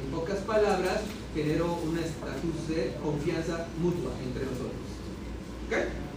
En 0.03 0.11
pocas 0.17 0.39
palabras, 0.39 1.01
genero 1.35 1.79
un 1.85 1.97
estatus 1.97 2.67
de 2.69 2.93
confianza 3.03 3.67
mutua 3.81 4.11
entre 4.25 4.45
nosotros. 4.45 4.71
¿Ok? 5.67 6.08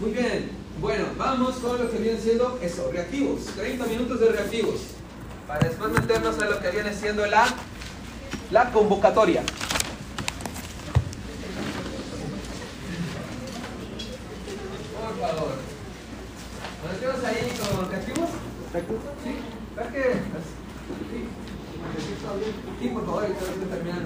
Muy 0.00 0.12
bien. 0.12 0.50
Bueno, 0.80 1.04
vamos 1.18 1.56
con 1.56 1.78
lo 1.78 1.90
que 1.90 1.98
viene 1.98 2.18
siendo 2.18 2.58
eso, 2.62 2.90
reactivos. 2.90 3.44
30 3.56 3.84
minutos 3.86 4.18
de 4.20 4.32
reactivos. 4.32 4.80
para 5.46 5.68
después 5.68 5.92
meternos 5.92 6.40
a 6.40 6.46
lo 6.46 6.58
que 6.60 6.70
viene 6.70 6.94
siendo 6.94 7.26
la, 7.26 7.46
la 8.50 8.70
convocatoria. 8.72 9.42
Por 14.94 15.28
favor. 15.28 15.52
¿Nos 17.02 17.24
ahí 17.24 17.52
con 17.58 17.90
reactivos? 17.90 18.30
¿Recursos? 18.72 19.10
Sí. 19.22 19.34
¿Verdad 19.76 19.92
que? 19.92 20.02
Sí. 21.10 21.28
Sí, 22.80 22.88
por 22.88 23.04
favor, 23.04 23.26
y 23.28 23.32
todo 23.32 23.50
terminando. 23.68 23.98